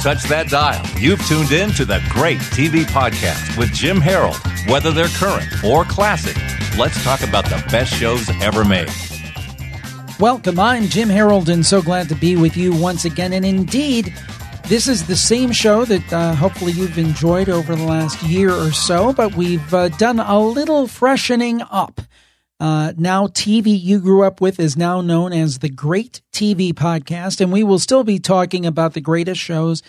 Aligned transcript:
touch 0.00 0.22
that 0.24 0.48
dial. 0.48 0.82
You've 0.98 1.24
tuned 1.26 1.52
in 1.52 1.72
to 1.72 1.84
the 1.84 2.02
Great 2.08 2.38
TV 2.38 2.84
Podcast 2.84 3.58
with 3.58 3.70
Jim 3.74 4.00
Harold. 4.00 4.36
Whether 4.66 4.92
they're 4.92 5.08
current 5.08 5.62
or 5.62 5.84
classic, 5.84 6.36
let's 6.78 7.02
talk 7.04 7.20
about 7.22 7.44
the 7.44 7.62
best 7.70 7.92
shows 7.92 8.26
ever 8.40 8.64
made. 8.64 8.88
Welcome. 10.18 10.58
I'm 10.58 10.84
Jim 10.84 11.10
Harold, 11.10 11.50
and 11.50 11.64
so 11.64 11.82
glad 11.82 12.08
to 12.08 12.14
be 12.14 12.34
with 12.36 12.56
you 12.56 12.74
once 12.74 13.04
again. 13.04 13.34
And 13.34 13.44
indeed, 13.44 14.14
this 14.64 14.88
is 14.88 15.06
the 15.06 15.16
same 15.16 15.52
show 15.52 15.84
that 15.84 16.12
uh, 16.12 16.34
hopefully 16.34 16.72
you've 16.72 16.96
enjoyed 16.96 17.50
over 17.50 17.76
the 17.76 17.84
last 17.84 18.22
year 18.22 18.52
or 18.52 18.72
so, 18.72 19.12
but 19.12 19.34
we've 19.34 19.74
uh, 19.74 19.88
done 19.90 20.18
a 20.18 20.38
little 20.38 20.86
freshening 20.86 21.60
up. 21.70 22.00
Uh, 22.60 22.92
now, 22.98 23.26
TV 23.26 23.80
you 23.80 23.98
grew 23.98 24.22
up 24.22 24.40
with 24.42 24.60
is 24.60 24.76
now 24.76 25.00
known 25.00 25.32
as 25.32 25.58
the 25.58 25.70
Great 25.70 26.20
TV 26.30 26.74
Podcast, 26.74 27.40
and 27.40 27.50
we 27.50 27.64
will 27.64 27.78
still 27.78 28.04
be 28.04 28.18
talking 28.18 28.66
about 28.66 28.92
the 28.92 29.00
greatest 29.00 29.40
shows 29.40 29.82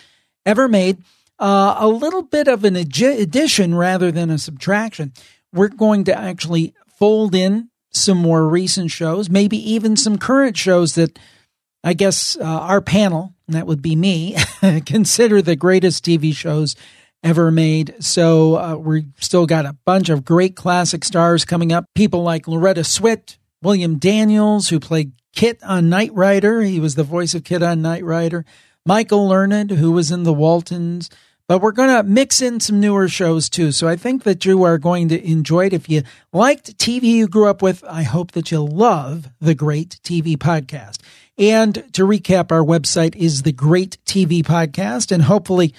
ever 0.46 0.66
made. 0.68 0.98
Uh, 1.38 1.76
a 1.78 1.88
little 1.88 2.22
bit 2.22 2.48
of 2.48 2.64
an 2.64 2.76
addition 2.76 3.74
rather 3.74 4.10
than 4.10 4.30
a 4.30 4.38
subtraction. 4.38 5.12
We're 5.52 5.68
going 5.68 6.04
to 6.04 6.18
actually 6.18 6.72
fold 6.98 7.34
in 7.34 7.68
some 7.90 8.16
more 8.16 8.48
recent 8.48 8.90
shows, 8.90 9.28
maybe 9.28 9.58
even 9.72 9.96
some 9.96 10.16
current 10.16 10.56
shows 10.56 10.94
that 10.94 11.18
I 11.84 11.92
guess 11.92 12.36
uh, 12.36 12.44
our 12.44 12.80
panel, 12.80 13.34
and 13.46 13.56
that 13.56 13.66
would 13.66 13.82
be 13.82 13.96
me, 13.96 14.36
consider 14.86 15.42
the 15.42 15.56
greatest 15.56 16.04
TV 16.04 16.34
shows 16.34 16.74
ever 17.22 17.50
made. 17.50 17.94
So 18.00 18.56
uh, 18.56 18.76
we 18.76 19.06
still 19.18 19.46
got 19.46 19.66
a 19.66 19.76
bunch 19.84 20.08
of 20.08 20.24
great 20.24 20.56
classic 20.56 21.04
stars 21.04 21.44
coming 21.44 21.72
up. 21.72 21.86
People 21.94 22.22
like 22.22 22.48
Loretta 22.48 22.80
Swit, 22.80 23.36
William 23.62 23.98
Daniels, 23.98 24.68
who 24.68 24.80
played 24.80 25.12
KITT 25.34 25.62
on 25.62 25.88
Knight 25.88 26.12
Rider. 26.12 26.62
He 26.62 26.80
was 26.80 26.94
the 26.94 27.04
voice 27.04 27.34
of 27.34 27.44
KITT 27.44 27.62
on 27.62 27.82
Knight 27.82 28.04
Rider. 28.04 28.44
Michael 28.84 29.28
Learned, 29.28 29.70
who 29.70 29.92
was 29.92 30.10
in 30.10 30.24
The 30.24 30.32
Waltons. 30.32 31.08
But 31.48 31.60
we're 31.60 31.72
going 31.72 31.94
to 31.94 32.02
mix 32.02 32.40
in 32.40 32.60
some 32.60 32.80
newer 32.80 33.08
shows 33.08 33.48
too. 33.48 33.72
So 33.72 33.86
I 33.88 33.96
think 33.96 34.22
that 34.22 34.44
you 34.44 34.62
are 34.62 34.78
going 34.78 35.08
to 35.08 35.22
enjoy 35.22 35.66
it. 35.66 35.72
If 35.72 35.88
you 35.88 36.02
liked 36.32 36.78
TV 36.78 37.02
you 37.02 37.28
grew 37.28 37.46
up 37.46 37.62
with, 37.62 37.84
I 37.84 38.02
hope 38.04 38.32
that 38.32 38.50
you'll 38.50 38.68
love 38.68 39.28
the 39.40 39.54
Great 39.54 40.00
TV 40.02 40.36
Podcast. 40.36 40.98
And 41.38 41.74
to 41.94 42.06
recap, 42.06 42.52
our 42.52 42.64
website 42.64 43.16
is 43.16 43.42
the 43.42 43.52
Great 43.52 43.98
TV 44.04 44.42
Podcast. 44.42 45.12
And 45.12 45.22
hopefully, 45.22 45.74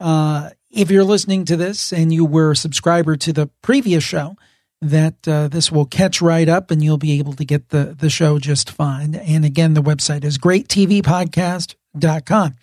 uh, 0.00 0.50
if 0.74 0.90
you're 0.90 1.04
listening 1.04 1.44
to 1.46 1.56
this 1.56 1.90
and 1.92 2.12
you 2.12 2.24
were 2.24 2.52
a 2.52 2.56
subscriber 2.56 3.16
to 3.16 3.32
the 3.32 3.48
previous 3.62 4.04
show, 4.04 4.36
that 4.80 5.26
uh, 5.26 5.48
this 5.48 5.72
will 5.72 5.86
catch 5.86 6.20
right 6.20 6.48
up 6.48 6.70
and 6.70 6.84
you'll 6.84 6.98
be 6.98 7.18
able 7.18 7.32
to 7.34 7.44
get 7.44 7.70
the, 7.70 7.96
the 7.98 8.10
show 8.10 8.38
just 8.38 8.70
fine. 8.70 9.14
And 9.14 9.44
again, 9.44 9.74
the 9.74 9.82
website 9.82 10.24
is 10.24 10.38
greattvpodcast.com. 10.38 12.54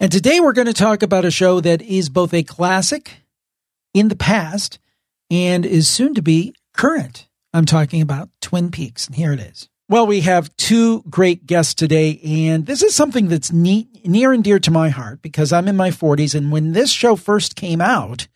And 0.00 0.12
today 0.12 0.38
we're 0.40 0.52
going 0.52 0.68
to 0.68 0.72
talk 0.72 1.02
about 1.02 1.24
a 1.24 1.30
show 1.30 1.60
that 1.60 1.82
is 1.82 2.08
both 2.08 2.32
a 2.32 2.44
classic 2.44 3.16
in 3.92 4.08
the 4.08 4.16
past 4.16 4.78
and 5.30 5.66
is 5.66 5.88
soon 5.88 6.14
to 6.14 6.22
be 6.22 6.54
current. 6.72 7.28
I'm 7.52 7.66
talking 7.66 8.00
about 8.00 8.30
Twin 8.40 8.70
Peaks, 8.70 9.06
and 9.06 9.16
here 9.16 9.32
it 9.32 9.40
is. 9.40 9.68
Well, 9.90 10.06
we 10.06 10.20
have 10.20 10.54
two 10.58 11.02
great 11.08 11.46
guests 11.46 11.72
today, 11.72 12.20
and 12.22 12.66
this 12.66 12.82
is 12.82 12.94
something 12.94 13.28
that's 13.28 13.50
neat, 13.50 14.06
near 14.06 14.34
and 14.34 14.44
dear 14.44 14.58
to 14.58 14.70
my 14.70 14.90
heart 14.90 15.22
because 15.22 15.50
I'm 15.50 15.66
in 15.66 15.76
my 15.76 15.88
40s. 15.90 16.34
And 16.34 16.52
when 16.52 16.72
this 16.72 16.90
show 16.90 17.16
first 17.16 17.56
came 17.56 17.80
out, 17.80 18.28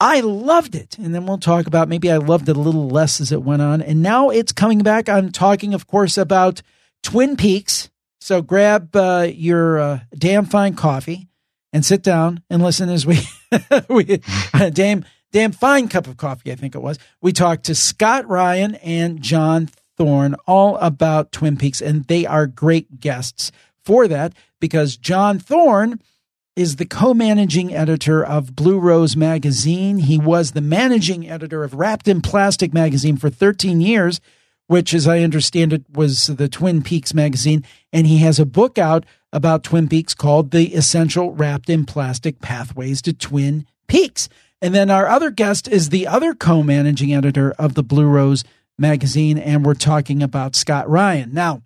I 0.00 0.18
loved 0.22 0.74
it. 0.74 0.98
And 0.98 1.14
then 1.14 1.24
we'll 1.24 1.38
talk 1.38 1.68
about 1.68 1.88
maybe 1.88 2.10
I 2.10 2.16
loved 2.16 2.48
it 2.48 2.56
a 2.56 2.60
little 2.60 2.88
less 2.88 3.20
as 3.20 3.30
it 3.30 3.44
went 3.44 3.62
on. 3.62 3.80
And 3.80 4.02
now 4.02 4.30
it's 4.30 4.50
coming 4.50 4.80
back. 4.80 5.08
I'm 5.08 5.30
talking, 5.30 5.72
of 5.72 5.86
course, 5.86 6.18
about 6.18 6.62
Twin 7.04 7.36
Peaks. 7.36 7.88
So 8.20 8.42
grab 8.42 8.96
uh, 8.96 9.28
your 9.32 9.78
uh, 9.78 10.00
damn 10.18 10.46
fine 10.46 10.74
coffee 10.74 11.28
and 11.72 11.84
sit 11.84 12.02
down 12.02 12.42
and 12.50 12.60
listen 12.60 12.88
as 12.88 13.06
we, 13.06 13.20
we 13.88 14.20
uh, 14.52 14.70
damn, 14.70 15.04
damn 15.30 15.52
fine 15.52 15.86
cup 15.86 16.08
of 16.08 16.16
coffee, 16.16 16.50
I 16.50 16.56
think 16.56 16.74
it 16.74 16.82
was. 16.82 16.98
We 17.20 17.32
talked 17.32 17.66
to 17.66 17.76
Scott 17.76 18.26
Ryan 18.26 18.74
and 18.76 19.22
John 19.22 19.68
Thorne 20.02 20.34
all 20.48 20.78
about 20.78 21.30
Twin 21.30 21.56
Peaks, 21.56 21.80
and 21.80 22.04
they 22.08 22.26
are 22.26 22.48
great 22.48 22.98
guests 22.98 23.52
for 23.84 24.08
that 24.08 24.32
because 24.58 24.96
John 24.96 25.38
Thorne 25.38 26.00
is 26.56 26.74
the 26.74 26.86
co 26.86 27.14
managing 27.14 27.72
editor 27.72 28.24
of 28.24 28.56
Blue 28.56 28.80
Rose 28.80 29.16
Magazine. 29.16 29.98
He 29.98 30.18
was 30.18 30.50
the 30.50 30.60
managing 30.60 31.30
editor 31.30 31.62
of 31.62 31.74
Wrapped 31.74 32.08
in 32.08 32.20
Plastic 32.20 32.74
Magazine 32.74 33.16
for 33.16 33.30
13 33.30 33.80
years, 33.80 34.20
which, 34.66 34.92
as 34.92 35.06
I 35.06 35.20
understand 35.20 35.72
it, 35.72 35.84
was 35.88 36.26
the 36.26 36.48
Twin 36.48 36.82
Peaks 36.82 37.14
magazine. 37.14 37.64
And 37.92 38.08
he 38.08 38.18
has 38.18 38.40
a 38.40 38.44
book 38.44 38.78
out 38.78 39.06
about 39.32 39.62
Twin 39.62 39.88
Peaks 39.88 40.14
called 40.14 40.50
The 40.50 40.74
Essential 40.74 41.32
Wrapped 41.32 41.70
in 41.70 41.86
Plastic 41.86 42.40
Pathways 42.40 43.00
to 43.02 43.12
Twin 43.12 43.66
Peaks. 43.86 44.28
And 44.60 44.74
then 44.74 44.90
our 44.90 45.06
other 45.06 45.30
guest 45.30 45.68
is 45.68 45.90
the 45.90 46.08
other 46.08 46.34
co 46.34 46.64
managing 46.64 47.14
editor 47.14 47.52
of 47.52 47.74
the 47.74 47.84
Blue 47.84 48.06
Rose 48.06 48.42
magazine, 48.82 49.38
and 49.38 49.64
we're 49.64 49.72
talking 49.72 50.22
about 50.22 50.54
Scott 50.54 50.90
Ryan. 50.90 51.32
Now, 51.32 51.62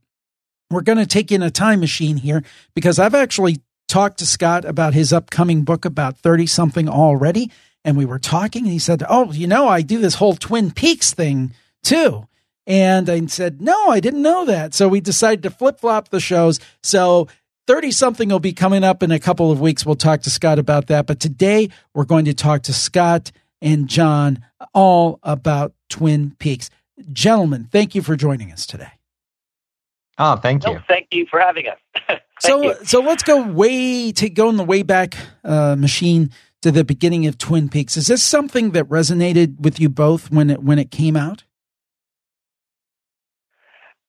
we're 0.71 0.82
going 0.82 0.99
to 0.99 1.06
take 1.06 1.32
in 1.32 1.43
a 1.43 1.50
time 1.50 1.81
machine 1.81 2.16
here 2.16 2.44
because 2.75 3.00
I've 3.00 3.15
actually 3.15 3.60
talked 3.88 4.19
to 4.19 4.27
Scott 4.27 4.65
about 4.65 4.94
his 4.94 5.12
upcoming 5.12 5.62
book 5.62 5.84
about 5.84 6.22
thirtysomething 6.22 6.88
already. 6.88 7.50
And 7.84 7.97
we 7.97 8.04
were 8.04 8.19
talking, 8.19 8.65
and 8.65 8.72
he 8.72 8.78
said, 8.78 9.03
Oh, 9.09 9.32
you 9.32 9.47
know, 9.47 9.66
I 9.66 9.82
do 9.82 9.99
this 9.99 10.16
whole 10.16 10.34
Twin 10.34 10.71
Peaks 10.71 11.12
thing 11.12 11.53
too. 11.82 12.27
And 12.66 13.09
I 13.09 13.25
said, 13.27 13.60
No, 13.60 13.88
I 13.88 14.00
didn't 14.00 14.22
know 14.22 14.44
that. 14.47 14.75
So 14.75 14.88
we 14.88 15.00
decided 15.00 15.43
to 15.44 15.50
flip 15.50 15.81
flop 15.81 16.09
the 16.09 16.21
shows. 16.21 16.59
So 16.83 17.28
thirtysomething 17.69 18.31
will 18.31 18.41
be 18.41 18.53
coming 18.53 18.84
up 18.84 19.03
in 19.03 19.10
a 19.10 19.21
couple 19.21 19.53
of 19.53 19.60
weeks. 19.60 19.87
We'll 19.87 19.94
talk 19.94 20.22
to 20.22 20.31
Scott 20.31 20.59
about 20.59 20.88
that. 20.88 21.06
But 21.06 21.21
today 21.21 21.71
we're 21.94 22.04
going 22.04 22.25
to 22.25 22.34
talk 22.34 22.62
to 22.65 22.72
Scott 22.72 23.31
and 23.62 23.88
John 23.88 24.44
all 24.75 25.21
about 25.22 25.72
Twin 25.88 26.34
Peaks. 26.38 26.71
Gentlemen, 27.12 27.69
thank 27.71 27.95
you 27.95 28.03
for 28.03 28.17
joining 28.17 28.53
us 28.53 28.67
today. 28.67 28.93
Oh, 30.19 30.37
thank 30.37 30.67
you. 30.67 30.75
No, 30.75 30.81
thank 30.89 31.09
you 31.11 31.27
for 31.27 31.39
having 31.39 31.67
us. 31.69 32.21
so, 32.41 32.62
you. 32.62 32.75
so 32.84 33.01
let's 33.01 33.23
go 33.23 33.47
way 33.47 34.12
to 34.12 34.31
go 34.31 34.49
in 34.49 34.57
the 34.57 34.65
way 34.65 34.83
back 34.83 35.15
uh, 35.45 35.77
machine 35.77 36.31
to 36.62 36.71
the 36.71 36.84
beginning 36.84 37.27
of 37.27 37.37
Twin 37.37 37.69
Peaks. 37.69 37.97
Is 37.97 38.07
this 38.07 38.23
something 38.23 38.71
that 38.71 38.87
resonated 38.87 39.61
with 39.61 39.79
you 39.79 39.91
both 39.91 40.31
when 40.31 40.49
it 40.49 40.62
when 40.62 40.79
it 40.79 40.91
came 40.91 41.17
out? 41.17 41.45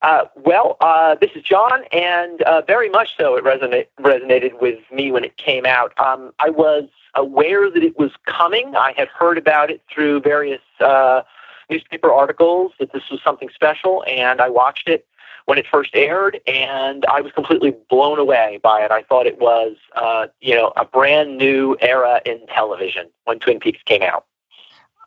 Uh, 0.01 0.25
well, 0.35 0.77
uh, 0.79 1.15
this 1.19 1.31
is 1.35 1.43
John, 1.43 1.83
and 1.91 2.41
uh, 2.43 2.61
very 2.61 2.89
much 2.89 3.17
so. 3.17 3.35
It 3.35 3.43
resonate, 3.43 3.87
resonated 3.99 4.61
with 4.61 4.79
me 4.91 5.11
when 5.11 5.23
it 5.23 5.35
came 5.37 5.65
out. 5.65 5.91
Um, 5.99 6.31
I 6.39 6.51
was 6.51 6.87
aware 7.15 7.69
that 7.69 7.83
it 7.83 7.97
was 7.97 8.11
coming. 8.25 8.75
I 8.75 8.93
had 8.95 9.07
heard 9.07 9.37
about 9.37 9.71
it 9.71 9.81
through 9.91 10.21
various 10.21 10.61
uh, 10.79 11.23
newspaper 11.69 12.11
articles 12.11 12.73
that 12.79 12.93
this 12.93 13.03
was 13.11 13.19
something 13.23 13.49
special, 13.53 14.03
and 14.07 14.41
I 14.41 14.49
watched 14.49 14.87
it 14.87 15.07
when 15.45 15.57
it 15.57 15.65
first 15.71 15.91
aired, 15.95 16.39
and 16.45 17.05
I 17.05 17.21
was 17.21 17.31
completely 17.31 17.73
blown 17.89 18.19
away 18.19 18.59
by 18.61 18.81
it. 18.81 18.91
I 18.91 19.03
thought 19.03 19.25
it 19.25 19.39
was, 19.39 19.75
uh, 19.95 20.27
you 20.41 20.53
know, 20.53 20.73
a 20.75 20.83
brand 20.83 21.37
new 21.37 21.77
era 21.81 22.21
in 22.25 22.45
television 22.47 23.09
when 23.23 23.39
Twin 23.39 23.59
Peaks 23.59 23.81
came 23.85 24.01
out. 24.01 24.25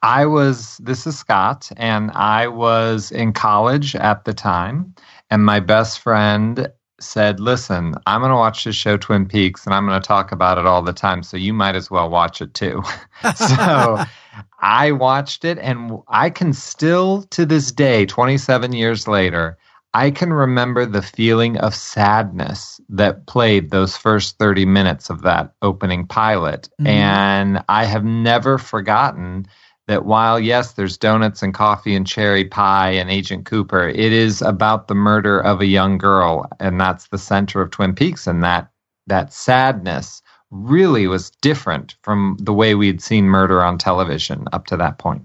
I 0.02 0.24
was, 0.24 0.78
this 0.78 1.06
is 1.06 1.18
Scott, 1.18 1.70
and 1.76 2.10
I 2.12 2.48
was 2.48 3.12
in 3.12 3.34
college 3.34 3.94
at 3.94 4.24
the 4.24 4.32
time, 4.32 4.94
and 5.28 5.44
my 5.44 5.60
best 5.60 5.98
friend 5.98 6.72
said, 7.02 7.40
Listen, 7.40 7.94
I'm 8.06 8.20
going 8.20 8.30
to 8.30 8.36
watch 8.36 8.64
this 8.64 8.76
show, 8.76 8.96
Twin 8.96 9.26
Peaks, 9.26 9.66
and 9.66 9.74
I'm 9.74 9.86
going 9.86 10.00
to 10.00 10.06
talk 10.06 10.32
about 10.32 10.58
it 10.58 10.66
all 10.66 10.82
the 10.82 10.92
time, 10.92 11.22
so 11.22 11.36
you 11.36 11.52
might 11.52 11.76
as 11.76 11.90
well 11.90 12.08
watch 12.08 12.40
it 12.40 12.54
too. 12.54 12.82
so 13.36 13.98
I 14.60 14.92
watched 14.92 15.44
it, 15.44 15.58
and 15.58 15.98
I 16.08 16.30
can 16.30 16.52
still, 16.52 17.22
to 17.30 17.46
this 17.46 17.72
day, 17.72 18.06
27 18.06 18.72
years 18.72 19.08
later, 19.08 19.58
I 19.92 20.10
can 20.12 20.32
remember 20.32 20.86
the 20.86 21.02
feeling 21.02 21.56
of 21.56 21.74
sadness 21.74 22.80
that 22.88 23.26
played 23.26 23.70
those 23.70 23.96
first 23.96 24.38
30 24.38 24.64
minutes 24.66 25.10
of 25.10 25.22
that 25.22 25.52
opening 25.62 26.06
pilot. 26.06 26.68
Mm-hmm. 26.80 26.86
And 26.86 27.64
I 27.68 27.84
have 27.84 28.04
never 28.04 28.56
forgotten 28.56 29.46
that 29.90 30.04
while, 30.04 30.38
yes, 30.38 30.74
there's 30.74 30.96
donuts 30.96 31.42
and 31.42 31.52
coffee 31.52 31.96
and 31.96 32.06
cherry 32.06 32.44
pie 32.44 32.90
and 32.90 33.10
Agent 33.10 33.44
Cooper, 33.44 33.88
it 33.88 34.12
is 34.12 34.40
about 34.40 34.86
the 34.86 34.94
murder 34.94 35.40
of 35.40 35.60
a 35.60 35.66
young 35.66 35.98
girl. 35.98 36.48
And 36.60 36.80
that's 36.80 37.08
the 37.08 37.18
center 37.18 37.60
of 37.60 37.72
Twin 37.72 37.96
Peaks. 37.96 38.28
And 38.28 38.40
that, 38.44 38.70
that 39.08 39.32
sadness 39.32 40.22
really 40.52 41.08
was 41.08 41.30
different 41.42 41.96
from 42.02 42.36
the 42.40 42.52
way 42.52 42.76
we'd 42.76 43.02
seen 43.02 43.24
murder 43.24 43.64
on 43.64 43.78
television 43.78 44.44
up 44.52 44.66
to 44.66 44.76
that 44.76 44.98
point. 44.98 45.22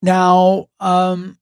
Now, 0.00 0.68
um, 0.80 1.36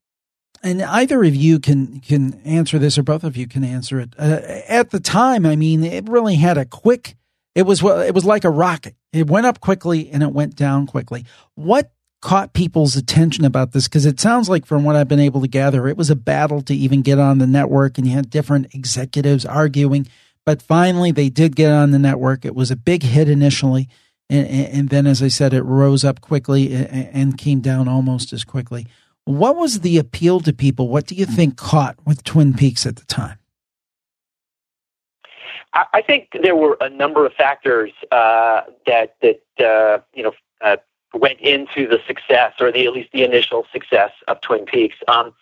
and 0.65 0.83
either 0.83 1.23
of 1.23 1.35
you 1.37 1.61
can 1.61 2.01
can 2.01 2.35
answer 2.45 2.79
this, 2.79 2.99
or 2.99 3.05
both 3.05 3.23
of 3.23 3.37
you 3.37 3.47
can 3.47 3.62
answer 3.65 4.01
it. 4.01 4.15
Uh, 4.19 4.41
at 4.69 4.91
the 4.91 5.01
time, 5.01 5.47
I 5.47 5.57
mean, 5.57 5.85
it 5.85 6.09
really 6.09 6.35
had 6.35 6.59
a 6.59 6.67
quick. 6.67 7.17
It 7.55 7.62
was 7.62 7.83
it 7.83 8.15
was 8.15 8.25
like 8.27 8.45
a 8.45 8.51
rocket. 8.51 8.97
It 9.12 9.31
went 9.31 9.47
up 9.47 9.61
quickly 9.61 10.11
and 10.11 10.23
it 10.23 10.33
went 10.33 10.57
down 10.57 10.87
quickly. 10.87 11.25
What 11.55 11.91
caught 12.20 12.52
people's 12.52 12.96
attention 12.96 13.44
about 13.44 13.72
this? 13.72 13.88
Because 13.88 14.06
it 14.06 14.20
sounds 14.20 14.49
like, 14.49 14.67
from 14.67 14.84
what 14.84 14.96
I've 14.96 15.08
been 15.08 15.20
able 15.20 15.40
to 15.40 15.49
gather, 15.49 15.88
it 15.88 15.96
was 15.96 16.11
a 16.11 16.17
battle 16.17 16.62
to 16.62 16.75
even 16.75 17.02
get 17.02 17.19
on 17.19 17.38
the 17.38 17.46
network, 17.46 17.99
and 17.99 18.06
you 18.06 18.14
had 18.14 18.31
different 18.31 18.75
executives 18.75 19.44
arguing 19.44 20.06
but 20.44 20.62
finally 20.62 21.12
they 21.12 21.28
did 21.28 21.56
get 21.56 21.70
on 21.70 21.90
the 21.90 21.99
network. 21.99 22.44
It 22.44 22.55
was 22.55 22.70
a 22.70 22.76
big 22.76 23.02
hit 23.02 23.28
initially. 23.28 23.88
And, 24.28 24.49
and 24.49 24.88
then, 24.88 25.06
as 25.06 25.22
I 25.22 25.28
said, 25.28 25.52
it 25.52 25.62
rose 25.62 26.05
up 26.05 26.20
quickly 26.20 26.72
and 26.75 27.37
came 27.37 27.61
down 27.61 27.88
almost 27.88 28.32
as 28.32 28.44
quickly. 28.44 28.87
What 29.25 29.56
was 29.56 29.81
the 29.81 29.99
appeal 29.99 30.40
to 30.40 30.52
people? 30.52 30.88
What 30.88 31.06
do 31.06 31.14
you 31.14 31.26
think 31.26 31.56
caught 31.56 31.96
with 32.06 32.23
Twin 32.25 32.55
Peaks 32.55 32.87
at 32.87 32.96
the 32.96 33.05
time? 33.06 33.38
I 35.73 36.02
think 36.02 36.31
there 36.43 36.56
were 36.56 36.76
a 36.81 36.90
number 36.90 37.25
of 37.25 37.32
factors 37.34 37.93
uh, 38.11 38.62
that 38.87 39.14
that 39.23 39.43
uh, 39.64 40.02
you 40.12 40.25
know 40.25 40.32
uh, 40.61 40.78
went 41.15 41.41
into 41.41 41.87
the 41.87 41.99
success, 42.07 42.55
or 42.61 42.71
the 42.71 42.87
at 42.87 42.93
least 42.93 43.11
the 43.12 43.25
initial 43.25 43.67
success 43.73 44.12
of 44.29 44.41
Twin 44.41 44.65
Peaks. 44.65 44.97
Um, 45.09 45.35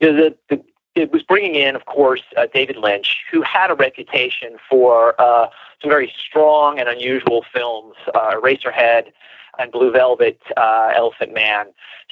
you 0.00 0.12
know, 0.12 0.16
the, 0.16 0.36
the, 0.56 0.64
it 0.94 1.12
was 1.12 1.22
bringing 1.22 1.56
in, 1.56 1.74
of 1.74 1.86
course, 1.86 2.22
uh, 2.36 2.46
David 2.52 2.76
Lynch, 2.76 3.24
who 3.30 3.42
had 3.42 3.70
a 3.70 3.74
reputation 3.74 4.56
for 4.70 5.20
uh, 5.20 5.48
some 5.82 5.90
very 5.90 6.12
strong 6.16 6.78
and 6.78 6.88
unusual 6.88 7.44
films, 7.52 7.96
uh, 8.14 8.34
Eraserhead 8.34 9.12
and 9.58 9.72
Blue 9.72 9.90
Velvet, 9.90 10.40
uh, 10.56 10.92
Elephant 10.94 11.34
Man. 11.34 11.66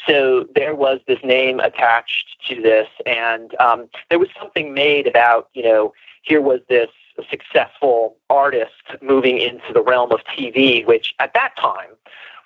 So 0.07 0.47
there 0.55 0.75
was 0.75 1.01
this 1.07 1.19
name 1.23 1.61
attached 1.61 2.37
to 2.49 2.61
this, 2.61 2.89
and 3.07 3.55
um, 3.61 3.89
there 4.11 4.19
was 4.19 4.29
something 4.39 4.75
made 4.75 5.07
about, 5.07 5.49
you 5.55 5.63
know, 5.63 5.93
here 6.23 6.41
was 6.41 6.61
this 6.69 6.89
successful 7.31 8.17
artist 8.31 8.73
moving 9.01 9.39
into 9.39 9.73
the 9.73 9.83
realm 9.83 10.13
of 10.13 10.21
TV, 10.25 10.87
which 10.87 11.15
at 11.19 11.35
that 11.35 11.53
time 11.61 11.91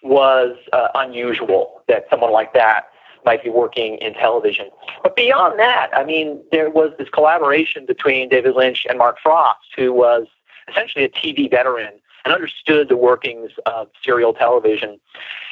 was 0.02 0.56
uh, 0.72 0.88
unusual 0.94 1.82
that 1.88 2.06
someone 2.10 2.32
like 2.32 2.54
that 2.54 2.88
might 3.24 3.42
be 3.42 3.50
working 3.50 3.96
in 3.96 4.14
television. 4.14 4.68
But 5.02 5.16
beyond 5.16 5.58
that, 5.58 5.90
I 5.92 6.04
mean, 6.04 6.40
there 6.52 6.70
was 6.70 6.92
this 6.96 7.08
collaboration 7.08 7.84
between 7.84 8.28
David 8.28 8.54
Lynch 8.54 8.86
and 8.88 8.98
Mark 8.98 9.18
Frost, 9.22 9.66
who 9.76 9.92
was 9.92 10.26
essentially 10.68 11.04
a 11.04 11.08
TV 11.08 11.50
veteran 11.50 11.92
and 12.24 12.34
understood 12.34 12.88
the 12.88 12.96
workings 12.96 13.50
of 13.66 13.88
serial 14.02 14.32
television. 14.32 15.00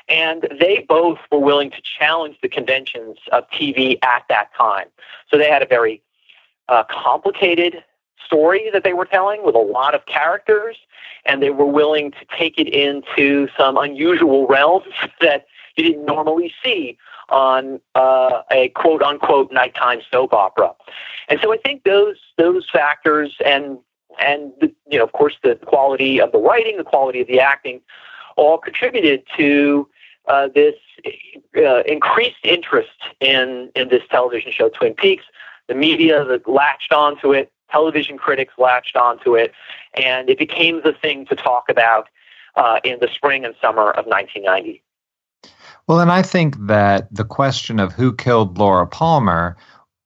And 0.08 0.46
they 0.60 0.84
both 0.88 1.18
were 1.32 1.38
willing 1.38 1.70
to 1.70 1.80
challenge 1.82 2.36
the 2.42 2.48
conventions 2.48 3.16
of 3.32 3.44
TV 3.50 3.98
at 4.04 4.24
that 4.28 4.50
time. 4.56 4.86
So 5.30 5.38
they 5.38 5.48
had 5.48 5.62
a 5.62 5.66
very 5.66 6.02
uh, 6.68 6.84
complicated 6.90 7.82
story 8.24 8.70
that 8.72 8.84
they 8.84 8.92
were 8.92 9.04
telling 9.04 9.44
with 9.44 9.54
a 9.54 9.58
lot 9.58 9.94
of 9.94 10.06
characters, 10.06 10.76
and 11.24 11.42
they 11.42 11.50
were 11.50 11.66
willing 11.66 12.12
to 12.12 12.24
take 12.36 12.58
it 12.58 12.68
into 12.68 13.48
some 13.58 13.76
unusual 13.76 14.46
realms 14.46 14.86
that 15.20 15.46
you 15.76 15.84
didn't 15.84 16.04
normally 16.04 16.52
see 16.62 16.96
on 17.28 17.80
uh, 17.94 18.42
a 18.50 18.68
quote 18.70 19.02
unquote 19.02 19.52
nighttime 19.52 20.00
soap 20.10 20.32
opera. 20.32 20.72
And 21.28 21.40
so 21.42 21.52
I 21.52 21.56
think 21.56 21.84
those 21.84 22.16
those 22.36 22.68
factors 22.70 23.34
and 23.44 23.78
and 24.20 24.52
the, 24.60 24.72
you 24.90 24.98
know 24.98 25.04
of 25.04 25.12
course 25.12 25.34
the 25.42 25.56
quality 25.66 26.20
of 26.20 26.32
the 26.32 26.38
writing, 26.38 26.76
the 26.76 26.84
quality 26.84 27.20
of 27.20 27.26
the 27.26 27.40
acting, 27.40 27.80
all 28.36 28.58
contributed 28.58 29.24
to 29.36 29.88
uh, 30.28 30.48
this 30.54 30.74
uh, 31.56 31.82
increased 31.82 32.44
interest 32.44 32.90
in 33.20 33.70
in 33.74 33.88
this 33.88 34.02
television 34.10 34.52
show 34.52 34.68
Twin 34.68 34.94
Peaks. 34.94 35.24
The 35.66 35.74
media 35.74 36.24
that 36.26 36.46
latched 36.46 36.92
onto 36.92 37.32
it, 37.32 37.50
television 37.74 38.16
critics 38.16 38.54
latched 38.56 38.96
onto 38.96 39.34
it, 39.34 39.52
and 39.94 40.30
it 40.30 40.38
became 40.38 40.80
the 40.84 40.92
thing 40.92 41.26
to 41.26 41.34
talk 41.34 41.64
about 41.68 42.08
uh, 42.54 42.78
in 42.84 42.98
the 43.00 43.08
spring 43.08 43.44
and 43.44 43.54
summer 43.60 43.90
of 43.90 44.06
1990. 44.06 44.82
Well, 45.88 46.00
and 46.00 46.12
I 46.12 46.22
think 46.22 46.56
that 46.66 47.12
the 47.12 47.24
question 47.24 47.80
of 47.80 47.92
who 47.92 48.14
killed 48.14 48.58
Laura 48.58 48.86
Palmer 48.86 49.56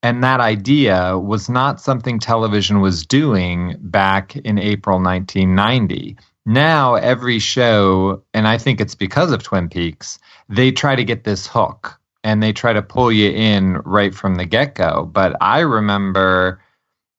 and 0.02 0.24
that 0.24 0.40
idea 0.40 1.18
was 1.18 1.48
not 1.48 1.80
something 1.80 2.18
television 2.18 2.80
was 2.80 3.04
doing 3.04 3.76
back 3.80 4.36
in 4.36 4.58
April 4.58 4.96
1990. 4.96 6.16
Now, 6.46 6.94
every 6.94 7.38
show, 7.38 8.22
and 8.32 8.48
I 8.48 8.58
think 8.58 8.80
it's 8.80 8.94
because 8.94 9.32
of 9.32 9.42
Twin 9.42 9.68
Peaks, 9.68 10.18
they 10.48 10.72
try 10.72 10.96
to 10.96 11.04
get 11.04 11.24
this 11.24 11.46
hook 11.46 12.00
and 12.24 12.42
they 12.42 12.52
try 12.52 12.72
to 12.72 12.82
pull 12.82 13.12
you 13.12 13.30
in 13.30 13.74
right 13.84 14.14
from 14.14 14.36
the 14.36 14.46
get 14.46 14.74
go. 14.74 15.08
But 15.12 15.36
I 15.40 15.60
remember, 15.60 16.60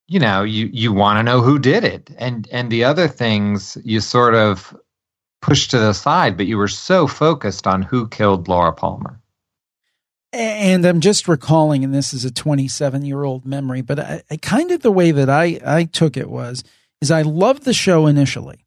you 0.10 0.20
know, 0.20 0.42
you, 0.42 0.70
you 0.74 0.92
want 0.92 1.20
to 1.20 1.24
know 1.24 1.42
who 1.42 1.60
did 1.60 1.84
it. 1.84 2.10
And, 2.18 2.48
and 2.52 2.72
the 2.72 2.84
other 2.84 3.08
things 3.08 3.78
you 3.86 4.02
sort 4.02 4.34
of 4.34 4.76
pushed 5.40 5.70
to 5.72 5.78
the 5.78 5.94
side, 5.94 6.36
but 6.36 6.48
you 6.48 6.58
were 6.58 6.68
so 6.68 7.06
focused 7.06 7.68
on 7.68 7.84
who 7.84 8.08
killed 8.08 8.48
Laura 8.48 8.74
Palmer. 8.74 9.22
And 10.34 10.84
I'm 10.84 11.00
just 11.00 11.28
recalling, 11.28 11.84
and 11.84 11.94
this 11.94 12.12
is 12.12 12.26
a 12.26 12.32
27 12.32 13.06
year 13.06 13.24
old 13.24 13.46
memory, 13.46 13.82
but 13.82 14.00
I, 14.00 14.24
I, 14.32 14.38
kind 14.38 14.72
of 14.72 14.82
the 14.82 14.92
way 14.92 15.12
that 15.12 15.30
I, 15.30 15.60
I 15.64 15.84
took 15.86 16.18
it 16.18 16.30
was, 16.30 16.64
is 17.02 17.12
I 17.12 17.22
loved 17.22 17.64
the 17.64 17.74
show 17.74 18.08
initially. 18.08 18.66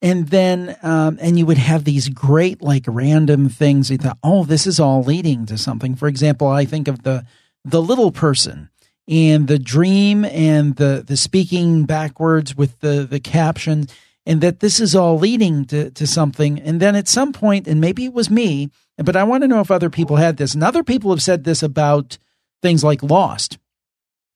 And 0.00 0.28
then, 0.28 0.76
um, 0.82 1.18
and 1.20 1.38
you 1.38 1.46
would 1.46 1.58
have 1.58 1.84
these 1.84 2.08
great, 2.08 2.62
like 2.62 2.84
random 2.88 3.48
things. 3.50 3.90
You 3.90 3.98
thought, 3.98 4.18
oh, 4.22 4.44
this 4.44 4.66
is 4.66 4.80
all 4.80 5.02
leading 5.02 5.46
to 5.46 5.58
something. 5.58 5.94
For 5.96 6.08
example, 6.08 6.48
I 6.48 6.64
think 6.64 6.88
of 6.88 7.02
the, 7.02 7.24
the 7.64 7.82
little 7.82 8.10
person 8.10 8.70
and 9.08 9.48
the 9.48 9.58
dream 9.58 10.24
and 10.24 10.76
the, 10.76 11.04
the 11.06 11.16
speaking 11.16 11.84
backwards 11.84 12.56
with 12.56 12.78
the, 12.80 13.06
the 13.08 13.20
caption 13.20 13.88
and 14.24 14.40
that 14.40 14.60
this 14.60 14.80
is 14.80 14.94
all 14.94 15.18
leading 15.18 15.64
to, 15.66 15.90
to 15.90 16.06
something. 16.06 16.60
And 16.60 16.80
then 16.80 16.94
at 16.94 17.08
some 17.08 17.32
point, 17.32 17.66
and 17.66 17.80
maybe 17.80 18.04
it 18.04 18.12
was 18.12 18.30
me, 18.30 18.70
but 18.96 19.16
I 19.16 19.24
want 19.24 19.42
to 19.42 19.48
know 19.48 19.60
if 19.60 19.70
other 19.70 19.90
people 19.90 20.16
had 20.16 20.36
this. 20.36 20.54
And 20.54 20.62
other 20.62 20.84
people 20.84 21.10
have 21.10 21.22
said 21.22 21.44
this 21.44 21.62
about 21.62 22.18
things 22.62 22.84
like 22.84 23.02
Lost 23.02 23.58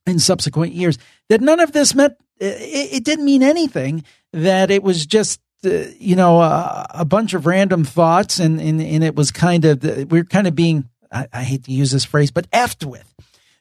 in 0.06 0.18
subsequent 0.18 0.72
years, 0.72 0.98
that 1.28 1.40
none 1.40 1.60
of 1.60 1.72
this 1.72 1.94
meant, 1.94 2.14
it, 2.38 2.94
it 2.94 3.04
didn't 3.04 3.24
mean 3.24 3.42
anything, 3.42 4.04
that 4.32 4.70
it 4.70 4.82
was 4.82 5.06
just, 5.06 5.40
uh, 5.64 5.84
you 5.98 6.16
know, 6.16 6.40
a, 6.40 6.86
a, 6.90 7.04
bunch 7.04 7.34
of 7.34 7.46
random 7.46 7.84
thoughts 7.84 8.38
and, 8.38 8.60
and, 8.60 8.80
and 8.80 9.02
it 9.02 9.16
was 9.16 9.30
kind 9.30 9.64
of, 9.64 9.82
we 9.82 10.04
we're 10.04 10.24
kind 10.24 10.46
of 10.46 10.54
being, 10.54 10.88
I, 11.10 11.26
I 11.32 11.42
hate 11.42 11.64
to 11.64 11.72
use 11.72 11.92
this 11.92 12.04
phrase, 12.04 12.30
but 12.30 12.50
effed 12.50 12.84
with 12.84 13.12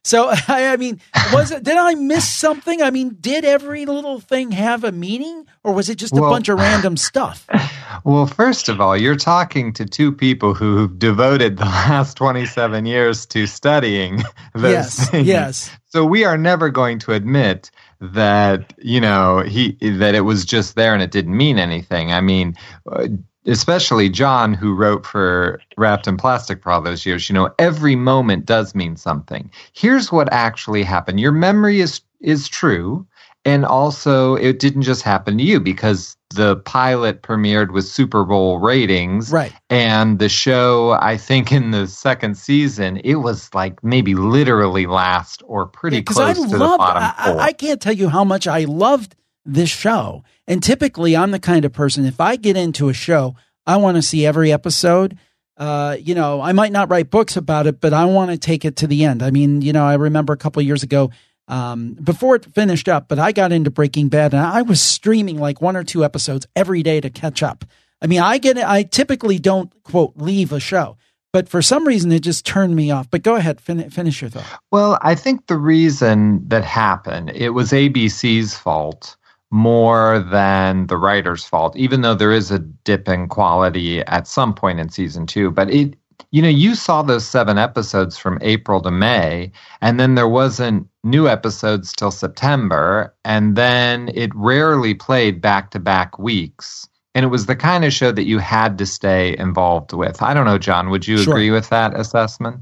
so 0.05 0.29
I 0.47 0.77
mean, 0.77 1.01
was 1.33 1.51
it? 1.51 1.63
Did 1.63 1.77
I 1.77 1.95
miss 1.95 2.27
something? 2.27 2.81
I 2.81 2.91
mean, 2.91 3.17
did 3.19 3.43
every 3.43 3.85
little 3.87 4.19
thing 4.19 4.51
have 4.51 4.83
a 4.83 4.91
meaning, 4.91 5.47
or 5.63 5.73
was 5.73 5.89
it 5.89 5.95
just 5.95 6.15
a 6.15 6.21
well, 6.21 6.29
bunch 6.29 6.47
of 6.47 6.59
random 6.59 6.95
stuff? 6.95 7.47
Well, 8.03 8.27
first 8.27 8.67
of 8.67 8.81
all, 8.81 8.97
you're 8.97 9.15
talking 9.15 9.71
to 9.73 9.85
two 9.85 10.11
people 10.11 10.53
who've 10.53 10.99
devoted 10.99 11.57
the 11.57 11.65
last 11.87 12.17
27 12.17 12.85
years 12.85 13.25
to 13.27 13.47
studying 13.47 14.17
those 14.53 14.71
yes, 14.71 15.09
things. 15.09 15.27
Yes. 15.27 15.71
So 15.85 16.05
we 16.05 16.25
are 16.25 16.37
never 16.37 16.69
going 16.69 16.99
to 16.99 17.13
admit 17.13 17.71
that 18.01 18.73
you 18.77 18.99
know 18.99 19.39
he 19.39 19.77
that 19.81 20.13
it 20.13 20.21
was 20.21 20.45
just 20.45 20.75
there 20.75 20.93
and 20.93 21.01
it 21.01 21.11
didn't 21.11 21.37
mean 21.37 21.57
anything. 21.57 22.11
I 22.11 22.21
mean. 22.21 22.55
Uh, 22.91 23.07
especially 23.45 24.09
John, 24.09 24.53
who 24.53 24.73
wrote 24.73 25.05
for 25.05 25.61
Wrapped 25.77 26.07
in 26.07 26.17
Plastic 26.17 26.61
for 26.61 26.71
all 26.71 26.81
those 26.81 27.05
years, 27.05 27.29
you 27.29 27.33
know, 27.33 27.53
every 27.59 27.95
moment 27.95 28.45
does 28.45 28.75
mean 28.75 28.95
something. 28.95 29.51
Here's 29.73 30.11
what 30.11 30.31
actually 30.31 30.83
happened. 30.83 31.19
Your 31.19 31.31
memory 31.31 31.81
is 31.81 32.01
is 32.21 32.47
true. 32.47 33.05
And 33.47 33.63
also, 33.63 34.33
it 34.33 34.57
didn't 34.57 34.81
just 34.81 35.03
happen 35.03 35.37
to 35.37 35.43
you 35.43 35.59
because 35.59 36.17
the 36.33 36.55
pilot 36.55 37.21
premiered 37.21 37.71
with 37.71 37.85
Super 37.85 38.23
Bowl 38.23 38.57
ratings. 38.57 39.31
Right. 39.31 39.53
And 39.69 40.17
the 40.17 40.29
show, 40.29 40.97
I 40.99 41.15
think 41.15 41.51
in 41.51 41.69
the 41.69 41.85
second 41.85 42.39
season, 42.39 42.97
it 43.03 43.15
was 43.15 43.53
like 43.53 43.83
maybe 43.83 44.15
literally 44.15 44.87
last 44.87 45.43
or 45.45 45.67
pretty 45.67 45.97
yeah, 45.97 46.03
close 46.03 46.29
I 46.29 46.33
to 46.33 46.41
loved, 46.41 46.53
the 46.53 46.57
bottom 46.57 47.03
I, 47.03 47.45
I 47.45 47.53
can't 47.53 47.79
tell 47.79 47.93
you 47.93 48.09
how 48.09 48.23
much 48.23 48.47
I 48.47 48.63
loved 48.63 49.15
this 49.45 49.69
show. 49.69 50.23
And 50.47 50.61
typically, 50.61 51.15
I'm 51.15 51.31
the 51.31 51.39
kind 51.39 51.65
of 51.65 51.73
person, 51.73 52.05
if 52.05 52.19
I 52.19 52.35
get 52.35 52.57
into 52.57 52.89
a 52.89 52.93
show, 52.93 53.35
I 53.65 53.77
want 53.77 53.95
to 53.95 54.01
see 54.01 54.25
every 54.25 54.51
episode. 54.51 55.17
Uh, 55.57 55.95
you 55.99 56.15
know, 56.15 56.41
I 56.41 56.51
might 56.51 56.71
not 56.71 56.89
write 56.89 57.09
books 57.09 57.37
about 57.37 57.67
it, 57.67 57.79
but 57.79 57.93
I 57.93 58.05
want 58.05 58.31
to 58.31 58.37
take 58.37 58.65
it 58.65 58.75
to 58.77 58.87
the 58.87 59.05
end. 59.05 59.23
I 59.23 59.31
mean, 59.31 59.61
you 59.61 59.71
know, 59.71 59.85
I 59.85 59.95
remember 59.95 60.33
a 60.33 60.37
couple 60.37 60.61
years 60.61 60.83
ago, 60.83 61.11
um, 61.47 61.93
before 61.93 62.35
it 62.35 62.45
finished 62.53 62.89
up, 62.89 63.07
but 63.07 63.19
I 63.19 63.31
got 63.31 63.51
into 63.51 63.69
Breaking 63.69 64.09
Bad 64.09 64.33
and 64.33 64.41
I 64.41 64.63
was 64.63 64.81
streaming 64.81 65.37
like 65.37 65.61
one 65.61 65.75
or 65.75 65.83
two 65.83 66.03
episodes 66.03 66.47
every 66.55 66.83
day 66.83 66.99
to 66.99 67.09
catch 67.09 67.43
up. 67.43 67.63
I 68.01 68.07
mean, 68.07 68.19
I 68.19 68.37
get, 68.37 68.57
it. 68.57 68.65
I 68.67 68.83
typically 68.83 69.39
don't 69.39 69.71
quote 69.83 70.13
leave 70.17 70.51
a 70.51 70.59
show, 70.59 70.97
but 71.31 71.47
for 71.47 71.61
some 71.61 71.87
reason 71.87 72.11
it 72.11 72.19
just 72.19 72.45
turned 72.45 72.75
me 72.75 72.91
off. 72.91 73.09
But 73.09 73.23
go 73.23 73.35
ahead, 73.35 73.61
fin- 73.61 73.89
finish 73.89 74.21
your 74.21 74.29
thought. 74.29 74.59
Well, 74.71 74.99
I 75.01 75.15
think 75.15 75.47
the 75.47 75.57
reason 75.57 76.47
that 76.49 76.63
happened, 76.63 77.31
it 77.33 77.51
was 77.51 77.71
ABC's 77.71 78.57
fault 78.57 79.15
more 79.55 80.19
than 80.19 80.85
the 80.87 80.97
writer's 80.97 81.45
fault, 81.45 81.77
even 81.77 82.01
though 82.01 82.13
there 82.13 82.33
is 82.33 82.51
a 82.51 82.59
dip 82.59 83.07
in 83.07 83.29
quality 83.29 84.01
at 84.01 84.27
some 84.27 84.53
point 84.53 84.81
in 84.81 84.89
season 84.89 85.25
two. 85.25 85.49
But 85.49 85.69
it, 85.69 85.95
you 86.31 86.41
know, 86.41 86.49
you 86.49 86.75
saw 86.75 87.01
those 87.01 87.25
seven 87.25 87.57
episodes 87.57 88.17
from 88.17 88.37
April 88.41 88.81
to 88.81 88.91
May, 88.91 89.53
and 89.79 89.97
then 89.97 90.15
there 90.15 90.27
wasn't 90.27 90.89
new 91.05 91.29
episodes 91.29 91.93
till 91.93 92.11
September, 92.11 93.15
and 93.23 93.55
then 93.55 94.11
it 94.13 94.35
rarely 94.35 94.93
played 94.93 95.39
back 95.39 95.71
to 95.71 95.79
back 95.79 96.19
weeks. 96.19 96.89
And 97.13 97.23
it 97.23 97.29
was 97.29 97.45
the 97.45 97.55
kind 97.55 97.85
of 97.85 97.93
show 97.93 98.11
that 98.11 98.25
you 98.25 98.39
had 98.39 98.77
to 98.79 98.85
stay 98.85 99.37
involved 99.37 99.93
with. 99.93 100.21
I 100.21 100.33
don't 100.33 100.45
know, 100.45 100.57
John, 100.57 100.89
would 100.89 101.07
you 101.07 101.19
sure. 101.19 101.33
agree 101.33 101.49
with 101.49 101.69
that 101.69 101.97
assessment? 101.97 102.59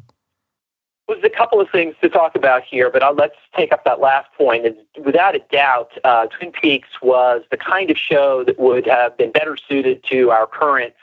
Was 1.16 1.24
a 1.24 1.30
couple 1.30 1.60
of 1.60 1.70
things 1.70 1.96
to 2.02 2.10
talk 2.10 2.36
about 2.36 2.64
here, 2.64 2.90
but 2.90 3.04
I'll, 3.04 3.14
let's 3.14 3.36
take 3.56 3.72
up 3.72 3.84
that 3.86 4.00
last 4.00 4.32
point. 4.38 4.66
And 4.66 4.76
without 5.06 5.36
a 5.36 5.40
doubt, 5.52 5.92
uh, 6.04 6.28
Twin 6.28 6.52
Peaks 6.52 6.90
was 7.02 7.44
the 7.52 7.58
kind 7.58 7.90
of 7.90 7.98
show 7.98 8.44
that 8.46 8.60
would 8.60 8.86
have 8.88 9.18
been 9.18 9.32
better 9.32 9.58
suited 9.58 10.04
to 10.06 10.32
our 10.32 10.48
current 10.48 10.94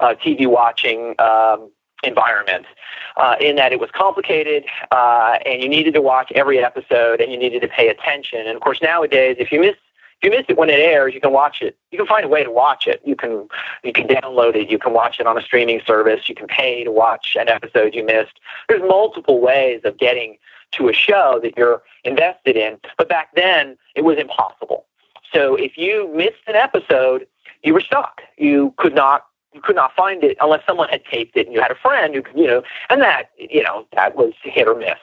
uh, 0.00 0.14
TV 0.14 0.46
watching 0.46 1.14
um, 1.18 1.70
environment. 2.02 2.66
Uh, 3.16 3.34
in 3.40 3.56
that 3.56 3.72
it 3.72 3.80
was 3.80 3.90
complicated, 3.92 4.64
uh, 4.92 5.36
and 5.44 5.60
you 5.62 5.68
needed 5.68 5.92
to 5.92 6.00
watch 6.00 6.30
every 6.34 6.62
episode, 6.64 7.20
and 7.20 7.30
you 7.32 7.36
needed 7.36 7.60
to 7.60 7.68
pay 7.68 7.88
attention. 7.88 8.46
And 8.46 8.56
of 8.56 8.62
course, 8.62 8.80
nowadays, 8.80 9.36
if 9.38 9.50
you 9.52 9.60
miss 9.60 9.74
if 10.20 10.24
you 10.24 10.36
miss 10.36 10.46
it 10.48 10.58
when 10.58 10.68
it 10.68 10.78
airs, 10.78 11.14
you 11.14 11.20
can 11.20 11.32
watch 11.32 11.62
it. 11.62 11.78
You 11.90 11.98
can 11.98 12.06
find 12.06 12.24
a 12.24 12.28
way 12.28 12.44
to 12.44 12.50
watch 12.50 12.86
it. 12.86 13.00
You 13.04 13.16
can 13.16 13.48
you 13.82 13.92
can 13.92 14.06
download 14.06 14.54
it. 14.54 14.68
You 14.68 14.78
can 14.78 14.92
watch 14.92 15.18
it 15.18 15.26
on 15.26 15.38
a 15.38 15.42
streaming 15.42 15.80
service. 15.86 16.28
You 16.28 16.34
can 16.34 16.46
pay 16.46 16.84
to 16.84 16.90
watch 16.90 17.36
an 17.40 17.48
episode 17.48 17.94
you 17.94 18.04
missed. 18.04 18.38
There's 18.68 18.82
multiple 18.82 19.40
ways 19.40 19.80
of 19.84 19.96
getting 19.96 20.36
to 20.72 20.88
a 20.88 20.92
show 20.92 21.40
that 21.42 21.56
you're 21.56 21.82
invested 22.04 22.56
in. 22.56 22.78
But 22.98 23.08
back 23.08 23.34
then, 23.34 23.78
it 23.94 24.02
was 24.02 24.18
impossible. 24.18 24.84
So 25.32 25.54
if 25.54 25.78
you 25.78 26.12
missed 26.14 26.42
an 26.46 26.56
episode, 26.56 27.26
you 27.62 27.72
were 27.72 27.80
stuck. 27.80 28.20
You 28.36 28.74
could 28.76 28.94
not 28.94 29.24
you 29.54 29.60
could 29.60 29.76
not 29.76 29.94
find 29.94 30.22
it 30.22 30.36
unless 30.40 30.64
someone 30.66 30.88
had 30.90 31.04
taped 31.06 31.36
it 31.36 31.46
and 31.46 31.54
you 31.54 31.60
had 31.60 31.70
a 31.70 31.76
friend 31.76 32.14
who 32.14 32.22
you 32.38 32.46
know 32.46 32.62
and 32.88 33.00
that 33.00 33.30
you 33.38 33.62
know 33.62 33.86
that 33.94 34.16
was 34.16 34.32
hit 34.42 34.68
or 34.68 34.74
miss 34.74 34.98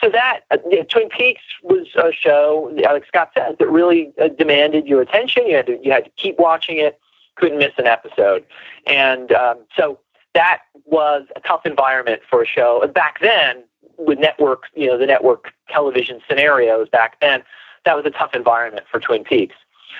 so 0.00 0.10
that 0.10 0.40
uh, 0.50 0.56
Twin 0.88 1.08
Peaks 1.08 1.42
was 1.62 1.86
a 1.96 2.12
show, 2.12 2.72
like 2.74 3.06
Scott 3.06 3.30
said, 3.34 3.56
that 3.58 3.70
really 3.70 4.12
uh, 4.20 4.28
demanded 4.28 4.86
your 4.86 5.00
attention. 5.00 5.46
You 5.46 5.56
had 5.56 5.66
to 5.66 5.78
you 5.82 5.92
had 5.92 6.04
to 6.04 6.10
keep 6.16 6.38
watching 6.38 6.78
it, 6.78 6.98
couldn't 7.36 7.58
miss 7.58 7.72
an 7.78 7.86
episode, 7.86 8.44
and 8.86 9.32
um, 9.32 9.58
so 9.76 9.98
that 10.34 10.62
was 10.84 11.26
a 11.36 11.40
tough 11.40 11.64
environment 11.64 12.22
for 12.28 12.42
a 12.42 12.46
show. 12.46 12.80
And 12.82 12.92
back 12.92 13.20
then, 13.20 13.64
with 13.96 14.18
network, 14.18 14.64
you 14.74 14.88
know, 14.88 14.98
the 14.98 15.06
network 15.06 15.52
television 15.68 16.20
scenarios 16.28 16.88
back 16.88 17.20
then, 17.20 17.42
that 17.84 17.96
was 17.96 18.04
a 18.04 18.10
tough 18.10 18.34
environment 18.34 18.86
for 18.90 19.00
Twin 19.00 19.24
Peaks. 19.24 19.54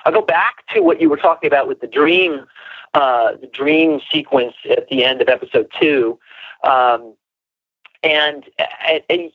I'll 0.05 0.13
go 0.13 0.23
back 0.23 0.67
to 0.75 0.81
what 0.81 1.01
you 1.01 1.09
were 1.09 1.17
talking 1.17 1.47
about 1.47 1.69
with 1.69 1.81
the 1.81 1.87
dream, 1.87 2.47
uh, 2.95 3.37
the 3.41 3.47
dream 3.47 4.01
sequence 4.11 4.55
at 4.69 4.89
the 4.89 5.05
end 5.05 5.23
of 5.23 5.29
episode 5.29 5.71
two, 5.81 6.19
um, 6.65 7.15
and, 8.03 8.45
and, 8.87 9.03
and 9.09 9.31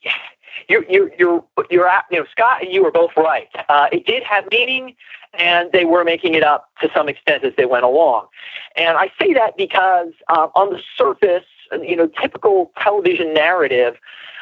you're 0.67 0.83
you're 0.89 1.11
you're 1.17 1.43
you're 1.69 1.87
at, 1.87 2.05
you 2.11 2.19
know 2.19 2.25
Scott 2.31 2.63
and 2.63 2.73
you 2.73 2.83
were 2.83 2.91
both 2.91 3.11
right. 3.17 3.49
Uh, 3.67 3.87
it 3.91 4.05
did 4.05 4.23
have 4.23 4.45
meaning, 4.51 4.95
and 5.33 5.71
they 5.71 5.85
were 5.85 6.03
making 6.03 6.33
it 6.33 6.43
up 6.43 6.69
to 6.81 6.89
some 6.93 7.07
extent 7.09 7.43
as 7.43 7.53
they 7.57 7.65
went 7.65 7.85
along. 7.85 8.27
And 8.75 8.97
I 8.97 9.11
say 9.19 9.33
that 9.33 9.57
because 9.57 10.13
uh, 10.29 10.47
on 10.55 10.71
the 10.71 10.81
surface, 10.97 11.45
you 11.81 11.95
know, 11.95 12.09
typical 12.21 12.71
television 12.81 13.33
narrative, 13.33 13.97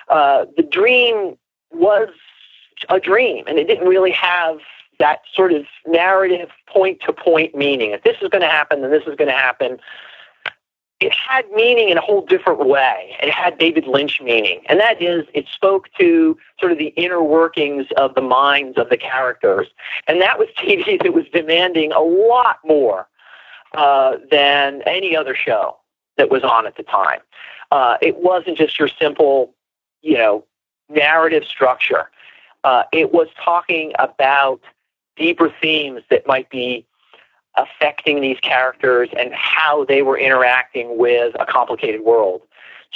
uh, 0.09 0.45
the 0.55 0.63
dream 0.63 1.37
was 1.71 2.09
a 2.89 2.99
dream, 2.99 3.45
and 3.47 3.57
it 3.57 3.67
didn't 3.67 3.87
really 3.87 4.11
have 4.11 4.59
that 4.99 5.21
sort 5.33 5.53
of 5.53 5.65
narrative 5.85 6.49
point 6.67 6.99
to 7.05 7.13
point 7.13 7.55
meaning. 7.55 7.91
If 7.91 8.03
this 8.03 8.17
is 8.21 8.29
going 8.29 8.41
to 8.41 8.49
happen, 8.49 8.81
then 8.81 8.91
this 8.91 9.03
is 9.03 9.15
going 9.15 9.29
to 9.29 9.37
happen 9.37 9.77
it 10.99 11.13
had 11.13 11.45
meaning 11.51 11.89
in 11.89 11.97
a 11.97 12.01
whole 12.01 12.25
different 12.25 12.65
way. 12.65 13.15
It 13.21 13.29
had 13.29 13.57
David 13.57 13.85
Lynch 13.85 14.19
meaning, 14.21 14.61
and 14.65 14.79
that 14.79 15.01
is 15.01 15.25
it 15.33 15.45
spoke 15.53 15.89
to 15.99 16.37
sort 16.59 16.71
of 16.71 16.79
the 16.79 16.87
inner 16.95 17.21
workings 17.21 17.85
of 17.97 18.15
the 18.15 18.21
minds 18.21 18.77
of 18.77 18.89
the 18.89 18.97
characters. 18.97 19.67
And 20.07 20.21
that 20.21 20.39
was 20.39 20.47
TV 20.57 21.01
that 21.03 21.13
was 21.13 21.25
demanding 21.31 21.91
a 21.91 21.99
lot 21.99 22.57
more 22.65 23.07
uh, 23.75 24.17
than 24.31 24.81
any 24.87 25.15
other 25.15 25.35
show 25.35 25.77
that 26.17 26.31
was 26.31 26.43
on 26.43 26.65
at 26.65 26.77
the 26.77 26.83
time. 26.83 27.19
Uh, 27.71 27.97
it 28.01 28.17
wasn't 28.17 28.57
just 28.57 28.79
your 28.79 28.87
simple, 28.87 29.53
you 30.01 30.17
know, 30.17 30.43
narrative 30.89 31.43
structure. 31.43 32.09
Uh, 32.63 32.83
it 32.91 33.13
was 33.13 33.27
talking 33.43 33.93
about 33.99 34.61
deeper 35.15 35.53
themes 35.61 36.01
that 36.09 36.25
might 36.25 36.49
be 36.49 36.85
affecting 37.57 38.21
these 38.21 38.39
characters 38.39 39.09
and 39.17 39.33
how 39.33 39.85
they 39.85 40.01
were 40.01 40.17
interacting 40.17 40.97
with 40.97 41.35
a 41.39 41.45
complicated 41.45 42.01
world. 42.01 42.41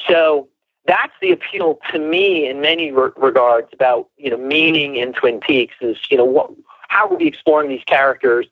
So 0.08 0.48
that's 0.86 1.14
the 1.22 1.32
appeal 1.32 1.80
to 1.92 2.00
me 2.00 2.48
in 2.48 2.62
many 2.62 2.92
re- 2.92 3.12
regards 3.18 3.70
about 3.74 4.10
you 4.18 4.30
know 4.30 4.38
meaning 4.38 4.96
in 4.96 5.14
Twin 5.14 5.40
Peaks 5.40 5.76
is 5.82 5.98
you 6.10 6.18
know 6.18 6.26
what 6.26 6.52
how 6.88 7.08
are 7.08 7.18
we 7.18 7.28
exploring 7.28 7.70
these 7.70 7.84
characters? 7.86 8.48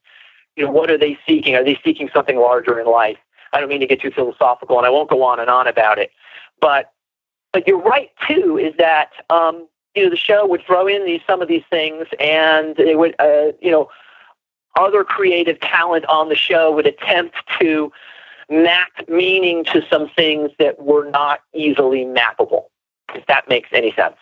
You 0.56 0.66
know 0.66 0.72
what 0.72 0.92
are 0.92 0.98
they 0.98 1.18
seeking? 1.28 1.56
Are 1.56 1.64
they 1.64 1.80
seeking 1.84 2.10
something 2.14 2.38
larger 2.38 2.80
in 2.80 2.88
life? 2.88 3.18
I 3.54 3.60
don't 3.60 3.70
mean 3.70 3.80
to 3.80 3.88
get 3.88 4.02
too 4.02 4.12
philosophical, 4.12 4.78
and 4.78 4.86
I 4.86 4.90
won't 4.90 5.10
go 5.10 5.24
on 5.24 5.40
and 5.40 5.50
on 5.50 5.68
about 5.68 5.98
it, 5.98 6.12
but 6.62 6.92
but 7.52 7.68
you're 7.68 7.82
right 7.82 8.12
too. 8.28 8.58
Is 8.58 8.76
that 8.78 9.10
um, 9.30 9.68
you 9.96 10.04
know 10.04 10.10
the 10.10 10.18
show 10.18 10.46
would 10.46 10.62
throw 10.66 10.88
in 10.88 11.06
these 11.06 11.22
some 11.26 11.42
of 11.42 11.48
these 11.48 11.64
things, 11.70 12.08
and 12.20 12.80
it 12.80 12.98
would 12.98 13.16
uh, 13.20 13.54
you 13.60 13.72
know 13.72 13.90
other 14.78 15.04
creative 15.04 15.60
talent 15.60 16.06
on 16.06 16.30
the 16.30 16.36
show 16.36 16.72
would 16.74 16.88
attempt 16.88 17.36
to 17.60 17.92
map 18.50 18.92
meaning 19.08 19.64
to 19.66 19.82
some 19.90 20.10
things 20.16 20.52
that 20.60 20.82
were 20.82 21.10
not 21.10 21.42
easily 21.54 22.06
mappable, 22.06 22.66
if 23.14 23.26
that 23.28 23.48
makes 23.48 23.70
any 23.72 23.94
sense. 23.94 24.16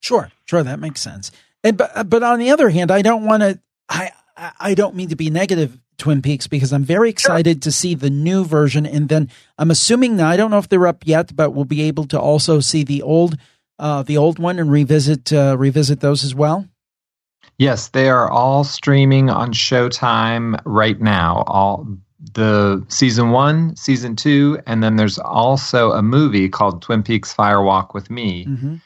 Sure, 0.00 0.30
sure, 0.46 0.62
that 0.62 0.80
makes 0.80 1.00
sense. 1.00 1.30
And 1.62 1.76
but 1.76 2.08
but 2.08 2.22
on 2.22 2.38
the 2.38 2.50
other 2.50 2.70
hand, 2.70 2.90
I 2.90 3.02
don't 3.02 3.24
want 3.24 3.42
to. 3.42 3.60
I 3.88 4.10
I 4.36 4.74
don't 4.74 4.94
mean 4.94 5.10
to 5.10 5.16
be 5.16 5.28
negative, 5.28 5.78
Twin 5.98 6.22
Peaks, 6.22 6.46
because 6.46 6.72
I'm 6.72 6.84
very 6.84 7.10
excited 7.10 7.56
sure. 7.56 7.60
to 7.60 7.72
see 7.72 7.94
the 7.94 8.08
new 8.08 8.44
version, 8.44 8.86
and 8.86 9.10
then 9.10 9.28
I'm 9.58 9.70
assuming 9.70 10.16
now 10.16 10.28
I 10.28 10.38
don't 10.38 10.50
know 10.50 10.58
if 10.58 10.68
they're 10.70 10.86
up 10.86 11.02
yet, 11.04 11.36
but 11.36 11.50
we'll 11.50 11.66
be 11.66 11.82
able 11.82 12.06
to 12.06 12.18
also 12.18 12.60
see 12.60 12.82
the 12.82 13.02
old 13.02 13.36
uh, 13.78 14.02
the 14.02 14.16
old 14.16 14.38
one 14.38 14.58
and 14.58 14.70
revisit 14.70 15.32
uh, 15.32 15.56
revisit 15.58 16.00
those 16.00 16.24
as 16.24 16.34
well. 16.34 16.66
Yes, 17.60 17.88
they 17.88 18.08
are 18.08 18.26
all 18.30 18.64
streaming 18.64 19.28
on 19.28 19.52
Showtime 19.52 20.58
right 20.64 20.98
now. 20.98 21.44
All 21.46 21.86
the 22.32 22.82
season 22.88 23.32
one, 23.32 23.76
season 23.76 24.16
two, 24.16 24.58
and 24.66 24.82
then 24.82 24.96
there's 24.96 25.18
also 25.18 25.92
a 25.92 26.00
movie 26.00 26.48
called 26.48 26.80
Twin 26.80 27.02
Peaks 27.02 27.34
Fire 27.34 27.60
Walk 27.60 27.92
with 27.92 28.08
Me. 28.08 28.46
Mm-hmm. 28.46 28.76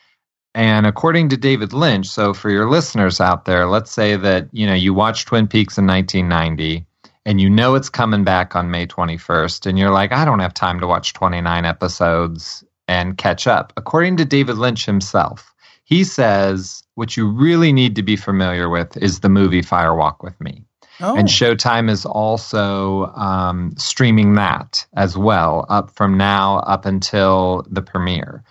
And 0.56 0.86
according 0.86 1.28
to 1.28 1.36
David 1.36 1.72
Lynch, 1.72 2.08
so 2.08 2.34
for 2.34 2.50
your 2.50 2.68
listeners 2.68 3.20
out 3.20 3.44
there, 3.44 3.66
let's 3.66 3.92
say 3.92 4.16
that 4.16 4.48
you 4.50 4.66
know 4.66 4.74
you 4.74 4.92
watch 4.92 5.24
Twin 5.24 5.46
Peaks 5.46 5.78
in 5.78 5.86
1990 5.86 6.84
and 7.24 7.40
you 7.40 7.48
know 7.48 7.76
it's 7.76 7.88
coming 7.88 8.24
back 8.24 8.56
on 8.56 8.72
May 8.72 8.88
21st 8.88 9.66
and 9.66 9.78
you're 9.78 9.92
like 9.92 10.10
I 10.10 10.24
don't 10.24 10.40
have 10.40 10.52
time 10.52 10.80
to 10.80 10.88
watch 10.88 11.12
29 11.12 11.64
episodes 11.64 12.64
and 12.88 13.16
catch 13.16 13.46
up. 13.46 13.72
According 13.76 14.16
to 14.16 14.24
David 14.24 14.58
Lynch 14.58 14.84
himself, 14.84 15.53
he 15.84 16.04
says 16.04 16.82
what 16.94 17.16
you 17.16 17.28
really 17.28 17.72
need 17.72 17.96
to 17.96 18.02
be 18.02 18.16
familiar 18.16 18.68
with 18.68 18.96
is 18.96 19.20
the 19.20 19.28
movie 19.28 19.62
Fire 19.62 19.94
Walk 19.94 20.22
with 20.22 20.40
Me. 20.40 20.64
Oh. 21.00 21.16
And 21.16 21.28
Showtime 21.28 21.90
is 21.90 22.06
also 22.06 23.06
um, 23.14 23.74
streaming 23.76 24.34
that 24.34 24.86
as 24.94 25.18
well, 25.18 25.66
up 25.68 25.90
from 25.90 26.16
now 26.16 26.58
up 26.58 26.86
until 26.86 27.66
the 27.68 27.82
premiere. 27.82 28.44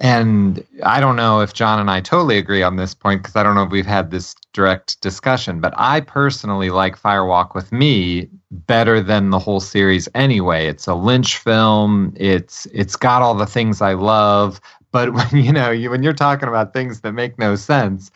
And 0.00 0.64
I 0.84 1.00
don't 1.00 1.16
know 1.16 1.40
if 1.40 1.52
John 1.54 1.80
and 1.80 1.90
I 1.90 2.00
totally 2.00 2.38
agree 2.38 2.62
on 2.62 2.76
this 2.76 2.94
point 2.94 3.20
because 3.20 3.34
I 3.34 3.42
don't 3.42 3.56
know 3.56 3.64
if 3.64 3.70
we've 3.70 3.84
had 3.84 4.12
this 4.12 4.36
direct 4.52 5.00
discussion, 5.00 5.60
but 5.60 5.74
I 5.76 6.00
personally 6.00 6.70
like 6.70 6.96
Fire 6.96 7.24
Walk 7.24 7.54
with 7.54 7.72
Me 7.72 8.28
better 8.52 9.00
than 9.00 9.30
the 9.30 9.40
whole 9.40 9.58
series 9.58 10.08
anyway. 10.14 10.68
It's 10.68 10.86
a 10.86 10.94
Lynch 10.94 11.38
film. 11.38 12.12
It's 12.16 12.66
it's 12.66 12.94
got 12.94 13.22
all 13.22 13.34
the 13.34 13.46
things 13.46 13.82
I 13.82 13.94
love. 13.94 14.60
But 14.90 15.12
when 15.14 15.28
you 15.32 15.52
know 15.52 15.70
you 15.70 15.90
when 15.90 16.02
you're 16.02 16.12
talking 16.12 16.48
about 16.48 16.72
things 16.72 17.00
that 17.00 17.12
make 17.12 17.38
no 17.38 17.56
sense, 17.56 18.10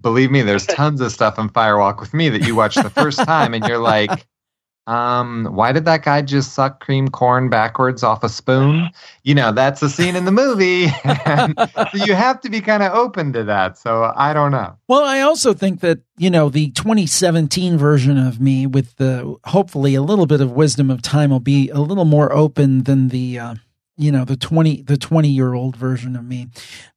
believe 0.00 0.30
me, 0.30 0.42
there's 0.42 0.66
tons 0.68 1.00
of 1.00 1.12
stuff 1.12 1.38
in 1.38 1.48
Fire 1.48 1.78
Walk 1.78 2.00
with 2.00 2.14
me 2.14 2.28
that 2.28 2.46
you 2.46 2.54
watch 2.54 2.76
the 2.76 2.90
first 2.90 3.18
time 3.18 3.54
and 3.54 3.66
you're 3.66 3.78
like, 3.78 4.26
um, 4.86 5.48
why 5.52 5.72
did 5.72 5.86
that 5.86 6.04
guy 6.04 6.20
just 6.20 6.52
suck 6.52 6.80
cream 6.80 7.08
corn 7.08 7.48
backwards 7.48 8.02
off 8.02 8.22
a 8.22 8.28
spoon? 8.28 8.90
You 9.22 9.34
know, 9.34 9.50
that's 9.50 9.82
a 9.82 9.88
scene 9.88 10.14
in 10.14 10.26
the 10.26 10.30
movie. 10.30 10.88
so 10.88 12.04
you 12.04 12.14
have 12.14 12.40
to 12.42 12.50
be 12.50 12.60
kind 12.60 12.82
of 12.82 12.92
open 12.92 13.32
to 13.32 13.44
that. 13.44 13.78
So 13.78 14.12
I 14.14 14.34
don't 14.34 14.52
know. 14.52 14.76
Well, 14.86 15.04
I 15.04 15.20
also 15.20 15.54
think 15.54 15.80
that, 15.80 16.00
you 16.18 16.28
know, 16.28 16.50
the 16.50 16.70
2017 16.72 17.78
version 17.78 18.18
of 18.18 18.40
me 18.40 18.66
with 18.66 18.96
the 18.96 19.36
hopefully 19.44 19.94
a 19.94 20.02
little 20.02 20.26
bit 20.26 20.42
of 20.42 20.52
wisdom 20.52 20.90
of 20.90 21.00
time 21.00 21.30
will 21.30 21.40
be 21.40 21.70
a 21.70 21.80
little 21.80 22.04
more 22.04 22.30
open 22.32 22.82
than 22.82 23.08
the 23.08 23.38
uh, 23.38 23.54
you 23.96 24.10
know 24.10 24.24
the 24.24 24.36
20 24.36 24.82
the 24.82 24.96
20 24.96 25.28
year 25.28 25.54
old 25.54 25.76
version 25.76 26.16
of 26.16 26.24
me 26.24 26.48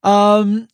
um 0.04 0.68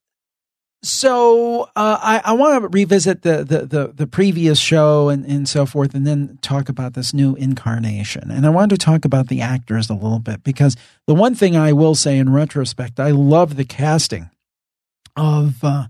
so 0.84 1.64
uh, 1.78 1.98
I, 2.02 2.22
I 2.26 2.34
want 2.34 2.62
to 2.62 2.68
revisit 2.68 3.22
the, 3.22 3.46
the, 3.46 3.66
the 3.66 3.94
the 3.96 4.08
previous 4.08 4.60
show 4.60 5.08
and, 5.08 5.26
and 5.26 5.48
so 5.48 5.66
forth, 5.66 5.96
and 5.96 6.06
then 6.06 6.38
talk 6.42 6.68
about 6.68 6.94
this 6.94 7.14
new 7.14 7.36
incarnation. 7.36 8.30
And 8.30 8.46
I 8.46 8.50
wanted 8.50 8.78
to 8.78 8.86
talk 8.86 9.06
about 9.06 9.30
the 9.30 9.40
actors 9.40 9.90
a 9.90 9.94
little 9.94 10.20
bit 10.20 10.44
because 10.44 10.76
the 11.08 11.16
one 11.16 11.36
thing 11.36 11.56
I 11.56 11.72
will 11.72 11.96
say 11.96 12.18
in 12.18 12.34
retrospect, 12.34 13.00
I 13.00 13.12
love 13.12 13.56
the 13.56 13.64
casting 13.64 14.30
of 15.16 15.64
uh, 15.64 15.88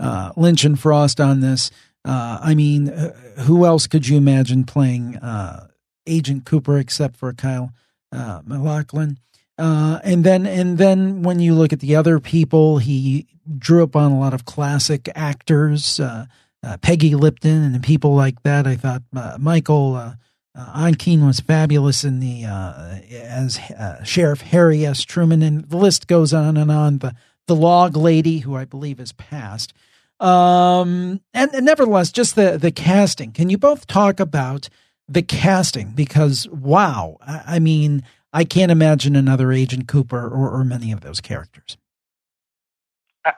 uh, 0.00 0.32
Lynch 0.36 0.64
and 0.64 0.78
Frost 0.78 1.20
on 1.20 1.38
this. 1.38 1.70
Uh, 2.04 2.40
I 2.42 2.56
mean, 2.56 2.88
uh, 2.88 3.12
who 3.42 3.64
else 3.64 3.86
could 3.86 4.08
you 4.08 4.16
imagine 4.16 4.64
playing 4.64 5.18
uh, 5.18 5.68
Agent 6.04 6.46
Cooper 6.46 6.78
except 6.78 7.16
for 7.16 7.32
Kyle 7.32 7.72
MacLachlan? 8.12 9.18
Uh, 9.62 10.00
and 10.02 10.24
then, 10.24 10.44
and 10.44 10.76
then 10.76 11.22
when 11.22 11.38
you 11.38 11.54
look 11.54 11.72
at 11.72 11.78
the 11.78 11.94
other 11.94 12.18
people, 12.18 12.78
he 12.78 13.28
drew 13.58 13.84
upon 13.84 14.10
a 14.10 14.18
lot 14.18 14.34
of 14.34 14.44
classic 14.44 15.08
actors, 15.14 16.00
uh, 16.00 16.26
uh, 16.64 16.76
Peggy 16.78 17.14
Lipton 17.14 17.62
and 17.62 17.80
people 17.80 18.12
like 18.12 18.42
that. 18.42 18.66
I 18.66 18.74
thought 18.74 19.02
uh, 19.14 19.36
Michael 19.38 19.94
uh, 19.94 20.14
uh 20.56 20.92
was 21.06 21.38
fabulous 21.38 22.02
in 22.02 22.18
the 22.18 22.44
uh, 22.44 22.98
as 23.12 23.60
Sheriff 24.02 24.40
Harry 24.40 24.84
S. 24.84 25.04
Truman, 25.04 25.42
and 25.42 25.68
the 25.68 25.76
list 25.76 26.08
goes 26.08 26.34
on 26.34 26.56
and 26.56 26.72
on. 26.72 26.98
The 26.98 27.14
the 27.46 27.54
log 27.54 27.96
lady, 27.96 28.40
who 28.40 28.56
I 28.56 28.64
believe 28.64 28.98
is 28.98 29.12
passed. 29.12 29.72
Um, 30.18 31.20
and, 31.32 31.54
and 31.54 31.64
nevertheless, 31.64 32.10
just 32.10 32.34
the 32.34 32.58
the 32.58 32.72
casting. 32.72 33.30
Can 33.30 33.48
you 33.48 33.58
both 33.58 33.86
talk 33.86 34.18
about 34.18 34.68
the 35.08 35.22
casting? 35.22 35.92
Because 35.92 36.48
wow, 36.48 37.18
I, 37.20 37.42
I 37.46 37.58
mean, 37.60 38.02
I 38.32 38.44
can't 38.44 38.72
imagine 38.72 39.14
another 39.14 39.52
Agent 39.52 39.88
Cooper 39.88 40.26
or, 40.26 40.50
or 40.50 40.64
many 40.64 40.90
of 40.90 41.02
those 41.02 41.20
characters. 41.20 41.76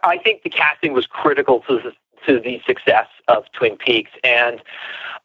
I 0.02 0.18
think 0.18 0.42
the 0.42 0.50
casting 0.50 0.92
was 0.92 1.06
critical 1.06 1.60
to 1.68 1.78
the, 1.78 1.92
to 2.26 2.40
the 2.40 2.62
success 2.66 3.08
of 3.28 3.44
Twin 3.52 3.76
Peaks, 3.76 4.12
and 4.22 4.62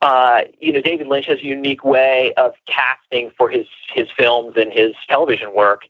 uh, 0.02 0.42
you 0.60 0.74
know, 0.74 0.82
David 0.82 1.08
Lynch 1.08 1.28
has 1.28 1.40
a 1.40 1.46
unique 1.46 1.84
way 1.84 2.34
of 2.36 2.54
casting 2.66 3.32
for 3.38 3.50
his 3.50 3.68
his 3.94 4.08
films 4.18 4.54
and 4.58 4.72
his 4.72 4.94
television 5.08 5.54
work, 5.54 5.84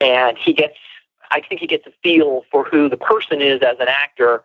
and 0.00 0.36
he 0.36 0.52
gets, 0.52 0.76
I 1.30 1.40
think, 1.40 1.60
he 1.60 1.66
gets 1.66 1.86
a 1.86 1.92
feel 2.02 2.44
for 2.50 2.64
who 2.64 2.88
the 2.88 2.96
person 2.96 3.40
is 3.40 3.62
as 3.62 3.76
an 3.80 3.88
actor 3.88 4.42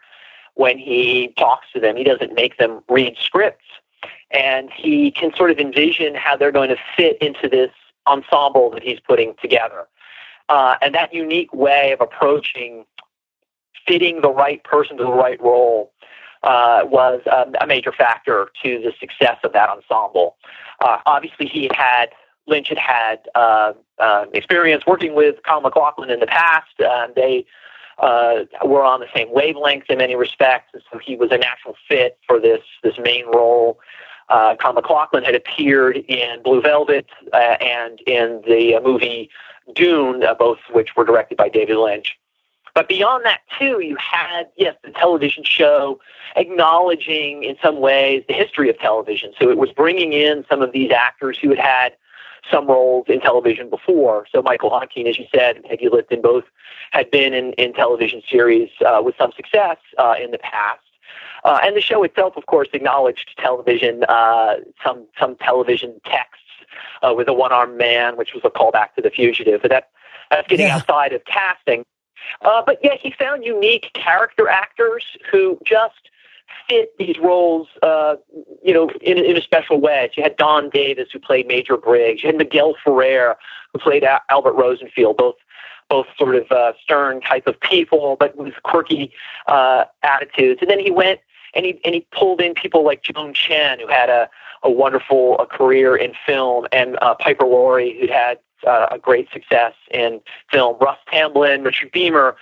when 0.54 0.78
he 0.78 1.34
talks 1.38 1.68
to 1.74 1.80
them. 1.80 1.98
He 1.98 2.04
doesn't 2.04 2.34
make 2.34 2.58
them 2.58 2.82
read 2.90 3.18
scripts, 3.22 3.66
and 4.32 4.70
he 4.72 5.12
can 5.12 5.34
sort 5.36 5.52
of 5.52 5.60
envision 5.60 6.16
how 6.16 6.38
they're 6.38 6.52
going 6.52 6.70
to 6.70 6.78
fit 6.96 7.18
into 7.22 7.50
this 7.50 7.72
ensemble 8.08 8.70
that 8.72 8.84
he's 8.84 9.00
putting 9.00 9.36
together. 9.42 9.88
Uh, 10.50 10.76
and 10.82 10.94
that 10.94 11.14
unique 11.14 11.54
way 11.54 11.92
of 11.92 12.02
approaching 12.02 12.86
fitting 13.88 14.22
the 14.22 14.30
right 14.30 14.64
person 14.64 14.98
to 14.98 15.04
the 15.04 15.12
right 15.12 15.42
role 15.42 15.92
uh, 16.44 16.82
was 16.86 17.22
um, 17.32 17.54
a 17.62 17.68
major 17.68 17.92
factor 17.92 18.50
to 18.64 18.80
the 18.80 18.92
success 19.00 19.38
of 19.44 19.54
that 19.54 19.70
ensemble. 19.70 20.38
Uh, 20.84 20.98
obviously, 21.06 21.48
he 21.48 21.70
had 21.74 22.10
Lynch 22.48 22.70
had 22.70 22.78
had 22.78 23.20
uh, 23.34 23.74
uh, 24.00 24.26
experience 24.34 24.86
working 24.86 25.16
with 25.16 25.42
Kyle 25.44 25.62
MacLachlan 25.62 26.12
in 26.12 26.20
the 26.20 26.28
past. 26.28 26.74
And 26.80 27.16
they 27.16 27.46
uh, 27.98 28.42
were 28.64 28.84
on 28.84 29.00
the 29.00 29.08
same 29.16 29.32
wavelength 29.32 29.86
in 29.90 29.98
many 29.98 30.16
respects, 30.16 30.70
and 30.74 30.84
so 30.92 31.00
he 31.00 31.16
was 31.16 31.32
a 31.32 31.38
natural 31.38 31.76
fit 31.88 32.18
for 32.28 32.40
this 32.40 32.62
this 32.84 32.98
main 32.98 33.26
role. 33.28 33.80
Uh, 34.30 34.56
Kyle 34.56 34.74
MacLachlan 34.74 35.24
had 35.24 35.36
appeared 35.36 35.98
in 35.98 36.42
Blue 36.44 36.62
Velvet 36.62 37.06
uh, 37.34 37.38
and 37.38 38.00
in 38.02 38.42
the 38.48 38.76
uh, 38.76 38.82
movie 38.82 39.30
Dune, 39.74 40.24
uh, 40.24 40.34
both 40.34 40.60
which 40.72 40.96
were 40.96 41.06
directed 41.06 41.38
by 41.38 41.50
David 41.50 41.78
Lynch. 41.78 42.18
But 42.74 42.90
beyond 42.90 43.24
that, 43.24 43.40
too, 43.58 43.80
you 43.80 43.96
had, 43.96 44.48
yes, 44.58 44.76
the 44.84 44.92
television 44.92 45.44
show 45.46 46.00
acknowledging 46.36 47.44
in 47.44 47.56
some 47.62 47.80
ways 47.80 48.24
the 48.28 48.34
history 48.34 48.70
of 48.70 48.78
television. 48.80 49.32
So 49.40 49.50
it 49.50 49.58
was 49.58 49.72
bringing 49.72 50.12
in 50.12 50.44
some 50.50 50.62
of 50.62 50.74
these 50.74 50.92
actors 50.92 51.40
who 51.40 51.50
had 51.50 51.60
had 51.60 51.94
some 52.52 52.68
roles 52.68 53.06
in 53.08 53.22
television 53.22 53.70
before. 53.70 54.28
So 54.32 54.42
Michael 54.42 54.72
Ontkean, 54.72 55.08
as 55.08 55.18
you 55.18 55.26
said, 55.34 55.56
and 55.56 55.66
Peggy 55.66 55.90
Lipton 55.90 56.22
both 56.22 56.44
had 56.92 57.10
been 57.10 57.34
in, 57.34 57.54
in 57.54 57.74
television 57.74 58.22
series 58.30 58.70
uh, 58.86 59.02
with 59.04 59.16
some 59.18 59.32
success 59.36 59.78
uh, 59.98 60.16
in 60.22 60.32
the 60.32 60.38
past. 60.38 60.85
Uh, 61.46 61.60
and 61.64 61.78
the 61.78 61.82
show 61.82 62.04
itself, 62.04 62.34
of 62.36 62.48
course, 62.48 62.68
acknowledged 62.74 63.30
television, 63.38 64.04
uh, 64.10 64.56
some 64.84 65.06
some 65.20 65.36
television 65.36 66.02
texts 66.04 66.44
uh, 67.04 67.14
with 67.16 67.28
a 67.28 67.34
one-armed 67.34 67.78
man, 67.78 68.18
which 68.18 68.34
was 68.34 68.44
a 68.44 68.50
callback 68.50 68.94
to 68.96 69.02
The 69.02 69.12
Fugitive. 69.12 69.62
But 69.62 69.70
that 69.70 69.90
that's 70.32 70.48
getting 70.48 70.66
yeah. 70.66 70.78
outside 70.78 71.14
of 71.14 71.24
casting. 71.26 71.86
Uh, 72.42 72.64
but 72.66 72.80
yeah, 72.84 72.96
he 73.00 73.12
found 73.12 73.46
unique 73.46 73.92
character 73.94 74.50
actors 74.50 75.06
who 75.32 75.60
just 75.64 76.10
fit 76.68 76.90
these 76.98 77.18
roles, 77.20 77.68
uh, 77.84 78.16
you 78.64 78.74
know, 78.74 78.90
in, 79.02 79.20
in 79.20 79.38
a 79.38 79.42
special 79.42 79.80
way. 79.80 80.10
So 80.10 80.14
you 80.18 80.24
had 80.24 80.36
Don 80.38 80.72
Davis, 80.72 81.10
who 81.14 81.20
played 81.20 81.46
Major 81.48 81.78
Briggs. 81.78 82.24
You 82.24 82.28
had 82.30 82.38
Miguel 82.38 82.76
Ferrer, 82.84 83.38
who 83.72 83.80
played 83.80 84.04
Albert 84.30 84.54
Rosenfield, 84.54 85.18
both 85.18 85.36
both 85.90 86.08
sort 86.18 86.36
of 86.36 86.52
uh, 86.52 86.74
stern 86.82 87.22
type 87.22 87.46
of 87.46 87.60
people, 87.60 88.18
but 88.20 88.36
with 88.36 88.56
quirky 88.64 89.14
uh, 89.46 89.86
attitudes. 90.02 90.60
And 90.62 90.72
then 90.72 90.80
he 90.80 90.90
went 90.90 91.20
and 91.56 91.66
he 91.66 91.80
and 91.84 91.96
he 91.96 92.06
pulled 92.12 92.42
in 92.42 92.54
people 92.54 92.84
like 92.84 93.02
Joan 93.04 93.34
Chen, 93.34 93.80
who 93.80 93.88
had 93.88 94.10
a 94.10 94.30
a 94.64 94.70
wonderful 94.70 95.38
a 95.40 95.46
career 95.46 95.96
in 95.96 96.14
film, 96.26 96.68
and 96.72 96.98
uh, 97.02 97.16
Piper 97.16 97.46
Laurie, 97.46 97.98
who 98.00 98.08
had 98.12 98.40
uh, 98.66 98.88
a 98.92 99.00
great 99.00 99.30
success 99.32 99.74
in 99.92 100.22
film. 100.52 100.76
Russ 100.80 100.98
Tamblyn, 101.12 101.64
Richard 101.64 101.92
Beymer, 101.92 102.36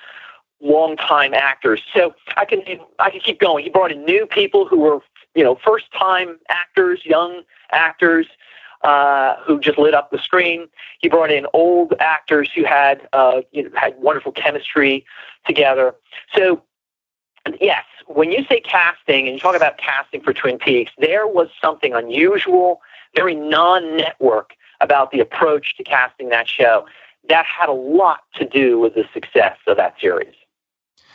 longtime 0.62 1.34
actors. 1.34 1.82
So 1.94 2.14
I 2.38 2.46
can 2.46 2.62
I 3.00 3.10
can 3.12 3.20
keep 3.20 3.40
going. 3.40 3.64
He 3.64 3.70
brought 3.70 3.92
in 3.92 4.04
new 4.06 4.26
people 4.26 4.68
who 4.68 4.80
were 4.80 5.00
you 5.36 5.44
know 5.44 5.60
first 5.64 5.92
time 5.92 6.40
actors, 6.50 7.02
young 7.06 7.42
actors. 7.72 8.28
Uh, 8.84 9.38
who 9.46 9.62
just 9.62 9.78
lit 9.78 9.94
up 9.94 10.12
the 10.12 10.18
screen. 10.18 10.68
He 11.00 11.08
brought 11.08 11.32
in 11.32 11.48
old 11.54 11.94
actors 12.02 12.50
who 12.54 12.66
had 12.66 13.08
uh, 13.14 13.40
you 13.54 13.64
know, 13.64 13.70
had 13.76 13.96
wonderful 13.98 14.34
chemistry 14.34 15.06
together. 15.46 15.96
So, 16.36 16.62
yes, 17.60 17.84
when 18.08 18.32
you 18.32 18.44
say 18.46 18.60
casting 18.60 19.28
and 19.28 19.36
you 19.36 19.40
talk 19.40 19.56
about 19.56 19.78
casting 19.78 20.22
for 20.22 20.34
Twin 20.34 20.58
Peaks, 20.58 20.92
there 20.98 21.28
was 21.28 21.50
something 21.62 21.94
unusual, 21.94 22.82
very 23.16 23.36
non-network 23.36 24.54
about 24.82 25.12
the 25.12 25.20
approach 25.20 25.76
to 25.78 25.84
casting 25.84 26.30
that 26.30 26.48
show. 26.48 26.86
That 27.30 27.46
had 27.46 27.70
a 27.70 27.74
lot 27.74 28.20
to 28.36 28.46
do 28.46 28.80
with 28.80 28.96
the 28.96 29.06
success 29.14 29.58
of 29.68 29.78
that 29.78 29.96
series. 30.00 30.34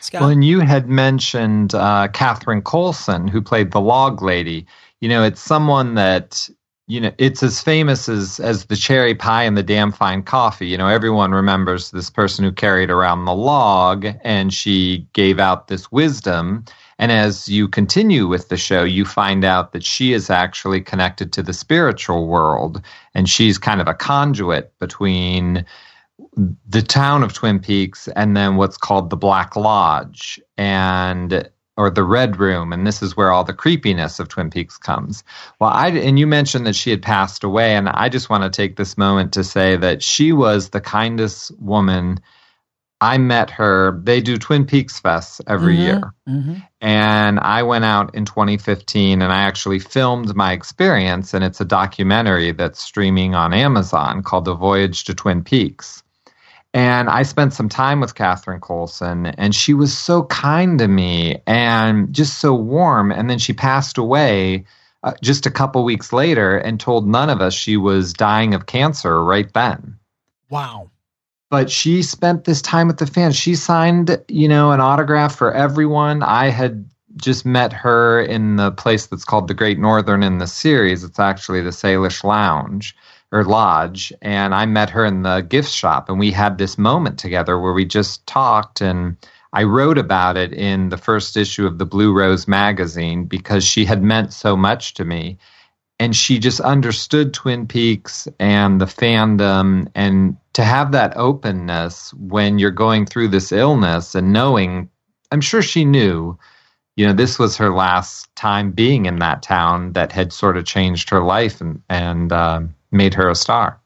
Scott? 0.01 0.21
Well, 0.23 0.31
and 0.31 0.45
you 0.45 0.61
had 0.61 0.89
mentioned 0.89 1.75
uh, 1.75 2.09
Catherine 2.09 2.63
Coulson, 2.63 3.29
who 3.29 3.43
played 3.43 3.73
the 3.73 3.81
log 3.81 4.23
lady. 4.23 4.67
You 5.01 5.09
know, 5.09 5.23
it's 5.23 5.41
someone 5.41 5.95
that 5.95 6.49
you 6.89 7.01
know 7.01 7.13
it's 7.19 7.43
as 7.43 7.61
famous 7.63 8.09
as 8.09 8.41
as 8.41 8.65
the 8.65 8.77
cherry 8.77 9.15
pie 9.15 9.45
and 9.45 9.57
the 9.57 9.63
damn 9.63 9.93
fine 9.93 10.23
coffee. 10.23 10.67
You 10.67 10.79
know 10.79 10.89
everyone 10.89 11.33
remembers 11.33 11.91
this 11.91 12.11
person 12.11 12.45
who 12.45 12.51
carried 12.51 12.91
around 12.91 13.27
the 13.27 13.35
log 13.35 14.07
and 14.25 14.53
she 14.53 15.07
gave 15.13 15.39
out 15.39 15.69
this 15.69 15.93
wisdom. 15.93 16.65
And 16.99 17.13
as 17.13 17.49
you 17.49 17.69
continue 17.69 18.27
with 18.27 18.49
the 18.49 18.57
show 18.57 18.83
you 18.85 19.05
find 19.05 19.45
out 19.45 19.73
that 19.73 19.85
she 19.85 20.15
is 20.15 20.31
actually 20.31 20.81
connected 20.81 21.33
to 21.35 21.43
the 21.43 21.53
spiritual 21.53 22.27
world. 22.27 22.83
And 23.15 23.29
she's 23.29 23.59
kind 23.59 23.81
of 23.81 23.87
a 23.87 23.95
conduit 23.95 24.77
between 24.79 25.65
the 26.69 26.83
town 26.83 27.23
of 27.23 27.35
Twin 27.35 27.61
Peaks 27.61 28.09
and 28.17 28.37
then 28.37 28.57
what's 28.57 28.79
called 28.79 29.11
the 29.11 29.17
Black 29.17 29.57
Lodge. 29.57 30.41
And 30.57 31.49
or 31.79 31.91
the 31.91 32.03
Red 32.03 32.41
Room, 32.41 32.73
and 32.73 32.85
this 32.85 33.03
is 33.03 33.17
where 33.17 33.31
all 33.31 33.45
the 33.45 33.55
creepiness 33.55 34.19
of 34.19 34.27
Twin 34.27 34.51
Peaks 34.51 34.77
comes. 34.77 35.23
Well, 35.61 35.71
I 35.71 35.91
and 35.91 36.19
you 36.19 36.27
mentioned 36.27 36.67
that 36.67 36.75
she 36.75 36.91
had 36.91 37.03
passed 37.03 37.45
away, 37.45 37.77
and 37.77 37.89
I 37.89 38.09
just 38.09 38.29
want 38.29 38.43
to 38.43 38.51
take 38.51 38.75
this 38.75 38.99
moment 38.99 39.35
to 39.35 39.45
say 39.45 39.77
that 39.77 40.03
she 40.03 40.33
was 40.33 40.71
the 40.71 40.81
kindest 40.81 41.53
woman. 41.61 42.19
I 43.01 43.19
met 43.19 43.51
her. 43.51 44.01
They 44.03 44.21
do 44.21 44.39
Twin 44.39 44.67
Peaks 44.67 45.01
fests 45.01 45.41
every 45.47 45.75
mm-hmm, 45.75 45.83
year. 45.83 46.15
Mm-hmm. 46.29 46.55
And 46.81 47.39
I 47.39 47.63
went 47.63 47.85
out 47.85 48.17
in 48.17 48.25
2015 48.25 49.23
and 49.23 49.33
I 49.33 49.43
actually 49.43 49.79
filmed 49.79 50.35
my 50.35 50.51
experience. 50.53 51.33
And 51.33 51.45
it's 51.45 51.61
a 51.61 51.65
documentary 51.65 52.51
that's 52.51 52.83
streaming 52.83 53.37
on 53.37 53.55
Amazon 53.55 54.25
called 54.25 54.47
The 54.47 54.55
Voyage 54.55 55.05
to 55.05 55.15
Twin 55.15 55.45
Peaks. 55.45 56.03
And 56.79 57.11
I 57.11 57.25
spent 57.25 57.55
some 57.55 57.69
time 57.69 57.99
with 57.99 58.15
Catherine 58.15 58.61
Coulson, 58.61 59.27
and 59.27 59.53
she 59.53 59.75
was 59.75 59.99
so 59.99 60.23
kind 60.27 60.79
to 60.79 60.87
me 60.87 61.43
and 61.45 62.15
just 62.15 62.39
so 62.39 62.55
warm. 62.55 63.11
And 63.11 63.29
then 63.29 63.41
she 63.41 63.53
passed 63.53 63.99
away 63.99 64.65
uh, 65.03 65.15
just 65.21 65.45
a 65.45 65.51
couple 65.51 65.83
weeks 65.83 66.13
later 66.13 66.57
and 66.57 66.79
told 66.79 67.09
none 67.09 67.31
of 67.31 67.41
us 67.41 67.53
she 67.53 67.77
was 67.77 68.13
dying 68.13 68.55
of 68.55 68.67
cancer 68.67 69.25
right 69.25 69.53
then. 69.55 69.99
Wow. 70.51 70.93
But 71.51 71.69
she 71.69 72.01
spent 72.01 72.45
this 72.45 72.63
time 72.63 72.87
with 72.87 72.99
the 72.99 73.09
fans. 73.09 73.35
She 73.35 73.57
signed, 73.57 74.17
you 74.29 74.47
know, 74.47 74.71
an 74.71 74.81
autograph 74.81 75.35
for 75.35 75.53
everyone. 75.53 76.23
I 76.23 76.51
had 76.51 76.89
just 77.17 77.45
met 77.45 77.73
her 77.73 78.21
in 78.21 78.55
the 78.55 78.71
place 78.71 79.07
that's 79.07 79.25
called 79.25 79.49
the 79.49 79.55
Great 79.55 79.81
Northern 79.81 80.23
in 80.23 80.39
the 80.39 80.47
series. 80.47 81.03
It's 81.03 81.19
actually 81.19 81.61
the 81.61 81.71
Salish 81.71 82.23
Lounge 82.23 82.95
or 83.31 83.45
lodge 83.45 84.13
and 84.23 84.55
I 84.55 84.67
met 84.67 84.91
her 84.91 85.05
in 85.05 85.23
the 85.23 85.41
gift 85.41 85.71
shop 85.71 86.09
and 86.09 86.19
we 86.19 86.31
had 86.31 86.57
this 86.57 86.79
moment 86.79 87.19
together 87.19 87.59
where 87.59 87.73
we 87.75 87.85
just 87.85 88.27
talked 88.27 88.81
and 88.81 89.17
I 89.53 89.65
wrote 89.65 89.99
about 89.99 90.37
it 90.37 90.53
in 90.53 90.89
the 90.89 90.97
first 90.97 91.37
issue 91.37 91.67
of 91.67 91.79
the 91.79 91.87
Blue 91.87 92.13
Rose 92.13 92.49
magazine 92.49 93.25
because 93.25 93.65
she 93.65 93.85
had 93.85 94.03
meant 94.03 94.33
so 94.33 94.57
much 94.57 94.95
to 94.95 95.05
me 95.05 95.39
and 96.01 96.15
she 96.15 96.39
just 96.39 96.61
understood 96.61 97.35
Twin 97.35 97.67
Peaks 97.67 98.29
and 98.39 98.81
the 98.81 98.87
fandom 98.87 99.89
and 99.95 100.37
to 100.55 100.65
have 100.65 100.93
that 100.93 101.17
openness 101.17 102.15
when 102.15 102.59
you're 102.59 102.71
going 102.71 103.05
through 103.05 103.29
this 103.29 103.53
illness 103.53 104.15
and 104.15 104.33
knowing 104.33 104.89
I'm 105.31 105.43
sure 105.43 105.63
she 105.63 105.85
knew 105.85 106.39
you 106.97 107.07
know 107.07 107.13
this 107.13 107.39
was 107.39 107.59
her 107.59 107.75
last 107.75 108.35
time 108.37 108.73
being 108.73 109.07
in 109.07 109.19
that 109.19 109.43
town 109.43 109.93
that 109.93 110.13
had 110.13 110.33
sort 110.33 110.57
of 110.57 110.65
changed 110.65 111.11
her 111.11 111.23
life 111.23 111.61
and 111.61 111.83
and 111.89 112.33
um, 112.33 112.75
made 112.91 113.15
her 113.15 113.29
a 113.29 113.35
star. 113.35 113.81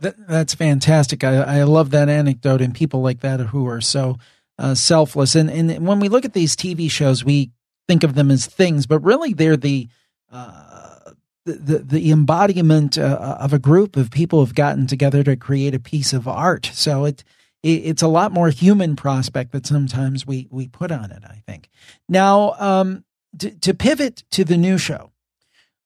that's 0.00 0.54
fantastic. 0.54 1.24
I, 1.24 1.36
I, 1.36 1.62
love 1.62 1.90
that 1.90 2.08
anecdote 2.08 2.60
and 2.60 2.74
people 2.74 3.00
like 3.00 3.20
that 3.20 3.40
who 3.40 3.66
are 3.66 3.80
so 3.80 4.18
uh, 4.58 4.74
selfless. 4.74 5.34
And, 5.34 5.50
and 5.50 5.86
when 5.86 6.00
we 6.00 6.08
look 6.08 6.24
at 6.24 6.34
these 6.34 6.54
TV 6.54 6.90
shows, 6.90 7.24
we 7.24 7.50
think 7.88 8.02
of 8.02 8.14
them 8.14 8.30
as 8.30 8.46
things, 8.46 8.86
but 8.86 9.00
really 9.00 9.32
they're 9.32 9.56
the 9.56 9.88
uh, 10.30 11.12
the, 11.44 11.78
the 11.78 12.10
embodiment 12.10 12.98
uh, 12.98 13.36
of 13.40 13.52
a 13.52 13.58
group 13.58 13.96
of 13.96 14.10
people 14.10 14.40
who've 14.40 14.54
gotten 14.54 14.88
together 14.88 15.22
to 15.22 15.36
create 15.36 15.74
a 15.74 15.78
piece 15.78 16.12
of 16.12 16.26
art. 16.26 16.68
So 16.74 17.04
it, 17.04 17.22
it 17.62 17.68
it's 17.68 18.02
a 18.02 18.08
lot 18.08 18.32
more 18.32 18.50
human 18.50 18.96
prospect 18.96 19.52
that 19.52 19.66
sometimes 19.66 20.26
we 20.26 20.48
we 20.50 20.66
put 20.66 20.90
on 20.90 21.12
it. 21.12 21.22
I 21.24 21.42
think. 21.46 21.68
Now, 22.08 22.54
um, 22.58 23.04
to, 23.38 23.50
to 23.50 23.74
pivot 23.74 24.24
to 24.32 24.44
the 24.44 24.56
new 24.56 24.78
show. 24.78 25.12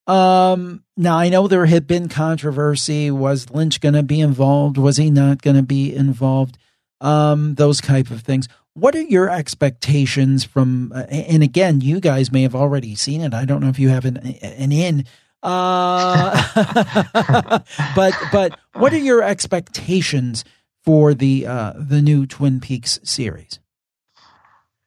Um, 0.07 0.83
now 0.97 1.19
I 1.19 1.29
know 1.29 1.47
there 1.47 1.67
had 1.67 1.87
been 1.87 2.09
controversy. 2.09 3.11
Was 3.11 3.51
Lynch 3.51 3.81
going 3.81 3.95
to 3.95 4.03
be 4.03 4.21
involved? 4.21 4.77
Was 4.77 4.97
he 4.97 5.11
not 5.11 5.43
going 5.43 5.57
to 5.57 5.63
be 5.63 5.95
involved? 5.95 6.59
Um, 7.01 7.55
those 7.55 7.81
type 7.81 8.11
of 8.11 8.23
things. 8.23 8.49
What 8.75 8.95
are 8.95 9.03
your 9.03 9.31
expectations 9.31 10.45
from? 10.45 10.93
Uh, 10.95 11.05
and 11.11 11.43
again, 11.43 11.81
you 11.81 12.01
guys 12.01 12.31
may 12.31 12.43
have 12.43 12.55
already 12.55 12.95
seen 12.95 13.21
it. 13.21 13.35
I 13.35 13.45
don't 13.45 13.61
know 13.61 13.69
if 13.69 13.79
you 13.79 13.89
have 13.89 14.05
an 14.05 14.17
an 14.19 14.73
in. 14.73 15.05
Uh, 15.43 16.43
but 17.95 18.15
but 18.33 18.59
what 18.75 18.93
are 18.93 18.99
your 18.99 19.23
expectations 19.23 20.45
for 20.85 21.15
the 21.15 21.47
uh, 21.47 21.73
the 21.77 22.03
new 22.03 22.27
Twin 22.27 22.61
Peaks 22.61 23.01
series? 23.03 23.59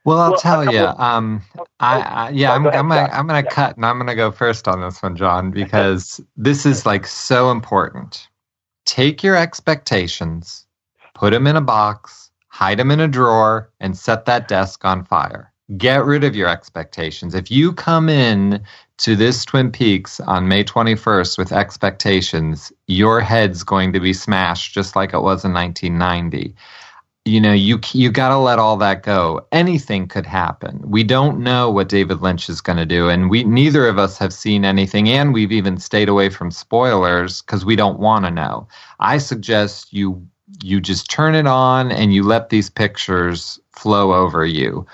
Well, 0.06 0.20
I'll 0.20 0.32
well, 0.32 0.40
tell 0.40 0.74
you. 0.74 0.86
Um, 0.86 1.42
I, 1.80 2.00
I 2.02 2.30
yeah, 2.32 2.52
I'm, 2.52 2.68
I'm 2.68 2.90
gonna 2.90 3.10
I'm 3.12 3.26
gonna 3.26 3.44
cut 3.44 3.78
and 3.78 3.86
I'm 3.86 3.98
gonna 3.98 4.16
go 4.16 4.32
first 4.32 4.68
on 4.68 4.82
this 4.82 5.02
one, 5.02 5.16
John, 5.16 5.52
because 5.52 6.20
this 6.36 6.66
is 6.66 6.86
like 6.86 7.08
so 7.08 7.52
important. 7.52 8.28
Take 8.86 9.24
your 9.24 9.38
expectations, 9.38 10.66
put 11.14 11.32
them 11.32 11.48
in 11.48 11.56
a 11.56 11.62
box, 11.62 12.32
hide 12.50 12.80
them 12.80 12.92
in 12.92 13.00
a 13.00 13.08
drawer, 13.08 13.72
and 13.80 13.98
set 13.98 14.26
that 14.26 14.50
desk 14.50 14.84
on 14.84 15.06
fire. 15.06 15.54
Get 15.78 16.04
rid 16.04 16.26
of 16.26 16.36
your 16.36 16.50
expectations. 16.50 17.34
If 17.34 17.50
you 17.50 17.72
come 17.72 18.10
in 18.10 18.62
to 18.98 19.16
this 19.16 19.46
Twin 19.46 19.72
Peaks 19.72 20.20
on 20.20 20.50
May 20.50 20.66
21st 20.66 21.38
with 21.38 21.54
expectations, 21.54 22.74
your 22.88 23.22
head's 23.22 23.64
going 23.64 23.94
to 23.94 24.02
be 24.02 24.12
smashed 24.12 24.74
just 24.74 24.98
like 24.98 25.14
it 25.14 25.22
was 25.22 25.46
in 25.46 25.54
1990 25.54 26.54
you 27.26 27.40
know 27.40 27.54
you 27.54 27.80
you 27.94 28.12
got 28.12 28.30
to 28.30 28.38
let 28.38 28.60
all 28.60 28.76
that 28.76 29.04
go 29.04 29.46
anything 29.52 30.08
could 30.08 30.26
happen 30.26 30.82
we 30.84 31.04
don't 31.04 31.40
know 31.40 31.72
what 31.72 31.88
david 31.88 32.22
lynch 32.22 32.50
is 32.50 32.60
going 32.60 32.78
to 32.78 32.86
do 32.86 33.08
and 33.08 33.30
we 33.30 33.46
neither 33.46 33.88
of 33.88 33.98
us 33.98 34.18
have 34.18 34.34
seen 34.34 34.66
anything 34.66 35.08
and 35.08 35.34
we've 35.34 35.52
even 35.52 35.78
stayed 35.78 36.10
away 36.10 36.28
from 36.30 36.52
spoilers 36.52 37.42
because 37.42 37.64
we 37.64 37.78
don't 37.78 38.00
want 38.00 38.26
to 38.26 38.32
know 38.32 38.68
i 39.00 39.18
suggest 39.18 39.94
you 39.94 40.22
you 40.62 40.80
just 40.82 41.10
turn 41.10 41.36
it 41.36 41.48
on 41.48 41.92
and 41.92 42.14
you 42.14 42.24
let 42.24 42.50
these 42.50 42.70
pictures 42.70 43.60
flow 43.72 44.14
over 44.14 44.46
you. 44.46 44.86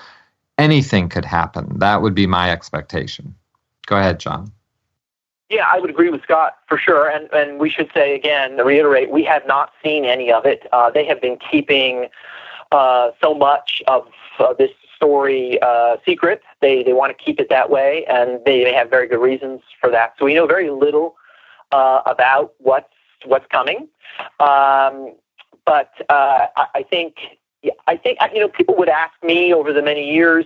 Anything 0.58 1.08
could 1.08 1.24
happen. 1.24 1.78
That 1.78 2.02
would 2.02 2.14
be 2.14 2.26
my 2.26 2.50
expectation. 2.50 3.34
Go 3.86 3.96
ahead, 3.96 4.20
John. 4.20 4.52
Yeah, 5.50 5.66
I 5.70 5.80
would 5.80 5.90
agree 5.90 6.10
with 6.10 6.22
Scott 6.22 6.58
for 6.68 6.78
sure. 6.78 7.10
And 7.10 7.28
and 7.32 7.58
we 7.58 7.68
should 7.68 7.90
say 7.92 8.14
again, 8.14 8.56
reiterate, 8.58 9.10
we 9.10 9.24
have 9.24 9.44
not 9.46 9.72
seen 9.82 10.04
any 10.04 10.32
of 10.32 10.46
it. 10.46 10.66
Uh, 10.72 10.90
they 10.90 11.04
have 11.06 11.20
been 11.20 11.38
keeping 11.50 12.06
uh, 12.70 13.10
so 13.20 13.34
much 13.34 13.82
of 13.88 14.06
uh, 14.38 14.54
this 14.54 14.70
story 14.94 15.60
uh, 15.60 15.96
secret. 16.06 16.40
They 16.60 16.84
they 16.84 16.92
want 16.92 17.16
to 17.16 17.24
keep 17.24 17.40
it 17.40 17.48
that 17.50 17.68
way, 17.68 18.04
and 18.08 18.40
they, 18.46 18.62
they 18.62 18.72
have 18.72 18.88
very 18.90 19.08
good 19.08 19.20
reasons 19.20 19.60
for 19.80 19.90
that. 19.90 20.14
So 20.18 20.24
we 20.24 20.34
know 20.34 20.46
very 20.46 20.70
little 20.70 21.16
uh, 21.72 22.02
about 22.06 22.52
what's 22.58 22.94
what's 23.24 23.46
coming. 23.50 23.88
Um, 24.38 25.14
but 25.66 25.90
uh, 26.08 26.46
I, 26.56 26.66
I 26.76 26.82
think 26.88 27.16
I 27.88 27.96
think 27.96 28.20
you 28.32 28.40
know 28.40 28.48
people 28.48 28.76
would 28.78 28.88
ask 28.88 29.14
me 29.24 29.52
over 29.52 29.72
the 29.72 29.82
many 29.82 30.12
years, 30.12 30.44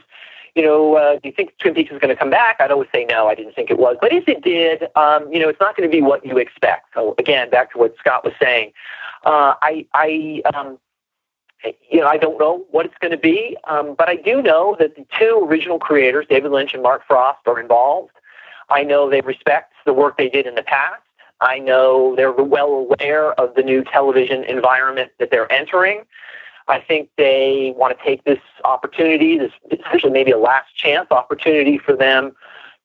you 0.55 0.63
know, 0.63 0.95
uh, 0.95 1.15
do 1.15 1.29
you 1.29 1.33
think 1.33 1.57
Twin 1.59 1.75
Peaks 1.75 1.91
is 1.91 1.99
going 1.99 2.15
to 2.15 2.17
come 2.17 2.31
back? 2.31 2.57
I'd 2.61 2.71
always 2.71 2.89
say 2.95 3.05
no, 3.05 3.27
I 3.27 3.35
didn't 3.35 3.55
think 3.55 3.71
it 3.71 3.79
was. 3.79 3.97
But 4.01 4.13
if 4.13 4.29
it 4.29 4.43
did, 4.43 4.85
um, 4.95 5.31
you 5.33 5.41
know, 5.41 5.49
it's 5.49 5.61
not 5.61 5.77
going 5.77 5.89
to 5.89 5.95
be 5.95 6.01
what 6.01 6.25
you 6.25 6.39
expect. 6.39 6.95
So 6.95 7.15
again, 7.19 7.51
back 7.51 7.73
to 7.73 7.79
what 7.79 7.97
Scott 7.99 8.25
was 8.25 8.35
saying, 8.41 8.73
uh, 9.25 9.55
I, 9.63 9.87
I, 9.95 10.43
um, 10.55 10.79
you 11.91 12.01
know, 12.01 12.07
I 12.07 12.19
don't 12.19 12.39
know 12.39 12.65
what 12.71 12.87
it's 12.87 12.95
going 13.01 13.11
to 13.11 13.17
be, 13.17 13.57
um, 13.65 13.95
but 13.97 14.09
I 14.09 14.17
do 14.17 14.43
know 14.43 14.77
that 14.79 14.97
the 14.97 15.07
two 15.19 15.47
original 15.49 15.79
creators, 15.79 16.27
David 16.29 16.53
Lynch 16.53 16.75
and 16.75 16.83
Mark 16.83 17.03
Frost, 17.07 17.41
are 17.47 17.59
involved. 17.59 18.13
I 18.69 18.85
know 18.85 19.11
they 19.11 19.23
respect 19.23 19.73
the 19.85 19.93
work 19.93 20.17
they 20.17 20.29
did 20.29 20.47
in 20.47 20.55
the 20.55 20.63
past. 20.63 21.03
I 21.41 21.59
know 21.59 22.15
they're 22.17 22.33
well 22.33 22.69
aware 22.69 23.33
of 23.33 23.55
the 23.55 23.63
new 23.63 23.83
television 23.83 24.45
environment 24.45 25.13
that 25.19 25.31
they're 25.31 25.51
entering. 25.51 26.05
I 26.69 26.81
think 26.81 27.11
they 27.19 27.75
want 27.77 27.97
to 27.97 28.05
take 28.05 28.25
this 28.25 28.39
opportunity, 28.65 29.39
this 29.39 29.53
essentially 29.71 30.13
maybe 30.13 30.31
a 30.31 30.39
last 30.39 30.75
chance 30.75 31.11
opportunity 31.11 31.79
for 31.79 31.95
them 31.95 32.33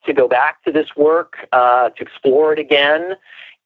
to 0.05 0.13
go 0.13 0.27
back 0.27 0.63
to 0.63 0.71
this 0.71 0.95
work, 0.95 1.47
uh, 1.51 1.89
to 1.89 2.01
explore 2.01 2.53
it 2.53 2.59
again, 2.59 3.15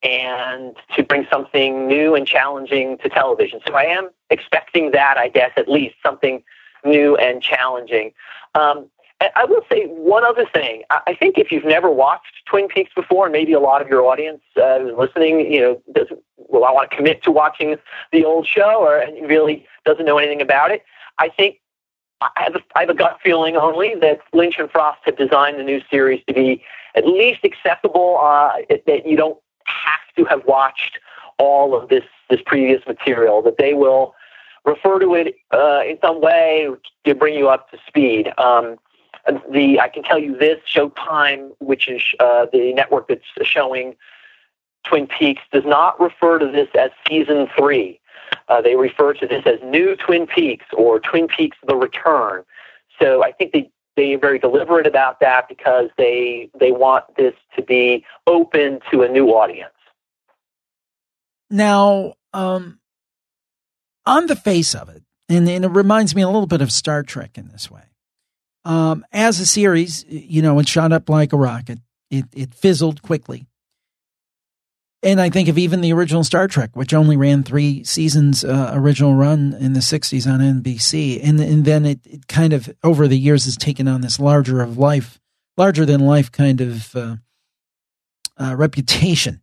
and 0.02 0.76
to 0.94 1.02
bring 1.02 1.26
something 1.30 1.86
new 1.88 2.14
and 2.14 2.26
challenging 2.26 2.98
to 2.98 3.08
television. 3.08 3.60
So 3.66 3.74
I 3.74 3.84
am 3.84 4.10
expecting 4.30 4.90
that, 4.92 5.16
I 5.16 5.28
guess, 5.28 5.50
at 5.56 5.68
least 5.68 5.96
something 6.02 6.42
new 6.84 7.16
and 7.16 7.42
challenging. 7.42 8.12
Um, 8.54 8.90
I 9.36 9.44
will 9.44 9.62
say 9.70 9.86
one 9.86 10.24
other 10.24 10.46
thing. 10.52 10.82
I 10.90 11.14
think 11.14 11.38
if 11.38 11.52
you've 11.52 11.64
never 11.64 11.90
watched 11.90 12.46
Twin 12.46 12.68
Peaks 12.68 12.92
before, 12.94 13.26
and 13.26 13.32
maybe 13.32 13.52
a 13.52 13.60
lot 13.60 13.82
of 13.82 13.88
your 13.88 14.02
audience 14.02 14.40
uh, 14.56 14.78
listening, 14.96 15.40
you 15.52 15.60
know, 15.60 15.82
doesn't 15.92 16.20
well, 16.36 16.64
I 16.64 16.70
want 16.70 16.90
to 16.90 16.96
commit 16.96 17.22
to 17.24 17.30
watching 17.30 17.76
the 18.12 18.24
old 18.24 18.46
show, 18.46 18.80
or 18.80 19.04
really 19.26 19.66
doesn't 19.84 20.04
know 20.04 20.18
anything 20.18 20.40
about 20.40 20.70
it. 20.70 20.82
I 21.18 21.28
think 21.28 21.60
I 22.20 22.30
have, 22.36 22.54
a, 22.56 22.60
I 22.76 22.80
have 22.80 22.90
a 22.90 22.94
gut 22.94 23.18
feeling 23.22 23.56
only 23.56 23.94
that 23.96 24.20
Lynch 24.32 24.58
and 24.58 24.70
Frost 24.70 25.00
have 25.04 25.16
designed 25.16 25.58
the 25.58 25.64
new 25.64 25.80
series 25.90 26.22
to 26.28 26.34
be 26.34 26.62
at 26.94 27.06
least 27.06 27.40
acceptable. 27.44 28.18
Uh, 28.22 28.52
that 28.86 29.06
you 29.06 29.16
don't 29.16 29.38
have 29.66 30.00
to 30.16 30.24
have 30.24 30.44
watched 30.46 30.98
all 31.38 31.74
of 31.74 31.88
this 31.88 32.04
this 32.30 32.40
previous 32.44 32.86
material. 32.86 33.42
That 33.42 33.58
they 33.58 33.74
will 33.74 34.14
refer 34.64 34.98
to 34.98 35.14
it 35.14 35.34
uh, 35.52 35.82
in 35.86 35.98
some 36.02 36.20
way 36.20 36.68
to 37.04 37.14
bring 37.14 37.34
you 37.34 37.48
up 37.48 37.70
to 37.70 37.78
speed. 37.86 38.32
Um, 38.38 38.76
the 39.50 39.80
I 39.80 39.88
can 39.88 40.02
tell 40.02 40.18
you 40.18 40.36
this 40.36 40.58
Showtime, 40.72 41.50
which 41.58 41.88
is 41.88 42.02
uh, 42.20 42.46
the 42.52 42.72
network 42.74 43.08
that's 43.08 43.24
showing 43.42 43.96
Twin 44.86 45.06
Peaks, 45.06 45.42
does 45.52 45.64
not 45.64 46.00
refer 46.00 46.38
to 46.38 46.46
this 46.46 46.68
as 46.78 46.90
season 47.08 47.48
three. 47.56 48.00
Uh, 48.48 48.60
they 48.60 48.76
refer 48.76 49.14
to 49.14 49.26
this 49.26 49.42
as 49.46 49.58
New 49.64 49.96
Twin 49.96 50.26
Peaks 50.26 50.66
or 50.76 51.00
Twin 51.00 51.28
Peaks: 51.28 51.56
The 51.66 51.76
Return. 51.76 52.44
So 53.00 53.24
I 53.24 53.32
think 53.32 53.52
they 53.52 53.70
they 53.96 54.14
are 54.14 54.18
very 54.18 54.38
deliberate 54.38 54.86
about 54.86 55.20
that 55.20 55.48
because 55.48 55.88
they 55.96 56.50
they 56.58 56.72
want 56.72 57.04
this 57.16 57.34
to 57.56 57.62
be 57.62 58.04
open 58.26 58.80
to 58.90 59.02
a 59.02 59.08
new 59.08 59.28
audience. 59.28 59.70
Now, 61.50 62.14
um, 62.32 62.80
on 64.04 64.26
the 64.26 64.36
face 64.36 64.74
of 64.74 64.88
it, 64.88 65.02
and, 65.28 65.48
and 65.48 65.64
it 65.64 65.68
reminds 65.68 66.14
me 66.14 66.22
a 66.22 66.26
little 66.26 66.46
bit 66.46 66.60
of 66.60 66.72
Star 66.72 67.02
Trek 67.02 67.38
in 67.38 67.48
this 67.48 67.70
way 67.70 67.84
um, 68.64 69.04
as 69.12 69.40
a 69.40 69.46
series, 69.46 70.04
you 70.08 70.42
know, 70.42 70.58
it 70.58 70.68
shot 70.68 70.92
up 70.92 71.08
like 71.08 71.32
a 71.32 71.36
rocket. 71.36 71.78
It 72.10 72.26
it 72.32 72.54
fizzled 72.54 73.02
quickly. 73.02 73.46
And 75.04 75.20
I 75.20 75.28
think 75.28 75.50
of 75.50 75.58
even 75.58 75.82
the 75.82 75.92
original 75.92 76.24
Star 76.24 76.48
Trek, 76.48 76.70
which 76.72 76.94
only 76.94 77.14
ran 77.18 77.42
three 77.42 77.84
seasons, 77.84 78.42
uh, 78.42 78.70
original 78.72 79.14
run 79.14 79.54
in 79.60 79.74
the 79.74 79.80
60s 79.80 80.26
on 80.26 80.40
NBC. 80.40 81.20
And, 81.22 81.38
and 81.40 81.66
then 81.66 81.84
it, 81.84 82.00
it, 82.06 82.26
kind 82.26 82.54
of, 82.54 82.74
over 82.82 83.06
the 83.06 83.18
years, 83.18 83.44
has 83.44 83.58
taken 83.58 83.86
on 83.86 84.00
this 84.00 84.18
larger 84.18 84.62
of 84.62 84.78
life, 84.78 85.20
larger 85.58 85.84
than 85.84 86.00
life 86.00 86.32
kind 86.32 86.62
of 86.62 86.96
uh, 86.96 87.16
uh, 88.38 88.56
reputation. 88.56 89.42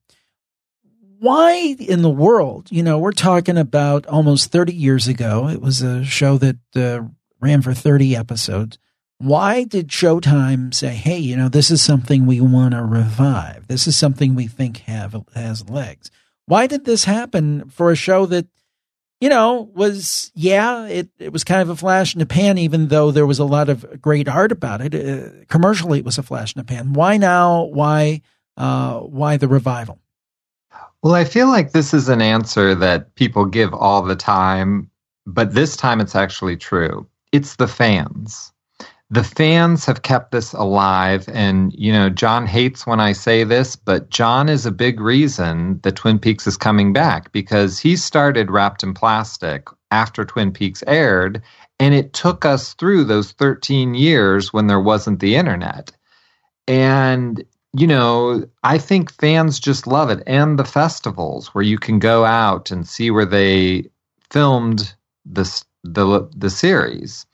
Why 1.20 1.76
in 1.78 2.02
the 2.02 2.10
world, 2.10 2.70
you 2.72 2.82
know, 2.82 2.98
we're 2.98 3.12
talking 3.12 3.60
about 3.60 4.08
almost 4.08 4.52
30 4.52 4.74
years 4.74 5.08
ago. 5.08 5.48
It 5.48 5.62
was 5.62 5.84
a 5.84 6.04
show 6.04 6.40
that 6.40 6.58
uh, 6.76 7.02
ran 7.40 7.62
for 7.62 7.76
30 7.76 8.16
episodes 8.16 8.80
why 9.22 9.64
did 9.64 9.90
Showtime 9.90 10.74
say, 10.74 10.96
"Hey, 10.96 11.18
you 11.18 11.36
know, 11.36 11.50
this 11.50 11.72
is 11.72 11.82
something 11.82 12.26
we 12.26 12.42
want 12.42 12.74
to 12.74 12.84
revive. 12.84 13.68
This 13.68 13.88
is 13.88 13.96
something 13.96 14.36
we 14.36 14.48
think 14.48 14.78
have 14.80 15.16
has 15.36 15.70
legs." 15.70 16.10
Why 16.46 16.68
did 16.68 16.86
this 16.86 17.06
happen 17.06 17.70
for 17.70 17.92
a 17.92 17.96
show 17.96 18.26
that, 18.26 18.48
you 19.20 19.30
know, 19.30 19.70
was 19.74 20.32
yeah, 20.34 20.86
it 20.88 21.10
it 21.20 21.32
was 21.32 21.44
kind 21.44 21.62
of 21.62 21.70
a 21.70 21.76
flash 21.76 22.14
in 22.14 22.20
the 22.20 22.26
pan, 22.26 22.58
even 22.58 22.88
though 22.88 23.12
there 23.12 23.26
was 23.26 23.40
a 23.40 23.46
lot 23.46 23.70
of 23.70 24.02
great 24.02 24.28
art 24.28 24.52
about 24.52 24.82
it. 24.82 24.96
Uh, 24.96 25.46
commercially, 25.48 26.00
it 26.00 26.06
was 26.06 26.18
a 26.18 26.24
flash 26.24 26.56
in 26.56 26.60
the 26.60 26.66
pan. 26.66 26.94
Why 26.94 27.18
now? 27.18 27.64
Why 27.64 28.22
uh, 28.58 29.00
why 29.00 29.38
the 29.38 29.48
revival? 29.48 30.00
Well, 31.04 31.16
I 31.16 31.24
feel 31.24 31.48
like 31.48 31.72
this 31.72 31.94
is 31.94 32.10
an 32.10 32.22
answer 32.22 32.76
that 32.76 33.16
people 33.16 33.46
give 33.46 33.74
all 33.74 34.04
the 34.04 34.16
time, 34.16 34.90
but 35.26 35.54
this 35.54 35.76
time 35.76 36.00
it's 36.00 36.16
actually 36.16 36.58
true. 36.58 37.08
It's 37.32 37.56
the 37.56 37.68
fans 37.68 38.51
the 39.12 39.26
fans 39.26 39.86
have 39.86 40.04
kept 40.04 40.32
this 40.32 40.54
alive. 40.54 41.28
And, 41.28 41.74
you 41.78 41.92
know, 41.92 42.10
John 42.10 42.48
hates 42.48 42.88
when 42.88 43.02
I 43.02 43.12
say 43.12 43.44
this, 43.44 43.76
but 43.76 44.10
John 44.10 44.48
is 44.48 44.66
a 44.66 44.72
big 44.72 45.02
reason 45.02 45.82
that 45.84 45.98
Twin 45.98 46.18
Peaks 46.18 46.48
is 46.48 46.56
coming 46.56 46.94
back 46.94 47.34
because 47.34 47.78
he 47.78 47.98
started 47.98 48.50
Wrapped 48.50 48.84
in 48.84 48.94
Plastic 48.94 49.68
after 49.92 50.24
Twin 50.24 50.54
Peaks 50.54 50.82
aired. 50.88 51.42
And 51.78 51.94
it 51.94 52.14
took 52.14 52.46
us 52.46 52.74
through 52.76 53.04
those 53.04 53.34
13 53.34 53.96
years 53.96 54.54
when 54.54 54.68
there 54.68 54.80
wasn't 54.80 55.20
the 55.20 55.36
internet. 55.36 55.92
And, 56.66 57.44
you 57.74 57.88
know, 57.88 58.46
I 58.64 58.78
think 58.78 59.12
fans 59.12 59.60
just 59.60 59.88
love 59.88 60.10
it. 60.10 60.24
And 60.26 60.58
the 60.58 60.64
festivals 60.64 61.50
where 61.50 61.66
you 61.66 61.78
can 61.78 62.00
go 62.00 62.24
out 62.24 62.72
and 62.72 62.88
see 62.88 63.12
where 63.12 63.26
they 63.26 63.90
filmed 64.30 64.94
this, 65.26 65.66
the, 65.84 66.30
the 66.34 66.50
series 66.50 67.26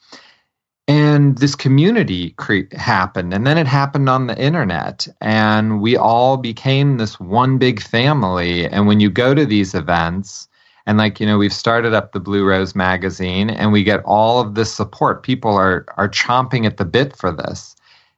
and 0.88 1.40
this 1.40 1.56
community 1.56 2.32
cre- 2.32 2.74
happened 2.74 3.34
and 3.34 3.48
then 3.48 3.58
it 3.58 3.68
happened 3.68 4.10
on 4.10 4.28
the 4.28 4.40
internet 4.42 5.08
and 5.22 5.82
we 5.82 5.98
all 5.98 6.38
became 6.38 6.98
this 6.98 7.20
one 7.20 7.58
big 7.58 7.82
family. 7.82 8.68
And 8.68 8.88
when 8.88 9.00
you 9.02 9.10
go 9.10 9.34
to 9.36 9.46
these 9.46 9.76
events 9.76 10.48
and 10.86 10.98
like 11.00 11.20
you 11.20 11.26
know 11.28 11.40
we've 11.40 11.54
started 11.54 11.94
up 11.96 12.14
the 12.14 12.22
blue 12.22 12.46
rose 12.46 12.76
magazine 12.76 13.50
and 13.50 13.74
we 13.74 13.84
get 13.84 14.04
all 14.06 14.42
of 14.42 14.56
this 14.56 14.74
support. 14.74 15.24
People 15.24 15.54
are 15.56 15.86
are 15.98 16.10
chomping 16.10 16.66
at 16.66 16.78
the 16.78 16.86
bit 16.86 17.16
for 17.16 17.32
this. 17.34 17.76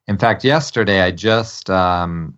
In 0.07 0.17
fact 0.19 0.43
yesterday 0.43 1.01
i 1.01 1.11
just 1.11 1.69
um, 1.69 2.37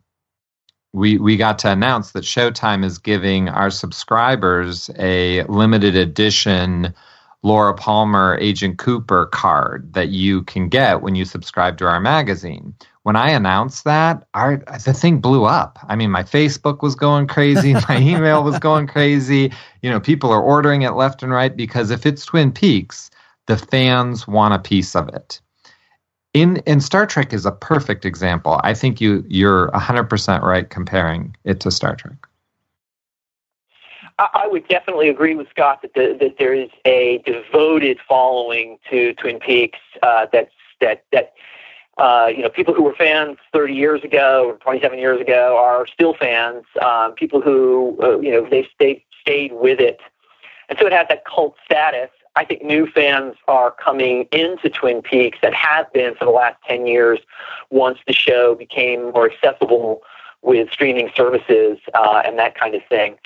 we 0.94 1.18
we 1.18 1.38
got 1.38 1.60
to 1.60 1.72
announce 1.72 2.12
that 2.12 2.24
showtime 2.24 2.84
is 2.86 2.98
giving 2.98 3.50
our 3.50 3.70
subscribers 3.70 4.90
a 5.00 5.44
limited 5.44 5.96
edition 5.96 6.94
Laura 7.44 7.74
Palmer 7.74 8.38
Agent 8.40 8.78
Cooper 8.78 9.26
card 9.28 9.94
that 9.94 10.10
you 10.10 10.44
can 10.44 10.70
get 10.70 11.02
when 11.02 11.16
you 11.16 11.26
subscribe 11.26 11.78
to 11.80 11.88
our 11.88 12.00
magazine. 12.00 12.76
When 13.04 13.16
I 13.16 13.32
announced 13.32 13.84
that, 13.86 14.28
our 14.36 14.58
the 14.86 14.94
thing 14.94 15.22
blew 15.22 15.46
up. 15.46 15.80
I 15.88 15.96
mean, 15.96 16.12
my 16.12 16.22
Facebook 16.22 16.84
was 16.84 16.94
going 16.94 17.26
crazy, 17.28 17.74
my 17.90 17.98
email 17.98 18.44
was 18.44 18.60
going 18.60 18.86
crazy. 18.88 19.52
You 19.82 19.90
know, 19.90 20.00
people 20.00 20.32
are 20.32 20.42
ordering 20.42 20.84
it 20.84 20.92
left 20.92 21.24
and 21.24 21.32
right 21.32 21.56
because 21.56 21.90
if 21.90 22.06
it's 22.06 22.26
Twin 22.26 22.52
Peaks, 22.52 23.10
the 23.48 23.58
fans 23.58 24.28
want 24.28 24.54
a 24.54 24.60
piece 24.60 24.96
of 24.96 25.10
it. 25.10 25.42
In 26.34 26.58
in 26.68 26.80
Star 26.80 27.08
Trek 27.08 27.34
is 27.34 27.46
a 27.46 27.52
perfect 27.52 28.06
example. 28.06 28.62
I 28.64 28.76
think 28.76 29.02
you 29.02 29.26
you're 29.28 29.70
100% 29.72 30.42
right 30.44 30.70
comparing 30.70 31.36
it 31.44 31.60
to 31.62 31.72
Star 31.72 31.96
Trek. 31.96 32.28
I 34.34 34.48
would 34.48 34.68
definitely 34.68 35.10
agree 35.10 35.36
with 35.36 35.50
Scott 35.50 35.82
that 35.82 35.94
the, 35.96 36.16
that 36.20 36.36
there 36.38 36.54
is 36.54 36.70
a 36.86 37.22
devoted 37.26 37.98
following 38.08 38.78
to 38.90 39.14
Twin 39.16 39.40
Peaks. 39.40 39.80
Uh, 40.04 40.28
that's 40.32 40.54
that 40.80 41.04
that 41.12 41.34
uh, 41.98 42.28
you 42.28 42.44
know 42.44 42.50
people 42.50 42.74
who 42.74 42.84
were 42.84 42.94
fans 42.94 43.38
30 43.54 43.74
years 43.74 44.04
ago 44.04 44.46
or 44.46 44.58
27 44.58 45.00
years 45.00 45.20
ago 45.20 45.58
are 45.58 45.88
still 45.88 46.14
fans. 46.14 46.66
Um, 46.82 47.14
people 47.14 47.42
who 47.42 47.98
uh, 48.02 48.20
you 48.20 48.32
know 48.32 48.48
they 48.50 48.68
stayed 48.76 49.02
stayed 49.20 49.54
with 49.54 49.80
it, 49.80 50.00
and 50.70 50.78
so 50.80 50.86
it 50.86 50.94
has 50.94 51.08
that 51.10 51.26
cult 51.26 51.56
status. 51.66 52.10
I 52.36 52.46
think 52.46 52.64
new 52.64 52.88
fans 52.88 53.36
are 53.48 53.72
coming 53.72 54.28
into 54.32 54.70
Twin 54.70 55.02
Peaks 55.02 55.40
that 55.42 55.54
have 55.54 55.92
been 55.92 56.16
for 56.16 56.24
the 56.24 56.32
last 56.32 56.56
10 56.66 56.88
years 56.88 57.20
once 57.72 58.00
the 58.08 58.14
show 58.14 58.56
became 58.56 59.12
more 59.12 59.30
accessible 59.30 60.02
with 60.42 60.72
streaming 60.72 61.12
services 61.16 61.78
uh, 61.94 62.22
and 62.26 62.40
that 62.40 62.56
kind 62.56 62.74
of 62.74 62.82
thing. 62.88 63.18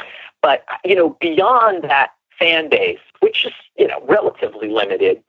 But 0.46 0.64
you 0.84 0.94
know, 0.94 1.18
beyond 1.20 1.86
that 1.86 2.12
fan 2.38 2.70
base, 2.70 3.00
which 3.20 3.46
is 3.48 3.54
you 3.80 3.88
know 3.88 4.00
relatively 4.08 4.70
limited, 4.70 5.24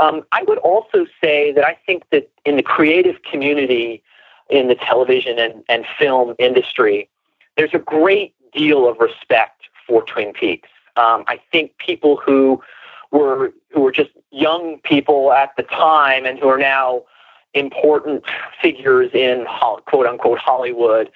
um, 0.00 0.22
I 0.32 0.42
would 0.44 0.56
also 0.56 1.04
say 1.22 1.52
that 1.52 1.66
I 1.66 1.76
think 1.84 2.04
that 2.12 2.30
in 2.46 2.56
the 2.56 2.62
creative 2.62 3.16
community, 3.30 4.02
in 4.48 4.68
the 4.68 4.74
television 4.74 5.38
and, 5.38 5.62
and 5.68 5.84
film 5.98 6.34
industry, 6.38 7.10
there's 7.58 7.74
a 7.74 7.78
great 7.78 8.34
deal 8.54 8.88
of 8.88 8.96
respect 9.00 9.64
for 9.86 10.02
Twin 10.04 10.32
Peaks. 10.32 10.70
Um, 10.96 11.24
I 11.28 11.38
think 11.52 11.76
people 11.76 12.16
who 12.16 12.62
were 13.10 13.52
who 13.70 13.82
were 13.82 13.92
just 13.92 14.12
young 14.30 14.80
people 14.82 15.30
at 15.32 15.54
the 15.58 15.64
time 15.64 16.24
and 16.24 16.38
who 16.38 16.48
are 16.48 16.56
now 16.56 17.02
important 17.52 18.24
figures 18.62 19.10
in 19.12 19.44
quote 19.84 20.06
unquote 20.06 20.38
Hollywood 20.38 21.10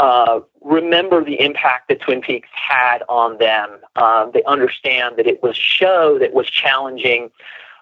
uh, 0.00 0.40
remember 0.60 1.24
the 1.24 1.40
impact 1.40 1.88
that 1.88 2.00
Twin 2.00 2.20
Peaks 2.20 2.48
had 2.52 3.02
on 3.08 3.38
them. 3.38 3.78
Um, 3.96 4.30
they 4.32 4.42
understand 4.44 5.16
that 5.16 5.26
it 5.26 5.42
was 5.42 5.52
a 5.52 5.60
show 5.60 6.18
that 6.18 6.32
was 6.32 6.48
challenging 6.48 7.30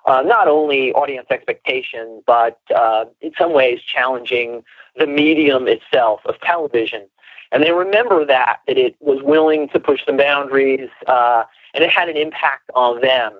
uh, 0.07 0.23
not 0.23 0.49
only 0.49 0.93
audience 0.93 1.27
expectation, 1.31 2.23
but 2.27 2.59
uh, 2.75 3.05
in 3.21 3.33
some 3.39 3.53
ways 3.53 3.81
challenging 3.83 4.65
the 4.97 5.07
medium 5.07 5.69
itself 5.69 6.21
of 6.25 6.41
television. 6.41 7.07
And 7.53 7.63
they 7.63 7.73
remember 7.73 8.25
that 8.25 8.61
that 8.67 8.79
it 8.79 8.97
was 9.01 9.23
willing 9.23 9.69
to 9.71 9.81
push 9.81 10.01
some 10.07 10.17
boundaries, 10.17 10.89
uh, 11.07 11.45
and 11.75 11.85
it 11.85 11.91
had 11.91 12.09
an 12.09 12.17
impact 12.17 12.71
on 12.75 13.01
them. 13.01 13.33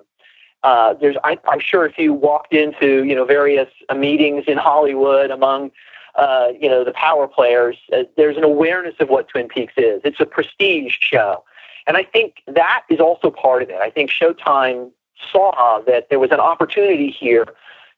Uh, 0.63 0.93
there's, 0.93 1.15
I, 1.23 1.39
I'm 1.47 1.59
sure, 1.59 1.85
if 1.85 1.97
you 1.97 2.13
walked 2.13 2.53
into 2.53 3.03
you 3.03 3.15
know 3.15 3.25
various 3.25 3.69
uh, 3.89 3.95
meetings 3.95 4.43
in 4.47 4.57
Hollywood 4.57 5.31
among 5.31 5.71
uh, 6.15 6.49
you 6.59 6.69
know, 6.69 6.83
the 6.83 6.91
power 6.91 7.27
players, 7.27 7.77
uh, 7.93 8.03
there's 8.17 8.37
an 8.37 8.43
awareness 8.43 8.95
of 8.99 9.09
what 9.09 9.27
Twin 9.27 9.47
Peaks 9.47 9.73
is. 9.77 10.01
It's 10.03 10.19
a 10.19 10.25
prestige 10.25 10.95
show. 10.99 11.43
And 11.87 11.97
I 11.97 12.03
think 12.03 12.43
that 12.47 12.83
is 12.89 12.99
also 12.99 13.31
part 13.31 13.63
of 13.63 13.69
it. 13.69 13.77
I 13.81 13.89
think 13.89 14.11
Showtime 14.11 14.91
saw 15.31 15.81
that 15.85 16.09
there 16.09 16.19
was 16.19 16.31
an 16.31 16.39
opportunity 16.39 17.09
here 17.09 17.45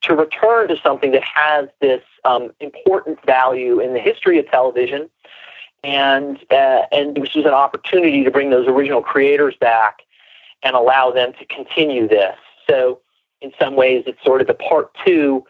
to 0.03 0.15
return 0.15 0.67
to 0.67 0.75
something 0.81 1.11
that 1.11 1.23
has 1.23 1.69
this 1.81 2.01
um, 2.25 2.51
important 2.59 3.23
value 3.25 3.79
in 3.79 3.93
the 3.93 3.99
history 3.99 4.37
of 4.37 4.49
television. 4.49 5.09
And, 5.83 6.37
uh, 6.51 6.83
and 6.91 7.15
this 7.15 7.33
was 7.35 7.45
an 7.45 7.53
opportunity 7.53 8.23
to 8.23 8.31
bring 8.31 8.49
those 8.49 8.67
original 8.67 9.01
creators 9.01 9.55
back 9.55 10.01
and 10.61 10.75
allow 10.75 11.11
them 11.11 11.33
to 11.39 11.45
continue 11.45 12.07
this. 12.07 12.35
So, 12.69 12.99
in 13.41 13.51
some 13.59 13.75
ways, 13.75 14.05
it's 14.07 14.23
sort 14.23 14.39
of 14.39 14.47
the 14.47 14.53
part 14.53 14.95
two 15.05 15.43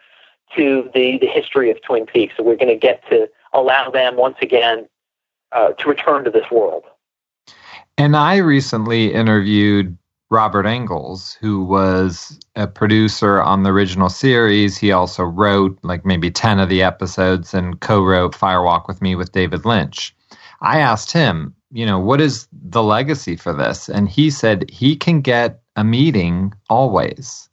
to 0.56 0.89
the, 0.93 1.17
the 1.19 1.27
history 1.27 1.71
of 1.71 1.82
Twin 1.82 2.06
Peaks. 2.06 2.34
So 2.38 2.43
we're 2.43 2.56
going 2.56 2.67
to 2.67 2.75
get 2.75 3.08
to 3.10 3.29
allow 3.53 3.89
them 3.89 4.15
once 4.15 4.38
again 4.41 4.88
uh, 5.51 5.69
to 5.73 5.89
return 5.89 6.23
to 6.25 6.32
this 6.32 6.49
world. 6.51 6.84
And 7.97 8.15
I 8.15 8.38
recently 8.38 9.13
interviewed 9.13 9.97
Robert 10.29 10.65
Engels, 10.65 11.38
who 11.39 11.63
was 11.63 12.39
a 12.56 12.65
producer 12.65 13.39
on 13.39 13.62
the 13.62 13.69
original 13.69 14.10
series. 14.10 14.77
He 14.77 14.91
also 14.91 15.23
wrote 15.23 15.77
like 15.84 16.06
maybe 16.06 16.32
10 16.32 16.60
of 16.60 16.69
the 16.69 16.82
episodes 16.82 17.53
and 17.53 17.79
co 17.82 18.03
wrote 18.03 18.34
Fire 18.34 18.63
Walk 18.63 18.88
with 18.88 19.01
Me 19.01 19.15
with 19.15 19.32
David 19.32 19.63
Lynch. 19.63 20.15
I 20.62 20.79
asked 20.79 21.12
him, 21.12 21.53
you 21.71 21.86
know, 21.86 21.99
what 21.99 22.19
is 22.19 22.47
the 22.51 22.82
legacy 22.82 23.36
for 23.36 23.53
this? 23.53 23.89
And 23.89 24.10
he 24.10 24.32
said 24.32 24.69
he 24.71 24.95
can 24.95 25.21
get 25.21 25.62
a 25.75 25.84
meeting 25.84 26.53
always. 26.69 27.47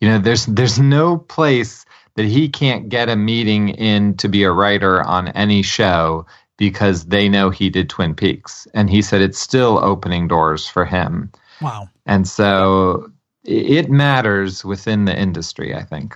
You 0.00 0.08
know, 0.08 0.18
there's 0.18 0.46
there's 0.46 0.78
no 0.78 1.18
place 1.18 1.84
that 2.16 2.26
he 2.26 2.48
can't 2.48 2.88
get 2.88 3.08
a 3.08 3.16
meeting 3.16 3.70
in 3.70 4.16
to 4.18 4.28
be 4.28 4.44
a 4.44 4.52
writer 4.52 5.02
on 5.02 5.28
any 5.28 5.62
show 5.62 6.26
because 6.56 7.06
they 7.06 7.28
know 7.28 7.50
he 7.50 7.70
did 7.70 7.88
Twin 7.88 8.14
Peaks. 8.14 8.68
And 8.74 8.88
he 8.88 9.02
said 9.02 9.20
it's 9.20 9.38
still 9.38 9.78
opening 9.78 10.28
doors 10.28 10.68
for 10.68 10.84
him. 10.84 11.32
Wow. 11.60 11.88
And 12.06 12.28
so 12.28 13.10
it 13.44 13.90
matters 13.90 14.64
within 14.64 15.04
the 15.04 15.18
industry, 15.18 15.74
I 15.74 15.82
think. 15.82 16.14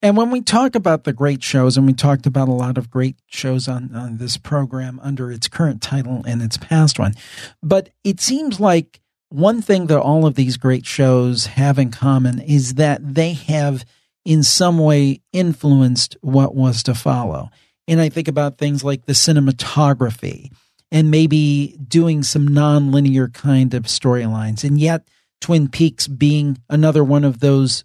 And 0.00 0.16
when 0.16 0.30
we 0.30 0.42
talk 0.42 0.76
about 0.76 1.04
the 1.04 1.12
great 1.12 1.42
shows, 1.42 1.76
and 1.76 1.86
we 1.86 1.92
talked 1.92 2.26
about 2.26 2.48
a 2.48 2.52
lot 2.52 2.78
of 2.78 2.90
great 2.90 3.16
shows 3.26 3.66
on, 3.66 3.94
on 3.94 4.18
this 4.18 4.36
program 4.36 5.00
under 5.02 5.32
its 5.32 5.48
current 5.48 5.82
title 5.82 6.22
and 6.24 6.40
its 6.40 6.56
past 6.56 7.00
one, 7.00 7.14
but 7.62 7.90
it 8.04 8.20
seems 8.20 8.60
like 8.60 9.00
one 9.30 9.60
thing 9.60 9.86
that 9.86 9.98
all 9.98 10.24
of 10.24 10.36
these 10.36 10.56
great 10.56 10.86
shows 10.86 11.46
have 11.46 11.78
in 11.78 11.90
common 11.90 12.38
is 12.38 12.74
that 12.74 13.14
they 13.14 13.32
have 13.32 13.84
in 14.28 14.42
some 14.42 14.76
way 14.76 15.22
influenced 15.32 16.14
what 16.20 16.54
was 16.54 16.82
to 16.82 16.94
follow. 16.94 17.48
And 17.88 17.98
I 17.98 18.10
think 18.10 18.28
about 18.28 18.58
things 18.58 18.84
like 18.84 19.06
the 19.06 19.14
cinematography 19.14 20.52
and 20.92 21.10
maybe 21.10 21.78
doing 21.88 22.22
some 22.22 22.46
non-linear 22.46 23.28
kind 23.28 23.72
of 23.72 23.84
storylines. 23.84 24.64
And 24.64 24.78
yet 24.78 25.08
Twin 25.40 25.68
Peaks 25.68 26.06
being 26.06 26.58
another 26.68 27.02
one 27.02 27.24
of 27.24 27.40
those 27.40 27.84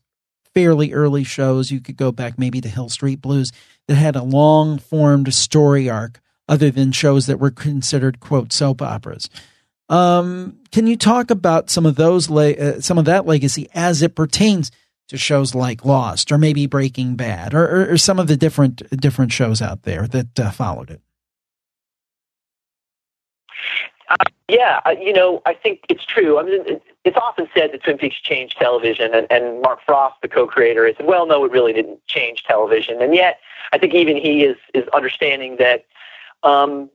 fairly 0.54 0.92
early 0.92 1.24
shows, 1.24 1.72
you 1.72 1.80
could 1.80 1.96
go 1.96 2.12
back 2.12 2.38
maybe 2.38 2.60
to 2.60 2.68
Hill 2.68 2.90
Street 2.90 3.22
Blues 3.22 3.54
that 3.88 3.96
had 3.96 4.18
a 4.18 4.22
long 4.22 4.80
formed 4.80 5.34
story 5.34 5.90
arc 5.90 6.20
other 6.50 6.70
than 6.70 6.92
shows 6.92 7.26
that 7.28 7.40
were 7.40 7.52
considered 7.52 8.20
quote 8.20 8.52
soap 8.52 8.82
operas. 8.82 9.30
Um, 9.88 10.58
can 10.74 10.88
you 10.88 10.98
talk 10.98 11.32
about 11.32 11.70
some 11.70 11.86
of 11.86 11.96
those, 11.96 12.30
le- 12.30 12.52
uh, 12.52 12.82
some 12.82 12.98
of 12.98 13.06
that 13.06 13.26
legacy 13.26 13.70
as 13.74 14.02
it 14.02 14.14
pertains 14.14 14.72
to 15.10 15.18
shows 15.18 15.54
like 15.54 15.86
Lost 15.86 16.32
or 16.32 16.38
maybe 16.38 16.66
Breaking 16.66 17.16
Bad 17.16 17.54
or, 17.54 17.64
or, 17.64 17.92
or 17.92 17.98
some 17.98 18.20
of 18.20 18.28
the 18.28 18.38
different 18.38 18.82
different 19.00 19.32
shows 19.32 19.62
out 19.62 19.84
there 19.84 20.08
that 20.08 20.40
uh, 20.40 20.52
followed 20.52 20.90
it? 20.90 21.02
Uh, 24.10 24.16
yeah, 24.50 24.82
uh, 24.86 24.92
you 24.92 25.14
know, 25.14 25.42
I 25.46 25.54
think 25.54 25.82
it's 25.90 26.06
true. 26.06 26.38
I 26.38 26.44
mean, 26.44 26.80
it's 27.04 27.18
often 27.18 27.48
said 27.56 27.72
that 27.72 27.84
Twin 27.84 27.98
Peaks 27.98 28.20
changed 28.20 28.58
television, 28.58 29.14
and, 29.14 29.26
and 29.32 29.62
Mark 29.62 29.80
Frost, 29.86 30.16
the 30.22 30.28
co-creator, 30.28 30.92
said, 30.96 31.06
"Well, 31.06 31.26
no, 31.26 31.44
it 31.46 31.52
really 31.52 31.74
didn't 31.74 32.06
change 32.08 32.44
television." 32.44 33.02
And 33.02 33.16
yet, 33.16 33.40
I 33.72 33.78
think 33.78 33.94
even 33.94 34.18
he 34.18 34.44
is 34.44 34.58
is 34.74 34.88
understanding 34.90 35.58
that 35.58 35.86
um, 36.44 36.90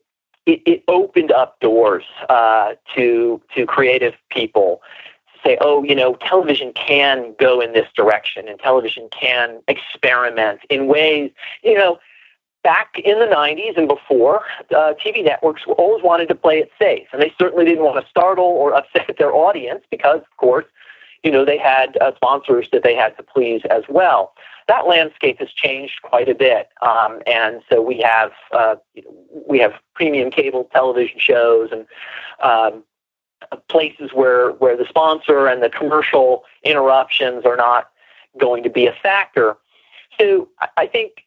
it, 0.47 0.63
it, 0.67 0.85
opened 0.89 1.33
up 1.33 1.59
doors 1.61 2.05
uh, 2.29 2.75
to 2.95 3.41
to 3.55 3.67
creative 3.67 4.15
people 4.31 4.83
say, 5.45 5.59
"Oh, 5.61 5.83
you 5.83 5.95
know, 5.95 6.15
television 6.15 6.73
can 6.73 7.35
go 7.39 7.61
in 7.61 7.73
this 7.73 7.89
direction, 7.95 8.49
and 8.49 8.59
television 8.59 9.09
can 9.11 9.61
experiment 9.69 10.61
in 10.69 10.87
ways, 10.87 11.31
you 11.63 11.75
know." 11.75 11.99
back 12.65 12.99
in 13.05 13.19
the 13.19 13.25
90s 13.25 13.79
and 13.79 13.89
before, 13.89 14.45
uh, 14.77 14.93
TV 15.03 15.25
networks 15.25 15.63
always 15.79 16.03
wanted 16.03 16.29
to 16.29 16.35
play 16.35 16.59
it 16.59 16.71
safe. 16.79 17.07
And 17.13 17.23
they 17.23 17.33
certainly 17.39 17.65
didn't 17.65 17.85
want 17.85 18.05
to 18.05 18.11
startle 18.11 18.45
or 18.45 18.75
upset 18.75 19.17
their 19.17 19.33
audience 19.33 19.85
because, 19.91 20.21
of 20.21 20.37
course, 20.37 20.67
you 21.23 21.31
know, 21.31 21.45
they 21.45 21.59
had 21.59 21.97
uh, 22.01 22.15
sponsors 22.17 22.69
that 22.73 22.83
they 22.83 22.95
had 22.95 23.17
to 23.17 23.23
please 23.23 23.63
as 23.71 23.85
well. 23.89 24.35
That 24.69 24.87
landscape 24.87 25.39
has 25.41 25.51
changed 25.51 26.03
quite 26.03 26.29
a 26.29 26.35
bit, 26.35 26.69
um, 26.83 27.21
and 27.27 27.63
so 27.71 27.81
we 27.81 28.01
have 28.03 28.33
uh, 28.53 28.77
we 29.49 29.59
have 29.61 29.73
premium 29.95 30.31
cable 30.31 30.69
television 30.73 31.19
shows 31.19 31.71
and 31.73 31.87
um, 32.43 32.85
places 33.69 34.11
where 34.13 34.51
where 34.53 34.77
the 34.77 34.87
sponsor 34.89 35.47
and 35.47 35.63
the 35.63 35.71
commercial 35.71 36.45
interruptions 36.65 37.45
are 37.45 37.57
not 37.57 37.91
going 38.39 38.63
to 38.63 38.71
be 38.71 38.87
a 38.87 38.93
factor. 38.93 39.57
So 40.19 40.49
I 40.77 40.87
think 40.87 41.25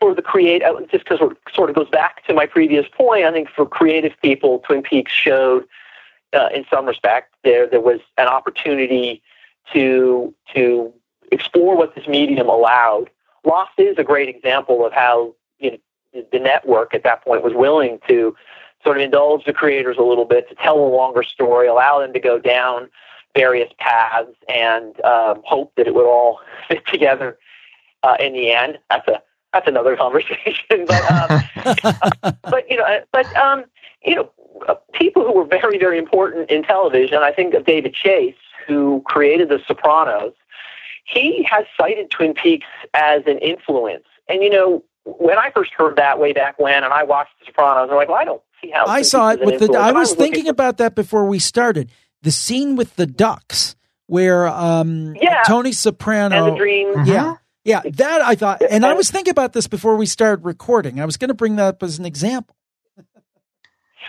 for 0.00 0.14
the 0.14 0.22
create, 0.22 0.62
uh, 0.62 0.80
just 0.90 1.04
because 1.04 1.20
it 1.22 1.36
sort 1.54 1.70
of 1.70 1.76
goes 1.76 1.88
back 1.88 2.24
to 2.26 2.34
my 2.34 2.46
previous 2.46 2.86
point, 2.88 3.24
I 3.24 3.32
think 3.32 3.48
for 3.48 3.66
creative 3.66 4.12
people, 4.20 4.58
Twin 4.60 4.82
Peaks 4.82 5.12
showed, 5.12 5.64
uh, 6.34 6.48
in 6.54 6.64
some 6.70 6.86
respect, 6.86 7.34
there 7.44 7.66
there 7.66 7.80
was 7.80 8.00
an 8.18 8.26
opportunity 8.26 9.22
to 9.72 10.34
to 10.54 10.92
explore 11.32 11.76
what 11.76 11.94
this 11.94 12.06
medium 12.06 12.48
allowed. 12.48 13.10
Lost 13.44 13.72
is 13.78 13.96
a 13.98 14.04
great 14.04 14.28
example 14.28 14.84
of 14.84 14.92
how 14.92 15.34
you 15.58 15.72
know, 15.72 16.22
the 16.32 16.38
network 16.38 16.94
at 16.94 17.04
that 17.04 17.24
point 17.24 17.42
was 17.42 17.54
willing 17.54 17.98
to 18.08 18.34
sort 18.86 18.98
of 18.98 19.02
indulge 19.02 19.44
the 19.44 19.52
creators 19.52 19.96
a 19.98 20.02
little 20.02 20.24
bit 20.24 20.48
to 20.48 20.54
tell 20.54 20.78
a 20.78 20.86
longer 20.86 21.24
story, 21.24 21.66
allow 21.66 21.98
them 21.98 22.12
to 22.12 22.20
go 22.20 22.38
down 22.38 22.88
various 23.36 23.70
paths, 23.80 24.30
and 24.48 25.04
um, 25.04 25.42
hope 25.44 25.72
that 25.76 25.88
it 25.88 25.94
would 25.94 26.06
all 26.06 26.38
fit 26.68 26.86
together 26.86 27.36
uh, 28.04 28.16
in 28.20 28.32
the 28.32 28.52
end. 28.52 28.78
That's 28.88 29.08
a 29.08 29.20
that's 29.52 29.66
another 29.66 29.96
conversation. 30.04 30.86
but 30.86 31.10
um, 31.10 31.42
but 32.42 32.70
you 32.70 32.76
know, 32.76 33.00
but 33.10 33.36
um, 33.36 33.64
you 34.04 34.14
know, 34.14 34.30
uh, 34.68 34.76
people 34.92 35.26
who 35.26 35.32
were 35.32 35.44
very 35.44 35.78
very 35.78 35.98
important 35.98 36.48
in 36.48 36.62
television. 36.62 37.18
I 37.18 37.32
think 37.32 37.54
of 37.54 37.66
David 37.66 37.92
Chase, 37.92 38.36
who 38.68 39.02
created 39.04 39.48
The 39.48 39.58
Sopranos. 39.66 40.32
He 41.04 41.44
has 41.50 41.64
cited 41.76 42.10
Twin 42.10 42.34
Peaks 42.34 42.66
as 42.94 43.22
an 43.26 43.38
influence, 43.38 44.06
and 44.28 44.44
you 44.44 44.50
know, 44.50 44.84
when 45.06 45.38
I 45.38 45.50
first 45.50 45.72
heard 45.72 45.96
that 45.96 46.18
way 46.18 46.32
back 46.32 46.58
when, 46.58 46.84
and 46.84 46.92
I 46.92 47.04
watched 47.04 47.30
The 47.40 47.46
Sopranos, 47.46 47.88
I'm 47.90 47.96
like, 47.96 48.08
well, 48.08 48.18
I 48.18 48.24
don't 48.24 48.42
see 48.62 48.70
how. 48.70 48.86
I 48.86 49.02
saw 49.02 49.30
it 49.30 49.40
with 49.40 49.60
the. 49.60 49.66
I 49.66 49.70
was, 49.70 49.76
I 49.76 49.92
was 49.92 50.14
thinking 50.14 50.48
about 50.48 50.78
that 50.78 50.94
before 50.94 51.26
we 51.26 51.38
started. 51.38 51.90
The 52.22 52.30
scene 52.30 52.76
with 52.76 52.96
the 52.96 53.06
ducks, 53.06 53.76
where 54.06 54.48
um, 54.48 55.14
yeah. 55.20 55.42
Tony 55.46 55.72
Soprano, 55.72 56.46
and 56.46 56.54
the 56.54 56.58
dream, 56.58 56.88
yeah. 57.04 57.24
Mm-hmm 57.24 57.32
yeah, 57.66 57.82
that 57.84 58.22
I 58.22 58.36
thought, 58.36 58.62
and 58.70 58.86
I 58.86 58.94
was 58.94 59.10
thinking 59.10 59.32
about 59.32 59.52
this 59.52 59.66
before 59.66 59.96
we 59.96 60.06
started 60.06 60.44
recording. 60.44 61.00
I 61.00 61.04
was 61.04 61.16
going 61.16 61.30
to 61.30 61.34
bring 61.34 61.56
that 61.56 61.64
up 61.64 61.82
as 61.82 61.98
an 61.98 62.06
example. 62.06 62.54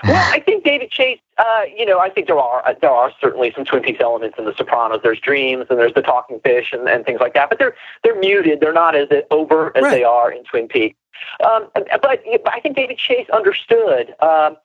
Well, 0.03 0.33
I 0.33 0.39
think 0.39 0.63
David 0.63 0.91
Chase. 0.91 1.19
Uh, 1.37 1.63
you 1.75 1.85
know, 1.85 1.99
I 1.99 2.09
think 2.09 2.27
there 2.27 2.39
are 2.39 2.67
uh, 2.67 2.73
there 2.81 2.91
are 2.91 3.11
certainly 3.21 3.51
some 3.55 3.65
Twin 3.65 3.83
Peaks 3.83 3.99
elements 4.01 4.37
in 4.37 4.45
The 4.45 4.55
Sopranos. 4.55 5.01
There's 5.03 5.19
dreams 5.19 5.65
and 5.69 5.79
there's 5.79 5.93
the 5.93 6.01
talking 6.01 6.39
fish 6.41 6.71
and, 6.73 6.87
and 6.87 7.05
things 7.05 7.19
like 7.19 7.33
that, 7.33 7.49
but 7.49 7.59
they're 7.59 7.75
they're 8.03 8.19
muted. 8.19 8.59
They're 8.59 8.73
not 8.73 8.95
as 8.95 9.07
overt 9.31 9.75
as 9.75 9.83
right. 9.83 9.91
they 9.91 10.03
are 10.03 10.31
in 10.31 10.43
Twin 10.43 10.67
Peaks. 10.67 10.97
Um, 11.43 11.67
but 11.73 12.21
I 12.45 12.59
think 12.61 12.75
David 12.75 12.97
Chase 12.97 13.27
understood. 13.31 14.15
Um, 14.19 14.57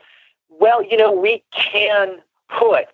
well, 0.49 0.83
you 0.83 0.97
know, 0.97 1.13
we 1.13 1.43
can 1.53 2.19
put 2.49 2.87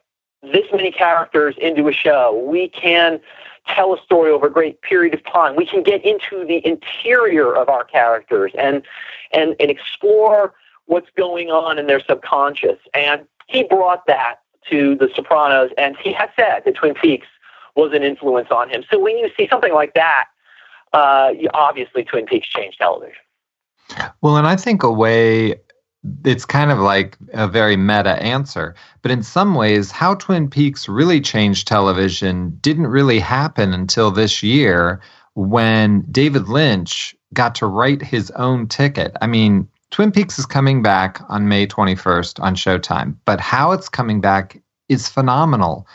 this 0.43 0.67
many 0.73 0.93
characters 0.93 1.57
into 1.61 1.89
a 1.89 1.93
show. 1.93 2.45
We 2.49 2.69
can 2.69 3.21
tell 3.67 3.93
a 3.93 4.03
story 4.03 4.31
over 4.31 4.47
a 4.47 4.51
great 4.51 4.81
period 4.83 5.15
of 5.15 5.25
time. 5.25 5.57
We 5.57 5.67
can 5.67 5.83
get 5.83 6.05
into 6.05 6.45
the 6.45 6.65
interior 6.67 7.55
of 7.55 7.69
our 7.69 7.85
characters 7.85 8.53
and 8.59 8.83
and, 9.33 9.55
and 9.61 9.71
explore 9.71 10.55
what's 10.89 11.09
going 11.17 11.51
on 11.51 11.79
in 11.79 11.87
their 11.87 12.01
subconscious. 12.01 12.79
And 12.95 13.27
he 13.47 13.63
brought 13.63 14.07
that 14.07 14.37
to 14.71 14.97
The 14.97 15.09
Sopranos, 15.15 15.71
and 15.79 15.97
he 16.03 16.13
has 16.15 16.29
said 16.35 16.63
that 16.65 16.75
Twin 16.75 16.95
Peaks 16.95 17.27
was 17.77 17.93
an 17.93 18.03
influence 18.03 18.49
on 18.51 18.69
him. 18.69 18.83
So 18.91 18.99
when 18.99 19.17
you 19.17 19.31
see 19.37 19.47
something 19.49 19.73
like 19.73 19.95
that, 19.95 20.25
uh, 20.93 21.33
obviously 21.55 22.05
Twin 22.05 22.27
Peaks 22.27 22.49
changed 22.49 22.79
television. 22.79 23.15
Well, 24.21 24.37
and 24.37 24.47
I 24.47 24.57
think 24.57 24.83
a 24.83 24.91
way 24.91 25.61
it's 26.25 26.45
kind 26.45 26.71
of 26.71 26.79
like 26.79 27.17
a 27.33 27.49
very 27.49 27.77
meta 27.77 28.23
answer. 28.23 28.75
But 29.03 29.11
in 29.11 29.23
some 29.23 29.55
ways, 29.55 29.91
how 29.91 30.15
Twin 30.15 30.49
Peaks 30.49 30.89
really 30.89 31.21
changed 31.21 31.67
television 31.67 32.57
didn't 32.61 32.87
really 32.87 33.19
happen 33.19 33.75
until 33.75 34.11
this 34.11 34.43
year 34.43 35.01
when 35.35 36.03
David 36.11 36.49
Lynch 36.49 37.15
got 37.35 37.55
to 37.57 37.67
write 37.67 38.03
his 38.03 38.31
own 38.33 38.69
ticket. 38.69 39.17
I 39.21 39.27
mean, 39.27 39.69
Twin 39.91 40.13
Peaks 40.13 40.39
is 40.39 40.47
coming 40.47 40.83
back 40.83 41.21
on 41.29 41.49
May 41.49 41.67
21st 41.67 42.43
on 42.43 42.55
Showtime, 42.55 43.17
but 43.25 43.41
how 43.41 43.73
it's 43.73 43.89
coming 43.89 44.21
back 44.21 44.61
is 44.89 45.09
phenomenal. 45.09 45.87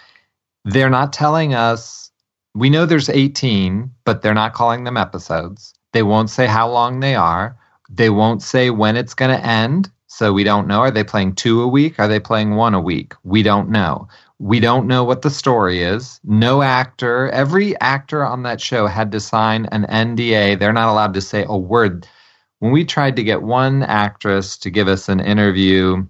They're 0.65 0.89
not 0.89 1.13
telling 1.13 1.53
us, 1.53 2.12
we 2.56 2.69
know 2.69 2.86
there's 2.86 3.10
18, 3.10 3.91
but 4.03 4.21
they're 4.21 4.34
not 4.34 4.53
calling 4.53 4.84
them 4.84 4.97
episodes. 4.97 5.73
They 5.91 6.03
won't 6.03 6.29
say 6.29 6.47
how 6.47 6.69
long 6.69 6.99
they 6.99 7.15
are. 7.15 7.58
They 7.89 8.10
won't 8.10 8.41
say 8.41 8.71
when 8.71 8.97
it's 8.97 9.13
going 9.13 9.32
to 9.32 9.45
end. 9.45 9.91
So 10.08 10.34
we 10.34 10.43
don't 10.43 10.67
know. 10.67 10.79
Are 10.79 10.91
they 10.91 11.03
playing 11.03 11.36
two 11.36 11.62
a 11.62 11.67
week? 11.67 11.99
Are 11.99 12.08
they 12.08 12.19
playing 12.19 12.56
one 12.56 12.73
a 12.73 12.82
week? 12.82 13.13
We 13.23 13.41
don't 13.41 13.69
know. 13.69 14.08
We 14.39 14.60
don't 14.60 14.88
know 14.88 15.03
what 15.03 15.21
the 15.21 15.29
story 15.29 15.82
is. 15.82 16.19
No 16.23 16.62
actor, 16.62 17.29
every 17.29 17.79
actor 17.79 18.23
on 18.23 18.43
that 18.43 18.62
show 18.62 18.88
had 18.88 19.12
to 19.12 19.19
sign 19.19 19.65
an 19.67 19.86
NDA. 19.86 20.60
They're 20.60 20.73
not 20.73 20.91
allowed 20.91 21.13
to 21.15 21.21
say 21.21 21.45
a 21.47 21.58
word. 21.58 22.08
When 22.63 22.71
we 22.71 22.86
tried 22.86 23.17
to 23.17 23.26
get 23.26 23.41
one 23.41 23.84
actress 23.84 24.56
to 24.60 24.69
give 24.69 24.88
us 24.88 25.10
an 25.10 25.19
interview 25.19 26.08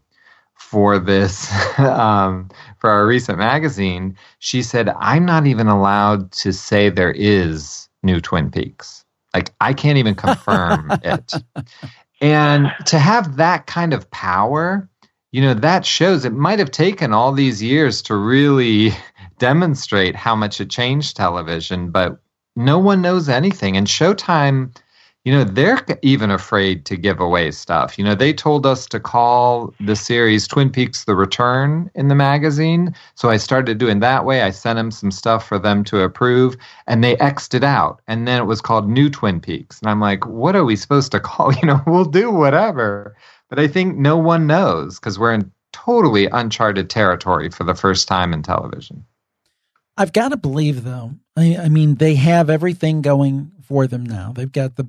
for 0.53 0.99
this, 0.99 1.51
um, 1.79 2.47
for 2.77 2.91
our 2.91 3.07
recent 3.07 3.39
magazine, 3.39 4.15
she 4.37 4.61
said, 4.61 4.87
I'm 4.99 5.25
not 5.25 5.47
even 5.47 5.65
allowed 5.65 6.31
to 6.33 6.53
say 6.53 6.89
there 6.89 7.11
is 7.11 7.89
new 8.03 8.21
Twin 8.21 8.51
Peaks. 8.51 9.03
Like, 9.33 9.51
I 9.59 9.73
can't 9.73 9.97
even 9.97 10.13
confirm 10.13 10.91
it. 11.03 11.33
And 12.21 12.71
to 12.85 12.99
have 12.99 13.37
that 13.37 13.65
kind 13.65 13.91
of 13.91 14.11
power, 14.11 14.87
you 15.31 15.41
know, 15.41 15.55
that 15.55 15.87
shows 15.87 16.23
it 16.23 16.33
might 16.33 16.59
have 16.59 16.69
taken 16.69 17.13
all 17.13 17.31
these 17.31 17.63
years 17.63 18.03
to 18.03 18.15
really 18.15 18.91
demonstrate 19.39 20.15
how 20.15 20.35
much 20.35 20.61
it 20.61 20.69
changed 20.69 21.17
television, 21.17 21.89
but 21.89 22.21
no 22.55 22.77
one 22.77 23.01
knows 23.01 23.27
anything. 23.27 23.75
And 23.75 23.87
Showtime, 23.87 24.77
you 25.25 25.31
know, 25.31 25.45
they're 25.45 25.79
even 26.01 26.29
afraid 26.31 26.83
to 26.85 26.97
give 26.97 27.21
away 27.21 27.49
stuff. 27.51 27.97
You 27.97 28.03
know, 28.03 28.13
they 28.13 28.33
told 28.33 28.65
us 28.65 28.85
to 28.87 28.99
call 28.99 29.73
the 29.79 29.95
series 29.95 30.47
Twin 30.47 30.69
Peaks 30.69 31.05
The 31.05 31.15
Return 31.15 31.89
in 31.95 32.09
the 32.09 32.15
magazine. 32.15 32.93
So 33.15 33.29
I 33.29 33.37
started 33.37 33.77
doing 33.77 34.01
that 34.01 34.25
way. 34.25 34.41
I 34.41 34.49
sent 34.49 34.75
them 34.75 34.91
some 34.91 35.11
stuff 35.11 35.47
for 35.47 35.57
them 35.57 35.85
to 35.85 36.01
approve, 36.01 36.57
and 36.87 37.01
they 37.01 37.15
X'd 37.17 37.53
it 37.53 37.63
out. 37.63 38.01
And 38.07 38.27
then 38.27 38.41
it 38.41 38.45
was 38.45 38.59
called 38.59 38.89
New 38.89 39.09
Twin 39.09 39.39
Peaks. 39.39 39.79
And 39.79 39.89
I'm 39.89 40.01
like, 40.01 40.25
what 40.27 40.57
are 40.57 40.65
we 40.65 40.75
supposed 40.75 41.11
to 41.13 41.19
call? 41.19 41.53
You 41.63 41.67
know, 41.67 41.81
we'll 41.87 42.03
do 42.03 42.29
whatever. 42.29 43.15
But 43.47 43.59
I 43.59 43.67
think 43.67 43.95
no 43.95 44.17
one 44.17 44.47
knows 44.47 44.99
because 44.99 45.17
we're 45.17 45.33
in 45.33 45.49
totally 45.71 46.25
uncharted 46.27 46.89
territory 46.89 47.49
for 47.49 47.63
the 47.63 47.75
first 47.75 48.07
time 48.07 48.33
in 48.33 48.43
television. 48.43 49.05
I've 49.95 50.11
got 50.11 50.29
to 50.29 50.37
believe, 50.37 50.83
though. 50.83 51.13
I, 51.37 51.57
I 51.57 51.69
mean, 51.69 51.95
they 51.95 52.15
have 52.15 52.49
everything 52.49 53.01
going 53.01 53.51
for 53.61 53.87
them 53.87 54.03
now. 54.03 54.33
They've 54.35 54.51
got 54.51 54.75
the 54.75 54.87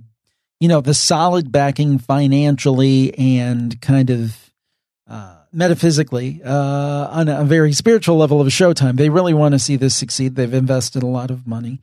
you 0.65 0.69
know, 0.69 0.81
the 0.81 0.95
solid 0.95 1.53
backing 1.53 1.99
financially 1.99 3.13
and 3.19 3.79
kind 3.83 4.09
of 4.09 4.51
uh, 5.07 5.37
metaphysically 5.53 6.41
uh, 6.43 7.09
on 7.11 7.29
a 7.29 7.45
very 7.45 7.75
spiritual 7.75 8.17
level 8.17 8.41
of 8.41 8.47
Showtime. 8.47 8.97
They 8.97 9.11
really 9.11 9.35
want 9.35 9.53
to 9.53 9.59
see 9.59 9.77
this 9.77 9.95
succeed. 9.95 10.37
They've 10.37 10.55
invested 10.55 11.03
a 11.03 11.07
lot 11.07 11.31
of 11.31 11.47
money. 11.47 11.81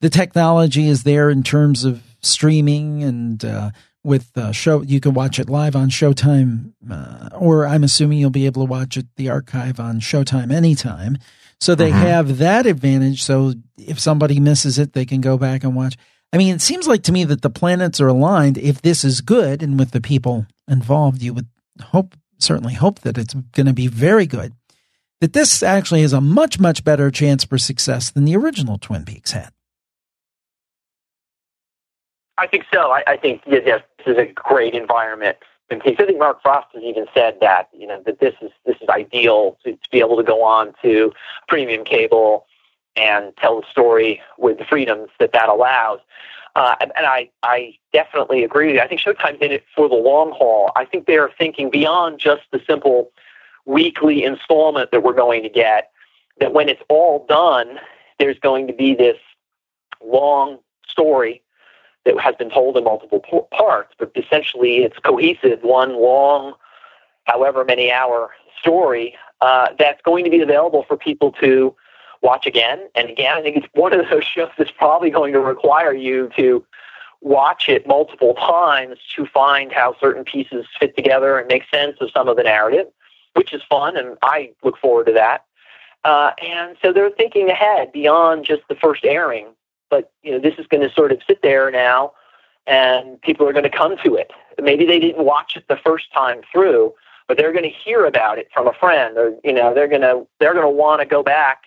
The 0.00 0.08
technology 0.08 0.88
is 0.88 1.02
there 1.02 1.28
in 1.28 1.42
terms 1.42 1.84
of 1.84 2.02
streaming 2.22 3.02
and 3.02 3.44
uh, 3.44 3.70
with 4.02 4.30
uh, 4.34 4.50
show 4.52 4.80
you 4.80 4.98
can 4.98 5.12
watch 5.12 5.38
it 5.38 5.50
live 5.50 5.76
on 5.76 5.90
Showtime, 5.90 6.72
uh, 6.90 7.28
or 7.34 7.66
I'm 7.66 7.84
assuming 7.84 8.16
you'll 8.16 8.30
be 8.30 8.46
able 8.46 8.64
to 8.64 8.70
watch 8.70 8.96
it 8.96 9.08
the 9.16 9.28
archive 9.28 9.78
on 9.78 10.00
Showtime 10.00 10.50
anytime. 10.50 11.18
So 11.60 11.74
they 11.74 11.90
mm-hmm. 11.90 12.00
have 12.00 12.38
that 12.38 12.64
advantage. 12.64 13.22
So 13.24 13.52
if 13.76 14.00
somebody 14.00 14.40
misses 14.40 14.78
it, 14.78 14.94
they 14.94 15.04
can 15.04 15.20
go 15.20 15.36
back 15.36 15.64
and 15.64 15.76
watch. 15.76 15.98
I 16.32 16.38
mean, 16.38 16.54
it 16.54 16.62
seems 16.62 16.88
like 16.88 17.02
to 17.02 17.12
me 17.12 17.24
that 17.24 17.42
the 17.42 17.50
planets 17.50 18.00
are 18.00 18.08
aligned. 18.08 18.56
If 18.56 18.80
this 18.80 19.04
is 19.04 19.20
good 19.20 19.62
and 19.62 19.78
with 19.78 19.90
the 19.90 20.00
people 20.00 20.46
involved, 20.66 21.22
you 21.22 21.34
would 21.34 21.48
hope, 21.80 22.14
certainly 22.38 22.74
hope 22.74 23.00
that 23.00 23.18
it's 23.18 23.34
going 23.34 23.66
to 23.66 23.74
be 23.74 23.86
very 23.86 24.26
good. 24.26 24.54
that 25.22 25.34
this 25.34 25.62
actually 25.62 26.02
has 26.02 26.12
a 26.12 26.20
much, 26.20 26.58
much 26.58 26.82
better 26.82 27.08
chance 27.08 27.44
for 27.44 27.56
success 27.56 28.10
than 28.10 28.24
the 28.24 28.34
original 28.34 28.76
Twin 28.76 29.04
Peaks 29.04 29.30
had. 29.30 29.50
I 32.36 32.48
think 32.48 32.64
so. 32.74 32.90
I, 32.90 33.04
I 33.06 33.16
think 33.16 33.40
yes, 33.46 33.62
yes, 33.64 33.82
this 33.98 34.14
is 34.14 34.18
a 34.18 34.26
great 34.26 34.74
environment. 34.74 35.36
I 35.70 35.78
think 35.78 36.18
Mark 36.18 36.42
Frost 36.42 36.66
has 36.74 36.82
even 36.82 37.06
said 37.14 37.38
that 37.40 37.68
you 37.72 37.86
know 37.86 38.02
that 38.04 38.18
this 38.18 38.34
is 38.42 38.50
this 38.66 38.74
is 38.82 38.88
ideal 38.88 39.56
to, 39.64 39.72
to 39.72 39.90
be 39.92 40.00
able 40.00 40.16
to 40.16 40.24
go 40.24 40.42
on 40.42 40.74
to 40.82 41.12
premium 41.46 41.84
cable 41.84 42.46
and 42.96 43.34
tell 43.36 43.60
the 43.60 43.66
story 43.70 44.20
with 44.38 44.58
the 44.58 44.64
freedoms 44.64 45.10
that 45.18 45.32
that 45.32 45.48
allows. 45.48 46.00
Uh, 46.54 46.76
and, 46.80 46.92
I, 46.96 47.30
I 47.42 47.78
definitely 47.92 48.44
agree 48.44 48.66
with 48.66 48.76
you. 48.76 48.82
I 48.82 48.86
think 48.86 49.00
Showtime's 49.00 49.40
in 49.40 49.52
it 49.52 49.64
for 49.74 49.88
the 49.88 49.94
long 49.94 50.32
haul. 50.32 50.70
I 50.76 50.84
think 50.84 51.06
they're 51.06 51.30
thinking 51.38 51.70
beyond 51.70 52.18
just 52.18 52.42
the 52.50 52.60
simple 52.66 53.10
weekly 53.64 54.22
installment 54.22 54.90
that 54.90 55.02
we're 55.02 55.14
going 55.14 55.42
to 55.44 55.48
get. 55.48 55.90
That 56.40 56.52
when 56.52 56.68
it's 56.68 56.82
all 56.90 57.24
done, 57.26 57.78
there's 58.18 58.38
going 58.38 58.66
to 58.66 58.72
be 58.74 58.94
this 58.94 59.16
long 60.04 60.58
story 60.86 61.42
that 62.04 62.18
has 62.20 62.34
been 62.34 62.50
told 62.50 62.76
in 62.76 62.84
multiple 62.84 63.20
parts, 63.50 63.94
but 63.98 64.10
essentially 64.16 64.78
it's 64.78 64.98
cohesive, 64.98 65.60
one 65.62 65.94
long, 65.94 66.54
however 67.24 67.64
many 67.64 67.90
hour 67.90 68.30
story 68.60 69.16
uh, 69.40 69.68
that's 69.78 70.00
going 70.02 70.24
to 70.24 70.30
be 70.30 70.40
available 70.40 70.84
for 70.86 70.96
people 70.96 71.32
to 71.32 71.74
watch 72.22 72.46
again 72.46 72.88
and 72.94 73.10
again. 73.10 73.36
I 73.36 73.42
think 73.42 73.56
it's 73.56 73.66
one 73.74 73.92
of 73.92 74.08
those 74.08 74.24
shows 74.24 74.50
that's 74.56 74.70
probably 74.70 75.10
going 75.10 75.32
to 75.32 75.40
require 75.40 75.92
you 75.92 76.30
to 76.36 76.64
watch 77.20 77.68
it 77.68 77.86
multiple 77.86 78.34
times 78.34 78.98
to 79.16 79.26
find 79.26 79.72
how 79.72 79.96
certain 80.00 80.24
pieces 80.24 80.66
fit 80.78 80.96
together 80.96 81.38
and 81.38 81.48
make 81.48 81.62
sense 81.72 81.96
of 82.00 82.10
some 82.10 82.28
of 82.28 82.36
the 82.36 82.42
narrative, 82.42 82.86
which 83.34 83.52
is 83.52 83.62
fun, 83.68 83.96
and 83.96 84.16
I 84.22 84.52
look 84.62 84.78
forward 84.78 85.06
to 85.06 85.12
that. 85.12 85.44
Uh, 86.04 86.32
and 86.44 86.76
so 86.82 86.92
they're 86.92 87.10
thinking 87.10 87.48
ahead 87.48 87.92
beyond 87.92 88.44
just 88.44 88.62
the 88.68 88.74
first 88.74 89.04
airing, 89.04 89.46
but 89.88 90.10
you 90.22 90.32
know 90.32 90.40
this 90.40 90.54
is 90.58 90.66
going 90.66 90.86
to 90.86 90.92
sort 90.92 91.12
of 91.12 91.20
sit 91.26 91.42
there 91.42 91.70
now, 91.70 92.12
and 92.66 93.20
people 93.22 93.48
are 93.48 93.52
going 93.52 93.62
to 93.62 93.70
come 93.70 93.96
to 94.04 94.16
it. 94.16 94.32
Maybe 94.60 94.84
they 94.84 94.98
didn't 94.98 95.24
watch 95.24 95.56
it 95.56 95.64
the 95.68 95.76
first 95.76 96.12
time 96.12 96.40
through, 96.52 96.92
but 97.28 97.36
they're 97.36 97.52
going 97.52 97.62
to 97.62 97.70
hear 97.70 98.04
about 98.04 98.38
it 98.38 98.48
from 98.52 98.66
a 98.66 98.72
friend, 98.72 99.16
or 99.16 99.36
you 99.44 99.52
know 99.52 99.72
they're 99.72 99.86
going 99.86 100.00
to 100.00 100.26
they're 100.40 100.54
going 100.54 100.66
to 100.66 100.70
want 100.70 101.00
to 101.00 101.06
go 101.06 101.22
back 101.22 101.66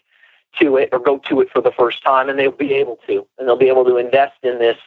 to 0.60 0.78
it 0.78 0.89
or 0.91 0.99
go 0.99 1.18
to 1.30 1.41
it 1.41 1.49
for 1.51 1.62
the 1.62 1.72
first 1.72 2.03
time, 2.03 2.30
and 2.30 2.38
they'll 2.38 2.51
be 2.51 2.74
able 2.74 2.99
to, 3.08 3.26
and 3.38 3.47
they'll 3.47 3.58
be 3.58 3.68
able 3.68 3.86
to 3.86 3.97
invest 3.97 4.38
in 4.43 4.60
this 4.60 4.78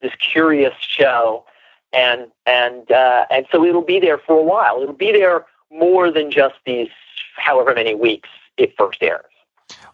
this 0.00 0.12
curious 0.16 0.74
show, 0.80 1.44
and 1.92 2.28
and 2.46 2.90
uh, 2.90 3.26
and 3.30 3.46
so 3.50 3.64
it'll 3.64 3.82
be 3.82 4.00
there 4.00 4.18
for 4.18 4.38
a 4.38 4.42
while. 4.42 4.80
It'll 4.82 4.94
be 4.94 5.12
there 5.12 5.46
more 5.70 6.10
than 6.10 6.30
just 6.30 6.54
these 6.64 6.88
however 7.36 7.74
many 7.74 7.94
weeks 7.94 8.28
it 8.56 8.74
first 8.76 9.02
airs. 9.02 9.24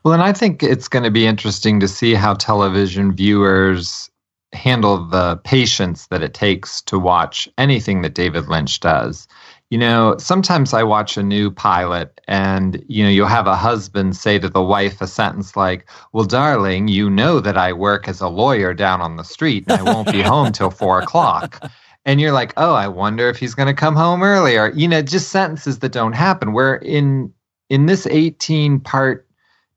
Well, 0.05 0.15
and 0.15 0.23
I 0.23 0.33
think 0.33 0.63
it's 0.63 0.89
going 0.89 1.05
to 1.05 1.11
be 1.11 1.27
interesting 1.27 1.81
to 1.81 1.89
see 1.89 2.15
how 2.15 2.35
television 2.35 3.15
viewers 3.15 4.11
handle 4.53 5.05
the 5.05 5.37
patience 5.45 6.07
that 6.07 6.23
it 6.23 6.35
takes 6.35 6.81
to 6.83 6.99
watch 6.99 7.49
anything 7.59 8.03
that 8.03 8.15
David 8.15 8.49
Lynch 8.49 8.81
does. 8.81 9.27
You 9.75 9.79
know, 9.79 10.15
sometimes 10.21 10.73
I 10.73 10.85
watch 10.85 11.17
a 11.17 11.23
new 11.25 11.51
pilot 11.51 12.21
and, 12.29 12.81
you 12.87 13.03
know, 13.03 13.11
you'll 13.11 13.27
have 13.27 13.49
a 13.49 13.57
husband 13.57 14.15
say 14.15 14.39
to 14.39 14.49
the 14.49 14.63
wife 14.63 15.01
a 15.01 15.09
sentence 15.09 15.57
like, 15.57 15.91
Well, 16.13 16.27
darling, 16.27 16.87
you 16.87 17.11
know 17.11 17.41
that 17.41 17.59
I 17.59 17.73
work 17.73 18.07
as 18.07 18.21
a 18.21 18.29
lawyer 18.29 18.73
down 18.73 19.01
on 19.01 19.17
the 19.17 19.25
street 19.25 19.65
and 19.67 19.81
I 19.81 19.83
won't 19.83 20.13
be 20.13 20.23
home 20.23 20.53
till 20.53 20.71
four 20.81 21.01
o'clock. 21.01 21.61
And 22.05 22.21
you're 22.21 22.31
like, 22.31 22.53
Oh, 22.57 22.75
I 22.75 22.87
wonder 22.87 23.29
if 23.29 23.37
he's 23.37 23.57
going 23.57 23.67
to 23.67 23.75
come 23.75 23.97
home 23.97 24.23
earlier. 24.23 24.71
You 24.77 24.87
know, 24.87 25.03
just 25.03 25.31
sentences 25.31 25.81
that 25.81 25.91
don't 25.91 26.13
happen. 26.13 26.53
Where 26.53 26.77
in 26.77 27.35
in 27.69 27.87
this 27.87 28.07
18 28.07 28.79
part 28.79 29.27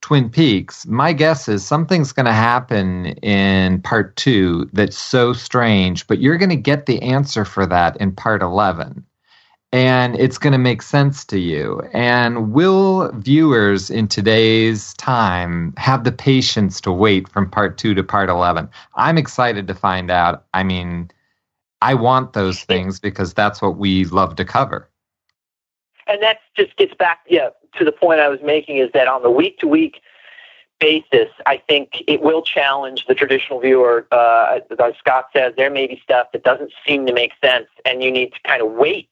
Twin 0.01 0.29
Peaks, 0.29 0.85
my 0.85 1.11
guess 1.11 1.49
is 1.49 1.65
something's 1.65 2.11
going 2.11 2.27
to 2.27 2.33
happen 2.33 3.07
in 3.23 3.81
part 3.81 4.15
two 4.15 4.69
that's 4.73 4.95
so 4.95 5.33
strange, 5.33 6.05
but 6.05 6.19
you're 6.19 6.37
going 6.37 6.51
to 6.51 6.55
get 6.55 6.85
the 6.85 7.01
answer 7.01 7.43
for 7.43 7.65
that 7.65 7.97
in 7.97 8.11
part 8.11 8.43
11 8.43 9.03
and 9.77 10.19
it's 10.19 10.39
going 10.39 10.53
to 10.53 10.57
make 10.57 10.81
sense 10.81 11.23
to 11.23 11.37
you. 11.37 11.87
And 11.93 12.51
will 12.51 13.11
viewers 13.13 13.91
in 13.91 14.07
today's 14.07 14.95
time 14.95 15.71
have 15.77 16.03
the 16.03 16.11
patience 16.11 16.81
to 16.81 16.91
wait 16.91 17.29
from 17.29 17.47
part 17.47 17.77
two 17.77 17.93
to 17.93 18.03
part 18.03 18.27
11? 18.27 18.67
I'm 18.95 19.19
excited 19.19 19.67
to 19.67 19.75
find 19.75 20.09
out. 20.09 20.45
I 20.55 20.63
mean, 20.63 21.11
I 21.83 21.93
want 21.93 22.33
those 22.33 22.63
things 22.63 22.99
because 22.99 23.35
that's 23.35 23.61
what 23.61 23.77
we 23.77 24.05
love 24.05 24.35
to 24.37 24.45
cover. 24.45 24.89
And 26.07 26.23
that 26.23 26.39
just 26.55 26.75
gets 26.77 26.95
back 26.95 27.19
yeah, 27.29 27.49
to 27.77 27.85
the 27.85 27.91
point 27.91 28.19
I 28.19 28.29
was 28.29 28.39
making 28.43 28.77
is 28.77 28.89
that 28.95 29.07
on 29.07 29.21
the 29.21 29.29
week 29.29 29.59
to 29.59 29.67
week 29.67 30.01
basis, 30.79 31.29
I 31.45 31.61
think 31.69 32.03
it 32.07 32.21
will 32.23 32.41
challenge 32.41 33.05
the 33.07 33.13
traditional 33.13 33.59
viewer. 33.59 34.07
Uh, 34.11 34.57
as 34.79 34.95
Scott 34.97 35.25
says, 35.33 35.53
there 35.55 35.69
may 35.69 35.85
be 35.85 36.01
stuff 36.03 36.31
that 36.33 36.43
doesn't 36.43 36.71
seem 36.87 37.05
to 37.05 37.13
make 37.13 37.33
sense, 37.43 37.67
and 37.85 38.01
you 38.01 38.09
need 38.09 38.33
to 38.33 38.39
kind 38.43 38.63
of 38.63 38.71
wait 38.71 39.09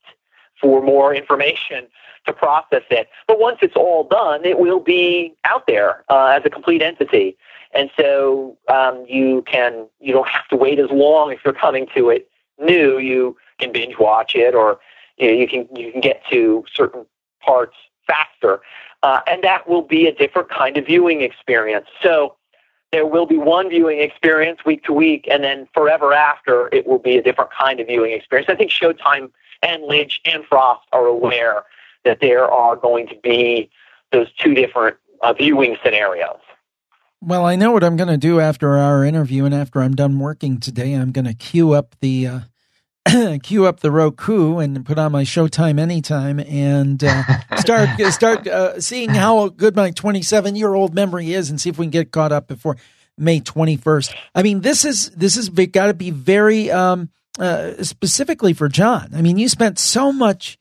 for 0.60 0.82
more 0.82 1.14
information 1.14 1.88
to 2.26 2.34
process 2.34 2.84
it. 2.90 3.08
But 3.28 3.40
once 3.40 3.60
it's 3.62 3.76
all 3.76 4.04
done, 4.04 4.46
it 4.46 4.60
will 4.60 4.80
be 4.80 5.34
out 5.44 5.68
there 5.68 6.04
uh, 6.10 6.38
as 6.38 6.44
a 6.46 6.50
complete 6.50 6.82
entity. 6.82 7.38
And 7.74 7.90
so 7.98 8.58
um, 8.70 9.06
you 9.08 9.44
can 9.46 9.88
you 10.00 10.14
don't 10.14 10.28
have 10.28 10.48
to 10.48 10.56
wait 10.56 10.80
as 10.80 10.90
long 10.92 11.32
if 11.32 11.40
you're 11.44 11.54
coming 11.54 11.88
to 11.96 12.10
it 12.10 12.30
new. 12.60 12.98
You 12.98 13.36
can 13.60 13.72
binge 13.72 13.98
watch 14.00 14.34
it, 14.36 14.56
or 14.56 14.80
you, 15.18 15.28
know, 15.28 15.34
you 15.34 15.48
can 15.48 15.68
you 15.76 15.92
can 15.92 16.02
get 16.02 16.24
to 16.32 16.64
certain 16.74 17.06
parts 17.42 17.76
faster, 18.08 18.62
uh, 19.04 19.22
and 19.28 19.44
that 19.44 19.68
will 19.68 19.82
be 19.82 20.08
a 20.08 20.16
different 20.16 20.50
kind 20.50 20.78
of 20.78 20.86
viewing 20.86 21.22
experience. 21.22 21.88
So 22.02 22.36
there 22.92 23.06
will 23.06 23.26
be 23.26 23.38
one 23.38 23.70
viewing 23.70 24.00
experience 24.00 24.64
week 24.66 24.84
to 24.86 24.94
week, 24.94 25.28
and 25.30 25.44
then 25.44 25.68
forever 25.74 26.14
after, 26.14 26.70
it 26.72 26.88
will 26.88 27.00
be 27.00 27.18
a 27.18 27.22
different 27.22 27.52
kind 27.52 27.82
of 27.82 27.88
viewing 27.88 28.14
experience. 28.14 28.50
I 28.50 28.56
think 28.56 28.72
Showtime 28.72 29.32
and 29.66 29.84
Lynch 29.84 30.22
and 30.26 30.46
Frost 30.46 30.88
are 30.92 31.06
aware 31.06 31.64
that 32.04 32.20
there 32.22 32.46
are 32.46 32.76
going 32.76 33.08
to 33.08 33.16
be 33.22 33.70
those 34.12 34.32
two 34.34 34.54
different 34.54 34.98
uh, 35.22 35.34
viewing 35.34 35.76
scenarios. 35.84 36.40
Well, 37.22 37.46
I 37.46 37.56
know 37.56 37.72
what 37.72 37.84
I'm 37.84 37.98
going 37.98 38.10
to 38.10 38.18
do 38.18 38.40
after 38.40 38.78
our 38.78 39.04
interview, 39.04 39.46
and 39.46 39.54
after 39.54 39.82
I'm 39.82 39.96
done 39.96 40.20
working 40.20 40.60
today, 40.60 40.94
I'm 40.94 41.12
going 41.12 41.26
to 41.26 41.34
queue 41.34 41.74
up 41.74 41.96
the 42.00 42.28
uh, 42.28 43.38
queue 43.44 43.66
up 43.66 43.80
the 43.80 43.92
Roku 43.92 44.60
and 44.60 44.86
put 44.86 45.00
on 45.00 45.12
my 45.12 45.24
Showtime 45.24 45.80
anytime 45.80 46.40
and 46.40 47.04
uh, 47.04 47.24
start 47.58 47.90
start 48.12 48.48
uh, 48.48 48.80
seeing 48.80 49.10
how 49.10 49.50
good 49.50 49.76
my 49.76 49.90
27 49.90 50.56
year 50.56 50.76
old 50.76 50.94
memory 50.94 51.34
is, 51.34 51.50
and 51.50 51.60
see 51.60 51.70
if 51.70 51.80
we 51.80 51.86
can 51.86 51.92
get 51.92 52.12
caught 52.12 52.32
up 52.32 52.48
before 52.48 52.78
May 53.18 53.40
21st. 53.40 54.14
I 54.36 54.44
mean, 54.44 54.62
this 54.62 54.86
is 54.86 55.10
this 55.12 55.38
is 55.38 55.50
got 55.50 55.88
to 55.88 55.94
be 55.96 56.12
very 56.12 56.70
um, 56.70 57.10
uh, 57.40 57.84
specifically 57.84 58.54
for 58.54 58.70
John. 58.70 59.10
I 59.14 59.22
mean, 59.22 59.38
you 59.38 59.50
spent 59.50 59.80
so 59.80 60.12
much 60.12 60.58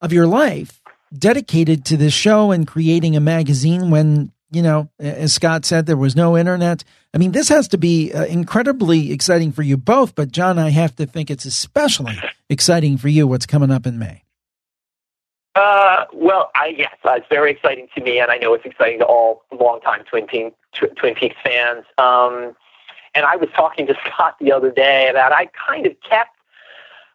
of 0.00 0.12
your 0.12 0.26
life 0.26 0.80
dedicated 1.16 1.84
to 1.86 1.96
this 1.96 2.14
show 2.14 2.50
and 2.50 2.66
creating 2.66 3.16
a 3.16 3.20
magazine 3.20 3.90
when, 3.90 4.32
you 4.50 4.62
know, 4.62 4.88
as 4.98 5.34
Scott 5.34 5.64
said, 5.64 5.86
there 5.86 5.96
was 5.96 6.16
no 6.16 6.36
internet. 6.36 6.84
I 7.14 7.18
mean, 7.18 7.32
this 7.32 7.48
has 7.48 7.68
to 7.68 7.78
be 7.78 8.12
uh, 8.12 8.24
incredibly 8.24 9.12
exciting 9.12 9.52
for 9.52 9.62
you 9.62 9.76
both. 9.76 10.14
But, 10.14 10.32
John, 10.32 10.58
I 10.58 10.70
have 10.70 10.96
to 10.96 11.06
think 11.06 11.30
it's 11.30 11.44
especially 11.44 12.16
exciting 12.48 12.96
for 12.96 13.08
you 13.08 13.26
what's 13.26 13.46
coming 13.46 13.70
up 13.70 13.86
in 13.86 13.98
May. 13.98 14.22
Uh, 15.54 16.04
well, 16.14 16.50
I, 16.54 16.74
yes, 16.76 16.94
uh, 17.04 17.12
it's 17.16 17.26
very 17.28 17.50
exciting 17.50 17.88
to 17.94 18.02
me, 18.02 18.18
and 18.18 18.30
I 18.30 18.38
know 18.38 18.54
it's 18.54 18.64
exciting 18.64 19.00
to 19.00 19.04
all 19.04 19.42
longtime 19.52 20.04
Twin, 20.04 20.26
Pe- 20.26 20.50
Twin 20.72 21.14
Peaks 21.14 21.36
fans. 21.44 21.84
Um, 21.98 22.56
and 23.14 23.24
I 23.26 23.36
was 23.36 23.48
talking 23.54 23.86
to 23.86 23.94
Scott 24.06 24.36
the 24.40 24.52
other 24.52 24.70
day 24.70 25.08
about 25.08 25.32
I 25.32 25.46
kind 25.68 25.86
of 25.86 25.94
kept 26.08 26.36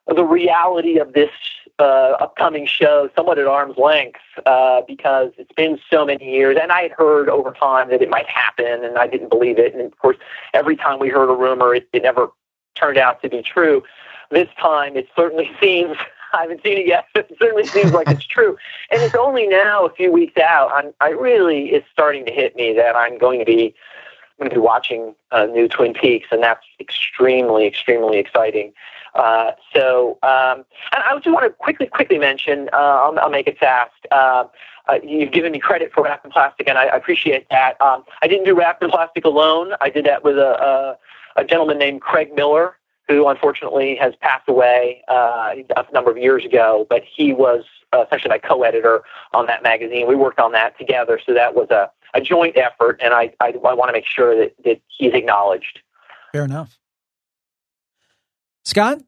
the 0.07 0.23
reality 0.23 0.97
of 0.97 1.13
this 1.13 1.31
uh, 1.79 2.15
upcoming 2.19 2.65
show 2.65 3.09
somewhat 3.15 3.37
at 3.37 3.45
arm's 3.45 3.77
length 3.77 4.19
uh, 4.45 4.81
because 4.87 5.31
it's 5.37 5.51
been 5.51 5.79
so 5.91 6.05
many 6.05 6.31
years, 6.31 6.57
and 6.61 6.71
I 6.71 6.83
had 6.83 6.91
heard 6.91 7.29
over 7.29 7.51
time 7.51 7.89
that 7.89 8.01
it 8.01 8.09
might 8.09 8.27
happen, 8.27 8.83
and 8.83 8.97
I 8.97 9.07
didn't 9.07 9.29
believe 9.29 9.59
it. 9.59 9.73
And 9.73 9.81
of 9.83 9.97
course, 9.99 10.17
every 10.53 10.75
time 10.75 10.99
we 10.99 11.09
heard 11.09 11.29
a 11.29 11.35
rumor, 11.35 11.75
it, 11.75 11.87
it 11.93 12.03
never 12.03 12.29
turned 12.75 12.97
out 12.97 13.21
to 13.21 13.29
be 13.29 13.41
true. 13.41 13.83
This 14.31 14.47
time, 14.59 14.95
it 14.95 15.07
certainly 15.15 15.51
seems. 15.61 15.97
I 16.33 16.41
haven't 16.41 16.61
seen 16.61 16.77
it 16.77 16.87
yet. 16.87 17.05
It 17.15 17.35
certainly 17.39 17.65
seems 17.65 17.93
like 17.93 18.09
it's 18.09 18.25
true, 18.25 18.57
and 18.91 19.01
it's 19.01 19.15
only 19.15 19.47
now, 19.47 19.85
a 19.85 19.93
few 19.93 20.11
weeks 20.11 20.37
out, 20.37 20.71
I'm, 20.73 20.93
I 20.99 21.09
really 21.09 21.69
it's 21.69 21.87
starting 21.91 22.25
to 22.25 22.31
hit 22.31 22.55
me 22.55 22.73
that 22.73 22.95
I'm 22.95 23.17
going 23.17 23.39
to 23.39 23.45
be 23.45 23.75
going 24.37 24.49
to 24.49 24.55
be 24.55 24.61
watching 24.61 25.15
uh, 25.31 25.45
new 25.45 25.67
Twin 25.67 25.93
Peaks, 25.93 26.27
and 26.31 26.43
that's 26.43 26.65
extremely, 26.79 27.65
extremely 27.65 28.17
exciting. 28.17 28.73
Uh, 29.15 29.51
so, 29.73 30.19
um, 30.23 30.63
and 30.93 31.03
I 31.03 31.15
just 31.15 31.27
want 31.33 31.45
to 31.45 31.49
quickly, 31.49 31.87
quickly 31.87 32.19
mention. 32.19 32.69
Uh, 32.71 32.75
I'll, 32.75 33.19
I'll, 33.19 33.29
make 33.29 33.47
it 33.47 33.57
fast. 33.57 33.93
Uh, 34.11 34.45
uh, 34.87 34.99
you've 35.03 35.31
given 35.31 35.51
me 35.51 35.59
credit 35.59 35.91
for 35.91 36.03
Wrapped 36.03 36.23
in 36.25 36.31
Plastic, 36.31 36.69
and 36.69 36.77
I, 36.77 36.85
I 36.85 36.95
appreciate 36.95 37.47
that. 37.49 37.81
Um, 37.81 38.03
I 38.21 38.27
didn't 38.27 38.45
do 38.45 38.55
Wrapped 38.55 38.83
in 38.83 38.89
Plastic 38.89 39.25
alone. 39.25 39.73
I 39.81 39.89
did 39.89 40.05
that 40.05 40.23
with 40.23 40.37
a, 40.37 40.97
a, 41.35 41.41
a 41.41 41.43
gentleman 41.43 41.79
named 41.79 42.01
Craig 42.01 42.33
Miller, 42.35 42.77
who 43.07 43.27
unfortunately 43.27 43.95
has 43.95 44.13
passed 44.21 44.47
away 44.47 45.03
uh, 45.07 45.55
a 45.75 45.85
number 45.93 46.11
of 46.11 46.17
years 46.17 46.45
ago. 46.45 46.85
But 46.89 47.03
he 47.03 47.33
was 47.33 47.63
uh, 47.93 48.05
essentially 48.05 48.29
my 48.29 48.37
co-editor 48.37 49.01
on 49.33 49.47
that 49.47 49.63
magazine. 49.63 50.07
We 50.07 50.15
worked 50.15 50.39
on 50.39 50.51
that 50.51 50.77
together, 50.77 51.19
so 51.25 51.33
that 51.33 51.55
was 51.55 51.69
a, 51.71 51.89
a 52.13 52.21
joint 52.21 52.57
effort, 52.57 52.99
and 53.03 53.13
I, 53.13 53.33
I, 53.39 53.49
I 53.49 53.73
want 53.73 53.89
to 53.89 53.93
make 53.93 54.05
sure 54.05 54.37
that, 54.37 54.55
that 54.65 54.81
he's 54.87 55.13
acknowledged. 55.13 55.79
Fair 56.31 56.45
enough. 56.45 56.77
Scott? 58.65 59.01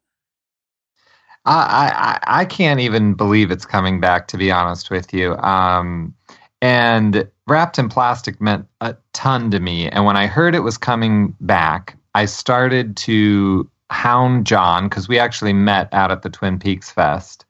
I, 1.46 2.20
I, 2.26 2.42
I 2.42 2.46
can't 2.46 2.80
even 2.80 3.14
believe 3.14 3.52
it's 3.52 3.66
coming 3.66 4.00
back, 4.00 4.28
to 4.30 4.38
be 4.38 4.52
honest 4.52 4.92
with 4.92 5.14
you. 5.14 5.36
Um, 5.38 6.14
and 6.62 7.30
wrapped 7.48 7.80
in 7.80 7.90
plastic 7.90 8.42
meant 8.42 8.68
a 8.82 8.96
ton 9.14 9.50
to 9.52 9.60
me. 9.60 9.90
And 9.90 10.06
when 10.06 10.18
I 10.18 10.28
heard 10.28 10.56
it 10.56 10.60
was 10.60 10.78
coming 10.78 11.36
back, 11.40 11.98
I 12.16 12.26
started 12.26 12.98
to 12.98 13.70
hound 13.90 14.46
John 14.46 14.90
because 14.90 15.08
we 15.08 15.20
actually 15.20 15.54
met 15.54 15.90
out 15.94 16.12
at 16.12 16.22
the 16.22 16.30
Twin 16.30 16.60
Peaks 16.60 16.92
Fest 16.92 17.46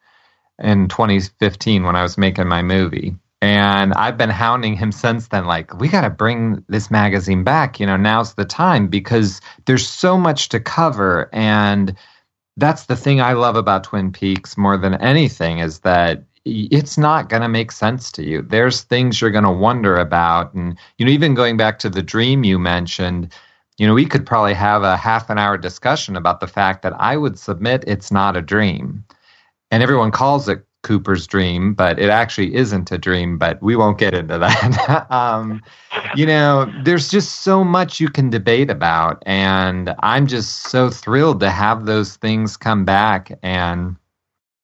in 0.59 0.87
2015 0.87 1.83
when 1.83 1.95
I 1.95 2.03
was 2.03 2.17
making 2.17 2.47
my 2.47 2.61
movie. 2.61 3.15
And 3.41 3.93
I've 3.93 4.17
been 4.17 4.29
hounding 4.29 4.75
him 4.75 4.91
since 4.91 5.29
then, 5.29 5.45
like, 5.45 5.79
we 5.79 5.87
got 5.87 6.01
to 6.01 6.09
bring 6.09 6.63
this 6.67 6.91
magazine 6.91 7.45
back. 7.45 7.79
You 7.79 7.85
know, 7.85 7.95
now's 7.95 8.33
the 8.33 8.43
time 8.43 8.87
because 8.87 9.39
there's 9.65 9.87
so 9.87 10.17
much 10.17 10.49
to 10.49 10.59
cover. 10.59 11.29
And 11.31 11.95
that's 12.57 12.85
the 12.85 12.97
thing 12.97 13.21
I 13.21 13.33
love 13.33 13.55
about 13.55 13.85
Twin 13.85 14.11
Peaks 14.11 14.57
more 14.57 14.77
than 14.77 14.95
anything 14.95 15.59
is 15.59 15.79
that 15.79 16.23
it's 16.43 16.97
not 16.97 17.29
going 17.29 17.41
to 17.41 17.47
make 17.47 17.71
sense 17.71 18.11
to 18.13 18.23
you. 18.23 18.41
There's 18.41 18.81
things 18.81 19.21
you're 19.21 19.31
going 19.31 19.45
to 19.45 19.51
wonder 19.51 19.97
about. 19.97 20.53
And, 20.53 20.77
you 20.97 21.05
know, 21.05 21.11
even 21.11 21.33
going 21.33 21.55
back 21.55 21.79
to 21.79 21.89
the 21.89 22.01
dream 22.01 22.43
you 22.43 22.59
mentioned, 22.59 23.33
you 23.77 23.87
know, 23.87 23.93
we 23.93 24.05
could 24.05 24.25
probably 24.25 24.53
have 24.53 24.83
a 24.83 24.97
half 24.97 25.29
an 25.29 25.37
hour 25.37 25.57
discussion 25.57 26.17
about 26.17 26.41
the 26.41 26.47
fact 26.47 26.81
that 26.81 26.93
I 26.99 27.15
would 27.15 27.39
submit 27.39 27.85
it's 27.87 28.11
not 28.11 28.35
a 28.35 28.41
dream. 28.41 29.05
And 29.71 29.81
everyone 29.81 30.11
calls 30.11 30.49
it 30.49 30.65
Cooper's 30.81 31.27
dream, 31.27 31.73
but 31.73 31.99
it 31.99 32.09
actually 32.09 32.55
isn't 32.55 32.91
a 32.91 32.97
dream, 32.97 33.37
but 33.37 33.61
we 33.61 33.75
won't 33.75 33.97
get 33.97 34.13
into 34.13 34.37
that. 34.37 35.07
um, 35.11 35.61
you 36.15 36.25
know, 36.25 36.71
there's 36.83 37.09
just 37.09 37.41
so 37.41 37.63
much 37.63 37.99
you 37.99 38.09
can 38.09 38.29
debate 38.29 38.69
about. 38.69 39.21
And 39.25 39.93
I'm 39.99 40.25
just 40.25 40.69
so 40.69 40.89
thrilled 40.89 41.41
to 41.41 41.49
have 41.49 41.85
those 41.85 42.15
things 42.17 42.55
come 42.55 42.85
back. 42.85 43.37
And 43.43 43.97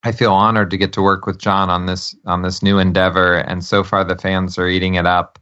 I 0.03 0.11
feel 0.11 0.31
honored 0.31 0.69
to 0.71 0.77
get 0.77 0.93
to 0.93 1.01
work 1.01 1.25
with 1.25 1.37
John 1.37 1.69
on 1.69 1.85
this 1.85 2.15
on 2.25 2.43
this 2.43 2.63
new 2.63 2.79
endeavor. 2.79 3.35
And 3.35 3.63
so 3.63 3.83
far 3.83 4.03
the 4.03 4.17
fans 4.17 4.57
are 4.57 4.67
eating 4.67 4.95
it 4.95 5.05
up. 5.05 5.39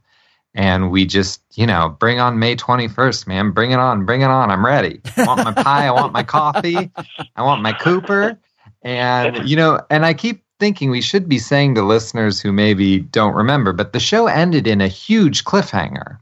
And 0.56 0.90
we 0.90 1.04
just, 1.04 1.42
you 1.54 1.66
know, 1.66 1.96
bring 1.98 2.20
on 2.20 2.38
May 2.38 2.54
21st, 2.54 3.26
man. 3.26 3.50
Bring 3.50 3.72
it 3.72 3.78
on, 3.78 4.06
bring 4.06 4.22
it 4.22 4.26
on. 4.26 4.50
I'm 4.50 4.64
ready. 4.64 5.00
I 5.16 5.24
want 5.24 5.44
my 5.44 5.52
pie. 5.52 5.86
I 5.86 5.90
want 5.90 6.12
my 6.12 6.22
coffee. 6.22 6.90
I 7.36 7.42
want 7.42 7.62
my 7.62 7.72
Cooper. 7.72 8.38
And, 8.82 9.48
you 9.48 9.56
know, 9.56 9.80
and 9.90 10.06
I 10.06 10.14
keep 10.14 10.43
thinking 10.64 10.88
we 10.88 11.02
should 11.02 11.28
be 11.28 11.38
saying 11.38 11.74
to 11.74 11.82
listeners 11.82 12.40
who 12.40 12.50
maybe 12.50 13.00
don't 13.00 13.34
remember, 13.34 13.70
but 13.70 13.92
the 13.92 14.00
show 14.00 14.28
ended 14.28 14.66
in 14.66 14.80
a 14.80 14.88
huge 14.88 15.44
cliffhanger. 15.44 16.16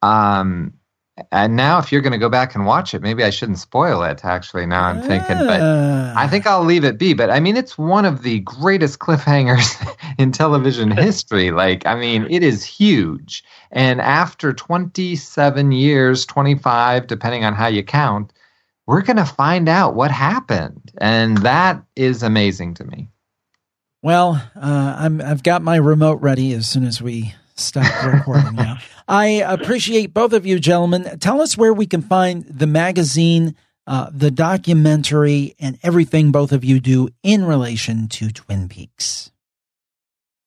Um, 0.00 0.74
and 1.32 1.56
now, 1.56 1.80
if 1.80 1.90
you're 1.90 2.00
going 2.00 2.12
to 2.12 2.18
go 2.18 2.28
back 2.28 2.54
and 2.54 2.66
watch 2.66 2.94
it, 2.94 3.02
maybe 3.02 3.24
I 3.24 3.30
shouldn't 3.30 3.58
spoil 3.58 4.04
it. 4.04 4.24
Actually, 4.24 4.64
now 4.64 4.84
I'm 4.84 5.02
thinking, 5.02 5.38
but 5.38 5.60
I 6.16 6.28
think 6.28 6.46
I'll 6.46 6.62
leave 6.62 6.84
it 6.84 6.98
be. 6.98 7.14
But 7.14 7.30
I 7.30 7.40
mean, 7.40 7.56
it's 7.56 7.76
one 7.76 8.04
of 8.04 8.22
the 8.22 8.38
greatest 8.38 9.00
cliffhangers 9.00 9.74
in 10.18 10.30
television 10.30 10.90
history. 11.06 11.50
Like, 11.50 11.84
I 11.84 11.96
mean, 11.96 12.28
it 12.30 12.44
is 12.44 12.62
huge. 12.64 13.42
And 13.72 14.00
after 14.00 14.52
27 14.52 15.72
years, 15.72 16.24
25, 16.26 17.08
depending 17.08 17.44
on 17.44 17.54
how 17.54 17.66
you 17.66 17.82
count, 17.82 18.32
we're 18.86 19.02
going 19.02 19.16
to 19.16 19.24
find 19.24 19.68
out 19.68 19.96
what 19.96 20.12
happened, 20.12 20.92
and 20.98 21.38
that 21.38 21.82
is 21.96 22.22
amazing 22.22 22.74
to 22.74 22.84
me. 22.84 23.08
Well, 24.02 24.42
uh, 24.56 24.94
I'm 24.98 25.20
I've 25.20 25.42
got 25.42 25.62
my 25.62 25.76
remote 25.76 26.22
ready 26.22 26.54
as 26.54 26.66
soon 26.66 26.84
as 26.84 27.02
we 27.02 27.34
stop 27.54 28.04
recording 28.12 28.54
now. 28.54 28.78
I 29.06 29.26
appreciate 29.26 30.14
both 30.14 30.32
of 30.32 30.46
you 30.46 30.58
gentlemen. 30.58 31.18
Tell 31.18 31.42
us 31.42 31.56
where 31.58 31.74
we 31.74 31.86
can 31.86 32.00
find 32.00 32.44
the 32.44 32.66
magazine, 32.66 33.56
uh, 33.86 34.10
the 34.10 34.30
documentary, 34.30 35.54
and 35.58 35.78
everything 35.82 36.32
both 36.32 36.52
of 36.52 36.64
you 36.64 36.80
do 36.80 37.10
in 37.22 37.44
relation 37.44 38.08
to 38.08 38.30
Twin 38.30 38.68
Peaks. 38.68 39.30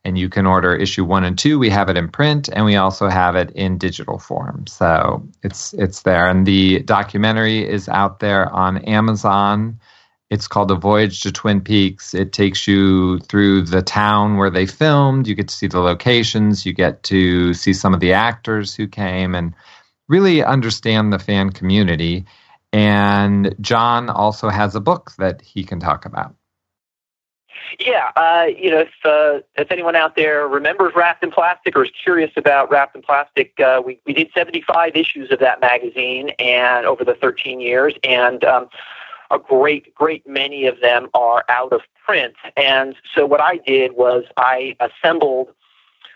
And 0.05 0.17
you 0.17 0.27
can 0.27 0.45
order 0.45 0.75
issue 0.75 1.05
one 1.05 1.23
and 1.23 1.39
two. 1.39 1.57
We 1.57 1.69
have 1.69 1.87
it 1.87 1.95
in 1.95 2.09
print, 2.09 2.49
and 2.51 2.65
we 2.65 2.75
also 2.75 3.07
have 3.07 3.37
it 3.37 3.51
in 3.51 3.77
digital 3.77 4.19
form. 4.19 4.67
So 4.67 5.25
it's 5.43 5.71
it's 5.75 6.01
there, 6.01 6.27
and 6.27 6.45
the 6.45 6.79
documentary 6.79 7.65
is 7.65 7.87
out 7.87 8.19
there 8.19 8.51
on 8.51 8.79
Amazon 8.79 9.79
it's 10.33 10.47
called 10.47 10.71
A 10.71 10.75
Voyage 10.75 11.21
to 11.21 11.31
Twin 11.31 11.61
Peaks. 11.61 12.15
It 12.15 12.33
takes 12.33 12.67
you 12.67 13.19
through 13.19 13.61
the 13.61 13.83
town 13.83 14.37
where 14.37 14.49
they 14.49 14.65
filmed. 14.65 15.27
You 15.27 15.35
get 15.35 15.49
to 15.49 15.55
see 15.55 15.67
the 15.67 15.79
locations. 15.79 16.65
You 16.65 16.73
get 16.73 17.03
to 17.03 17.53
see 17.53 17.71
some 17.71 17.93
of 17.93 17.99
the 17.99 18.13
actors 18.13 18.73
who 18.73 18.87
came 18.87 19.35
and 19.35 19.53
really 20.07 20.43
understand 20.43 21.13
the 21.13 21.19
fan 21.19 21.51
community. 21.51 22.25
And 22.71 23.53
John 23.61 24.09
also 24.09 24.49
has 24.49 24.73
a 24.73 24.81
book 24.81 25.11
that 25.19 25.39
he 25.43 25.63
can 25.63 25.79
talk 25.79 26.03
about. 26.03 26.33
Yeah, 27.79 28.11
uh, 28.15 28.45
you 28.55 28.71
know, 28.71 28.79
if 28.79 28.89
uh, 29.05 29.41
if 29.55 29.71
anyone 29.71 29.95
out 29.95 30.15
there 30.15 30.47
remembers 30.47 30.93
Wrapped 30.95 31.23
in 31.23 31.31
Plastic 31.31 31.75
or 31.75 31.85
is 31.85 31.91
curious 32.03 32.31
about 32.35 32.69
Wrapped 32.69 32.95
in 32.95 33.01
Plastic, 33.01 33.59
uh, 33.59 33.81
we 33.83 33.99
we 34.05 34.13
did 34.13 34.29
75 34.35 34.95
issues 34.95 35.31
of 35.31 35.39
that 35.39 35.61
magazine, 35.61 36.29
and 36.39 36.85
over 36.85 37.03
the 37.03 37.15
13 37.15 37.59
years, 37.59 37.93
and 38.03 38.43
um, 38.43 38.67
a 39.33 39.39
great, 39.39 39.93
great 39.95 40.27
many 40.27 40.65
of 40.65 40.79
them 40.81 41.09
are 41.13 41.43
out 41.49 41.73
of 41.73 41.81
print. 42.05 42.35
And 42.55 42.95
so 43.15 43.25
what 43.25 43.41
I 43.41 43.57
did 43.57 43.93
was 43.93 44.25
I 44.37 44.75
assembled 44.79 45.53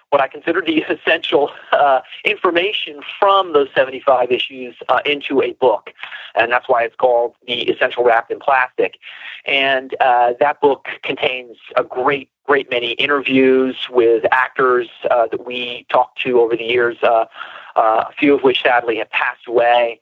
what 0.10 0.22
I 0.22 0.28
consider 0.28 0.62
the 0.62 0.82
essential 0.90 1.52
uh, 1.72 2.02
information 2.24 3.02
from 3.20 3.54
those 3.54 3.68
75 3.76 4.32
issues 4.32 4.76
uh, 4.90 5.00
into 5.06 5.42
a 5.42 5.54
book. 5.54 5.92
And 6.36 6.52
that's 6.52 6.70
why 6.70 6.84
it's 6.84 6.96
called 6.96 7.36
The 7.46 7.64
Essential 7.64 8.04
Wrapped 8.04 8.32
in 8.32 8.40
Plastic. 8.40 8.98
And 9.46 9.96
uh, 10.00 10.34
that 10.40 10.62
book 10.62 10.88
contains 11.04 11.58
a 11.76 11.84
great, 11.84 12.30
great 12.46 12.70
many 12.70 12.92
interviews 12.94 13.76
with 13.90 14.26
actors 14.32 14.88
uh, 15.10 15.28
that 15.32 15.46
we 15.46 15.86
talked 15.90 16.22
to 16.22 16.40
over 16.40 16.56
the 16.56 16.64
years, 16.64 16.98
uh, 17.04 17.26
uh, 17.76 18.06
a 18.10 18.12
few 18.18 18.36
of 18.36 18.44
which 18.44 18.62
sadly 18.62 18.98
have 18.98 19.10
passed 19.10 19.48
away. 19.48 20.00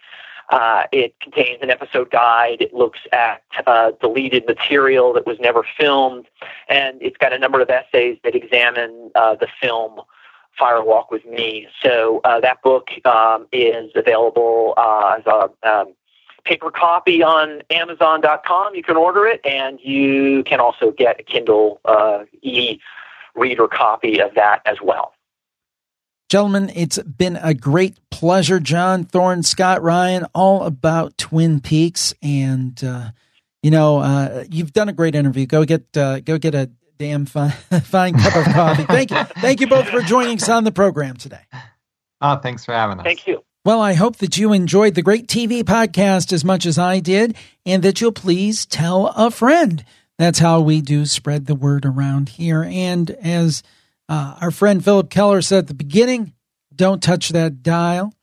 Uh, 0.50 0.84
it 0.92 1.20
contains 1.20 1.60
an 1.62 1.72
episode 1.72 2.12
guide. 2.12 2.62
It 2.62 2.74
looks 2.74 3.00
at 3.12 3.42
uh, 3.66 3.92
deleted 4.00 4.46
material 4.46 5.12
that 5.14 5.26
was 5.26 5.40
never 5.40 5.66
filmed, 5.78 6.28
and 6.70 7.02
it's 7.02 7.18
got 7.18 7.34
a 7.34 7.40
number 7.40 7.62
of 7.62 7.70
essays 7.70 8.20
that 8.24 8.36
examine 8.36 9.12
uh, 9.16 9.36
the 9.36 9.48
film 9.60 10.02
Fire 10.58 10.84
Walk 10.84 11.12
with 11.12 11.26
Me. 11.26 11.68
So 11.82 12.22
uh, 12.24 12.40
that 12.40 12.62
book 12.62 12.90
um, 13.06 13.48
is 13.52 13.92
available 13.96 14.74
uh, 14.78 15.18
as 15.20 15.26
a 15.26 15.70
um, 15.70 15.94
paper 16.46 16.72
copy 16.72 17.24
on 17.24 17.62
Amazon.com. 17.70 18.76
You 18.76 18.84
can 18.84 18.96
order 18.96 19.26
it, 19.26 19.42
and 19.46 19.80
you 19.82 20.44
can 20.44 20.60
also 20.60 20.92
get 20.92 21.20
a 21.20 21.24
Kindle 21.24 21.82
uh, 21.86 22.26
e-reader 22.42 23.68
copy 23.68 24.22
of 24.22 24.34
that 24.36 24.62
as 24.66 24.78
well. 24.82 25.15
Gentlemen, 26.30 26.72
it's 26.74 26.98
been 27.00 27.38
a 27.38 27.54
great 27.54 27.98
pleasure. 28.10 28.60
John 28.60 29.04
Thorne, 29.04 29.44
Scott 29.44 29.84
Ryan, 29.84 30.26
all 30.34 30.64
about 30.64 31.18
Twin 31.18 31.60
Peaks, 31.60 32.16
and 32.22 32.82
uh, 32.84 33.12
you 33.62 33.70
know 33.70 34.00
uh, 34.00 34.44
you've 34.50 34.74
done 34.74 34.90
a 34.90 34.94
great 34.94 35.14
interview. 35.14 35.46
Go 35.46 35.66
get 35.66 35.96
uh, 35.96 36.22
go 36.22 36.40
get 36.40 36.56
a 36.56 36.72
damn 36.98 37.26
fine, 37.26 37.52
fine 37.84 38.16
cup 38.16 38.36
of 38.36 38.54
coffee. 38.54 38.84
Thank 38.88 39.12
you, 39.12 39.24
thank 39.42 39.62
you 39.62 39.68
both 39.68 39.88
for 39.88 40.02
joining 40.02 40.38
us 40.38 40.50
on 40.50 40.64
the 40.64 40.72
program 40.72 41.16
today. 41.16 41.42
Oh, 42.22 42.38
thanks 42.38 42.66
for 42.66 42.74
having 42.74 43.00
us. 43.00 43.04
Thank 43.04 43.28
you. 43.28 43.44
Well, 43.64 43.82
I 43.82 43.94
hope 43.94 44.18
that 44.18 44.38
you 44.38 44.54
enjoyed 44.54 44.96
the 44.96 45.02
great 45.02 45.28
TV 45.28 45.64
podcast 45.64 46.32
as 46.34 46.44
much 46.46 46.66
as 46.66 46.80
I 46.80 47.00
did, 47.00 47.36
and 47.66 47.84
that 47.84 48.02
you'll 48.02 48.12
please 48.12 48.66
tell 48.66 49.08
a 49.08 49.30
friend. 49.30 49.84
That's 50.18 50.40
how 50.40 50.62
we 50.62 50.82
do 50.82 51.06
spread 51.06 51.46
the 51.46 51.56
word 51.56 51.86
around 51.86 52.30
here. 52.30 52.64
And 52.64 53.12
as 53.12 53.64
uh, 54.10 54.38
our 54.42 54.52
friend 54.52 54.84
Philip 54.84 55.10
Keller 55.10 55.42
said 55.42 55.60
at 55.60 55.68
the 55.68 55.74
beginning, 55.74 56.34
don't 56.76 57.02
touch 57.02 57.30
that 57.30 57.64
dial. 57.64 58.14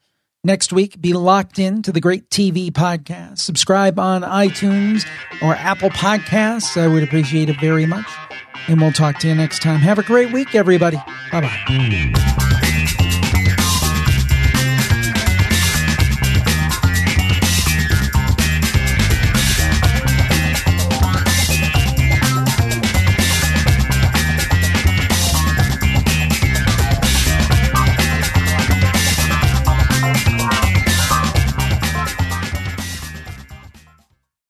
Next 0.45 0.73
week, 0.73 0.99
be 0.99 1.13
locked 1.13 1.57
in 1.57 1.81
to 1.83 1.93
the 1.93 2.01
Great 2.01 2.29
TV 2.29 2.69
Podcast. 2.69 3.39
Subscribe 3.39 3.97
on 3.97 4.23
iTunes 4.23 5.05
or 5.41 5.55
Apple 5.55 5.89
Podcasts. 5.89 6.79
I 6.79 6.87
would 6.87 7.01
appreciate 7.03 7.47
it 7.49 7.59
very 7.61 7.85
much. 7.85 8.07
And 8.67 8.81
we'll 8.81 8.91
talk 8.91 9.19
to 9.19 9.27
you 9.27 9.35
next 9.35 9.61
time. 9.61 9.79
Have 9.79 9.99
a 9.99 10.03
great 10.03 10.33
week, 10.33 10.53
everybody. 10.53 10.97
Bye 11.31 11.41
bye. 11.41 13.22